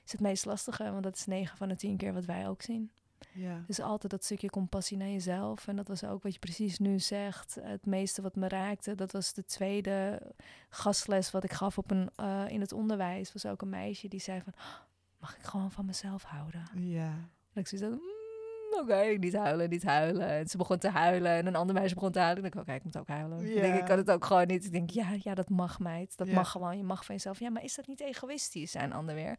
is 0.05 0.11
het 0.11 0.22
meest 0.22 0.45
lastige. 0.45 0.91
Want 0.91 1.03
dat 1.03 1.16
is 1.16 1.26
9 1.26 1.57
van 1.57 1.68
de 1.68 1.76
10 1.76 1.97
keer 1.97 2.14
wat 2.14 2.26
wij 2.26 2.47
ook 2.47 2.61
zien. 2.61 2.91
Ja, 3.32 3.64
Dus 3.68 3.80
altijd 3.80 4.11
dat 4.11 4.24
stukje 4.24 4.49
compassie 4.49 4.97
naar 4.97 5.07
jezelf. 5.07 5.68
En 5.68 5.76
dat 5.76 5.88
was 5.88 6.03
ook 6.03 6.24
wat 6.24 6.34
je 6.34 6.39
precies 6.39 6.80
nu 6.80 6.99
zegt. 6.99 7.57
Het 7.61 7.86
meeste 7.86 8.22
wat 8.22 8.36
me 8.36 8.47
raakte, 8.47 8.95
dat 8.95 9.11
was 9.11 9.34
de 9.34 9.45
tweede 9.45 10.22
gastles 10.70 11.32
wat 11.32 11.43
ik 11.43 11.51
gaf 11.53 11.78
op 11.78 11.91
een, 11.91 12.09
eh, 12.16 12.43
in 12.47 12.61
het 12.61 12.72
onderwijs. 12.72 13.34
Was 13.34 13.45
ook 13.45 13.61
een 13.61 13.70
meisje 13.70 14.07
die 14.07 14.20
zei 14.20 14.41
van, 14.41 14.53
"Oh, 14.55 14.80
mag 15.20 15.36
ik 15.36 15.43
gewoon 15.43 15.72
van 15.72 15.86
mezelf 15.86 16.24
houden? 16.24 16.64
ja, 16.76 17.14
En 17.54 17.62
ik 17.62 17.68
zei 17.68 17.82
zo, 17.82 17.89
"Mm, 17.89 18.80
oké, 18.82 19.04
niet 19.20 19.36
huilen, 19.36 19.70
niet 19.70 19.84
huilen. 19.84 20.28
En 20.28 20.47
ze 20.47 20.58
begon 20.58 20.78
te 20.78 20.89
huilen 20.89 21.32
en 21.32 21.45
een 21.45 21.56
ander 21.56 21.76
meisje 21.76 21.93
begon 21.95 22.12
te 22.12 22.20
huilen. 22.20 22.45
Ik 22.45 22.54
dacht, 22.54 22.68
oké, 22.68 22.76
ik 22.78 22.84
moet 22.84 22.97
ook 22.97 23.08
huilen. 23.08 23.45
Ik, 23.45 23.62
denk, 23.62 23.76
ik 23.80 23.86
kan 23.86 23.97
het 23.97 24.12
ook 24.12 24.26
gewoon 24.26 24.47
niet. 24.47 24.66
Ik 24.66 24.72
denk, 24.72 24.89
ja, 24.89 25.08
ja 25.20 25.34
dat 25.34 25.49
mag 25.49 25.80
meid. 25.80 26.18
Dat 26.18 26.28
mag 26.28 26.51
gewoon. 26.51 26.78
Je 26.78 26.84
mag 26.84 27.06
van 27.06 27.16
jezelf. 27.16 27.39
Ja, 27.39 27.49
maar 27.49 27.64
is 27.64 27.76
dat 27.76 27.88
niet 27.88 27.99
egoïstisch? 28.01 28.72
Zei 28.72 28.86
een 28.86 28.93
ander 28.93 29.16
weer. 29.16 29.38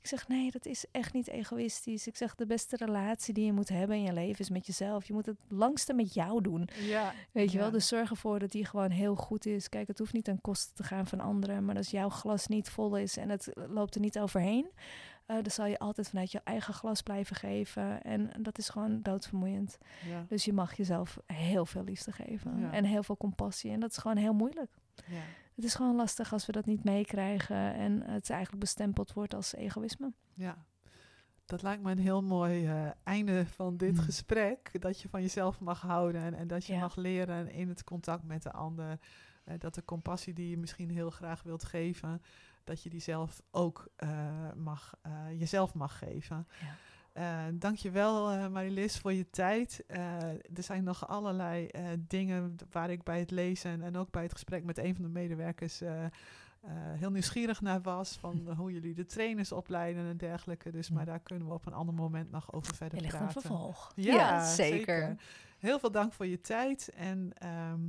Ik 0.00 0.08
zeg, 0.08 0.28
nee, 0.28 0.50
dat 0.50 0.66
is 0.66 0.84
echt 0.90 1.12
niet 1.12 1.28
egoïstisch. 1.28 2.06
Ik 2.06 2.16
zeg, 2.16 2.34
de 2.34 2.46
beste 2.46 2.76
relatie 2.76 3.34
die 3.34 3.44
je 3.44 3.52
moet 3.52 3.68
hebben 3.68 3.96
in 3.96 4.02
je 4.02 4.12
leven 4.12 4.38
is 4.40 4.50
met 4.50 4.66
jezelf. 4.66 5.04
Je 5.04 5.12
moet 5.12 5.26
het 5.26 5.36
langste 5.48 5.92
met 5.92 6.14
jou 6.14 6.40
doen. 6.42 6.68
ja. 6.78 7.12
Weet 7.32 7.52
je 7.52 7.58
wel? 7.58 7.70
Dus 7.70 7.88
zorg 7.88 8.10
ervoor 8.10 8.38
dat 8.38 8.50
die 8.50 8.64
gewoon 8.64 8.90
heel 8.90 9.14
goed 9.14 9.46
is. 9.46 9.68
Kijk, 9.68 9.86
het 9.88 9.98
hoeft 9.98 10.12
niet 10.12 10.24
ten 10.24 10.40
koste 10.40 10.72
te 10.72 10.82
gaan 10.82 11.06
van 11.06 11.20
anderen. 11.20 11.64
Maar 11.64 11.76
als 11.76 11.90
jouw 11.90 12.08
glas 12.08 12.46
niet 12.46 12.70
vol 12.70 12.96
is 12.96 13.16
en 13.16 13.28
het 13.28 13.52
loopt 13.68 13.94
er 13.94 14.00
niet 14.00 14.18
overheen... 14.18 14.66
dan 15.34 15.50
zal 15.50 15.66
je 15.66 15.78
altijd 15.78 16.08
vanuit 16.08 16.32
je 16.32 16.40
eigen 16.44 16.74
glas 16.74 17.02
blijven 17.02 17.36
geven. 17.36 18.02
En 18.02 18.30
dat 18.38 18.58
is 18.58 18.68
gewoon 18.68 19.02
doodvermoeiend. 19.02 19.78
ja. 20.08 20.24
Dus 20.28 20.44
je 20.44 20.52
mag 20.52 20.76
jezelf 20.76 21.18
heel 21.26 21.66
veel 21.66 21.84
liefde 21.84 22.12
geven. 22.12 22.58
Ja. 22.58 22.72
En 22.72 22.84
heel 22.84 23.02
veel 23.02 23.16
compassie. 23.16 23.70
En 23.70 23.80
dat 23.80 23.90
is 23.90 23.96
gewoon 23.96 24.16
heel 24.16 24.34
moeilijk. 24.34 24.70
ja. 25.06 25.20
Het 25.54 25.64
is 25.64 25.74
gewoon 25.74 25.96
lastig 25.96 26.32
als 26.32 26.46
we 26.46 26.52
dat 26.52 26.66
niet 26.66 26.84
meekrijgen. 26.84 27.74
En 27.74 28.02
het 28.02 28.30
eigenlijk 28.30 28.60
bestempeld 28.60 29.12
wordt 29.12 29.34
als 29.34 29.54
egoïsme. 29.54 30.12
Ja, 30.34 30.64
dat 31.44 31.62
lijkt 31.62 31.82
me 31.82 31.90
een 31.90 31.98
heel 31.98 32.22
mooi 32.22 32.66
eh, 32.66 32.90
einde 33.02 33.46
van 33.46 33.76
dit 33.76 33.92
Mm. 33.96 33.98
gesprek. 34.00 34.80
Dat 34.80 35.00
je 35.00 35.08
van 35.08 35.20
jezelf 35.20 35.60
mag 35.60 35.80
houden 35.80 36.22
en, 36.22 36.34
en 36.34 36.46
dat 36.46 36.64
je 36.66 36.72
Ja. 36.72 36.80
mag 36.80 36.96
leren 36.96 37.50
in 37.50 37.68
het 37.68 37.84
contact 37.84 38.24
met 38.24 38.42
de 38.42 38.52
ander. 38.52 38.98
eh, 39.44 39.54
dat 39.58 39.74
de 39.74 39.84
compassie 39.84 40.34
die 40.34 40.50
je 40.50 40.58
misschien 40.58 40.90
heel 40.90 41.10
graag 41.10 41.42
wilt 41.42 41.64
geven, 41.64 42.22
dat 42.64 42.82
je 42.82 42.90
die 42.90 43.00
zelf 43.00 43.42
ook 43.50 43.88
eh, 43.96 44.08
mag, 44.56 44.94
eh, 45.02 45.12
jezelf 45.38 45.74
mag 45.74 45.98
geven. 45.98 46.46
Ja. 46.60 46.76
Eh, 47.12 47.52
dankjewel 47.54 48.32
uh, 48.32 48.48
Marilis 48.48 48.98
voor 48.98 49.12
je 49.12 49.30
tijd. 49.30 49.84
Er 49.86 50.62
zijn 50.62 50.84
nog 50.84 51.08
allerlei 51.08 51.68
dingen 51.98 52.56
waar 52.70 52.90
ik 52.90 53.02
bij 53.02 53.18
het 53.18 53.30
lezen 53.30 53.82
en 53.82 53.96
ook 53.96 54.10
bij 54.10 54.22
het 54.22 54.32
gesprek 54.32 54.64
met 54.64 54.78
een 54.78 54.94
van 54.94 55.04
de 55.04 55.10
medewerkers 55.10 55.80
heel 56.98 57.10
nieuwsgierig 57.10 57.60
naar 57.60 57.82
was. 57.82 58.16
Van 58.16 58.48
hoe 58.58 58.72
jullie 58.72 58.94
de 58.94 59.06
trainers 59.06 59.52
opleiden 59.52 60.06
en 60.06 60.16
dergelijke. 60.16 60.70
Dus, 60.70 60.90
maar 60.90 61.04
daar 61.04 61.20
kunnen 61.20 61.48
we 61.48 61.54
op 61.54 61.66
een 61.66 61.72
ander 61.72 61.94
moment 61.94 62.30
nog 62.30 62.52
over 62.52 62.74
verder 62.74 62.98
Er 62.98 63.04
ligt 63.04 63.14
een 63.14 63.20
praten. 63.20 63.40
vervolg. 63.40 63.92
Ja, 63.94 64.44
zeker. 64.44 65.16
Heel 65.58 65.78
veel 65.78 65.90
dank 65.90 66.12
voor 66.12 66.26
je 66.26 66.40
tijd 66.40 66.90
en 66.94 67.32
ehm, 67.38 67.80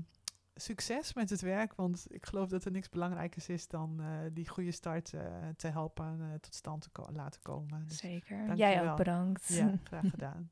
succes 0.55 1.13
met 1.13 1.29
het 1.29 1.41
werk. 1.41 1.73
Want 1.75 2.05
ik 2.09 2.25
geloof 2.25 2.49
dat 2.49 2.65
er 2.65 2.71
niks 2.71 2.89
belangrijkers 2.89 3.49
is 3.49 3.67
dan 3.67 3.99
eh, 3.99 4.07
die 4.33 4.49
goede 4.49 4.71
start 4.71 5.13
eh, 5.13 5.21
te 5.55 5.67
helpen 5.67 6.19
eh, 6.21 6.39
tot 6.39 6.55
stand 6.55 6.81
te 6.81 6.89
ko- 6.89 7.09
laten 7.13 7.41
komen. 7.41 7.85
Dus, 7.87 7.97
Zeker. 7.97 8.55
Jij 8.55 8.89
ook 8.89 8.97
bedankt. 8.97 9.47
ja, 9.47 9.73
graag 9.83 10.09
gedaan. 10.09 10.51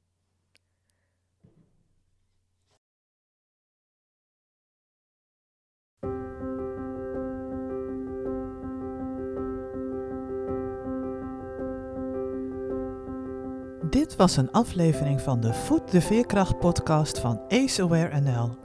Dit 13.89 14.16
was 14.16 14.38
een 14.38 14.52
aflevering 14.52 15.22
van 15.22 15.39
de 15.39 15.54
Voed 15.54 15.91
de 15.91 16.02
Veerkracht 16.02 16.60
podcast 16.60 17.20
van 17.20 17.41
Ace 17.47 17.84
Aware 17.84 18.20
NL. 18.22 18.58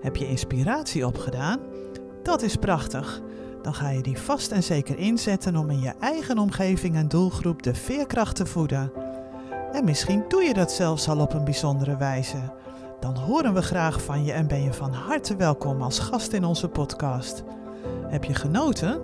Heb 0.00 0.16
je 0.16 0.28
inspiratie 0.28 1.06
opgedaan? 1.06 1.58
Dat 2.22 2.42
is 2.42 2.56
prachtig. 2.56 3.20
Dan 3.62 3.74
ga 3.74 3.88
je 3.90 4.02
die 4.02 4.18
vast 4.18 4.52
en 4.52 4.62
zeker 4.62 4.98
inzetten 4.98 5.56
om 5.56 5.70
in 5.70 5.80
je 5.80 5.92
eigen 6.00 6.38
omgeving 6.38 6.96
en 6.96 7.08
doelgroep 7.08 7.62
de 7.62 7.74
veerkracht 7.74 8.36
te 8.36 8.46
voeden. 8.46 8.92
En 9.72 9.84
misschien 9.84 10.24
doe 10.28 10.42
je 10.42 10.54
dat 10.54 10.72
zelfs 10.72 11.08
al 11.08 11.20
op 11.20 11.32
een 11.32 11.44
bijzondere 11.44 11.96
wijze. 11.96 12.52
Dan 13.00 13.16
horen 13.16 13.54
we 13.54 13.62
graag 13.62 14.02
van 14.02 14.24
je 14.24 14.32
en 14.32 14.46
ben 14.46 14.62
je 14.62 14.72
van 14.72 14.92
harte 14.92 15.36
welkom 15.36 15.82
als 15.82 15.98
gast 15.98 16.32
in 16.32 16.44
onze 16.44 16.68
podcast. 16.68 17.44
Heb 18.08 18.24
je 18.24 18.34
genoten? 18.34 19.00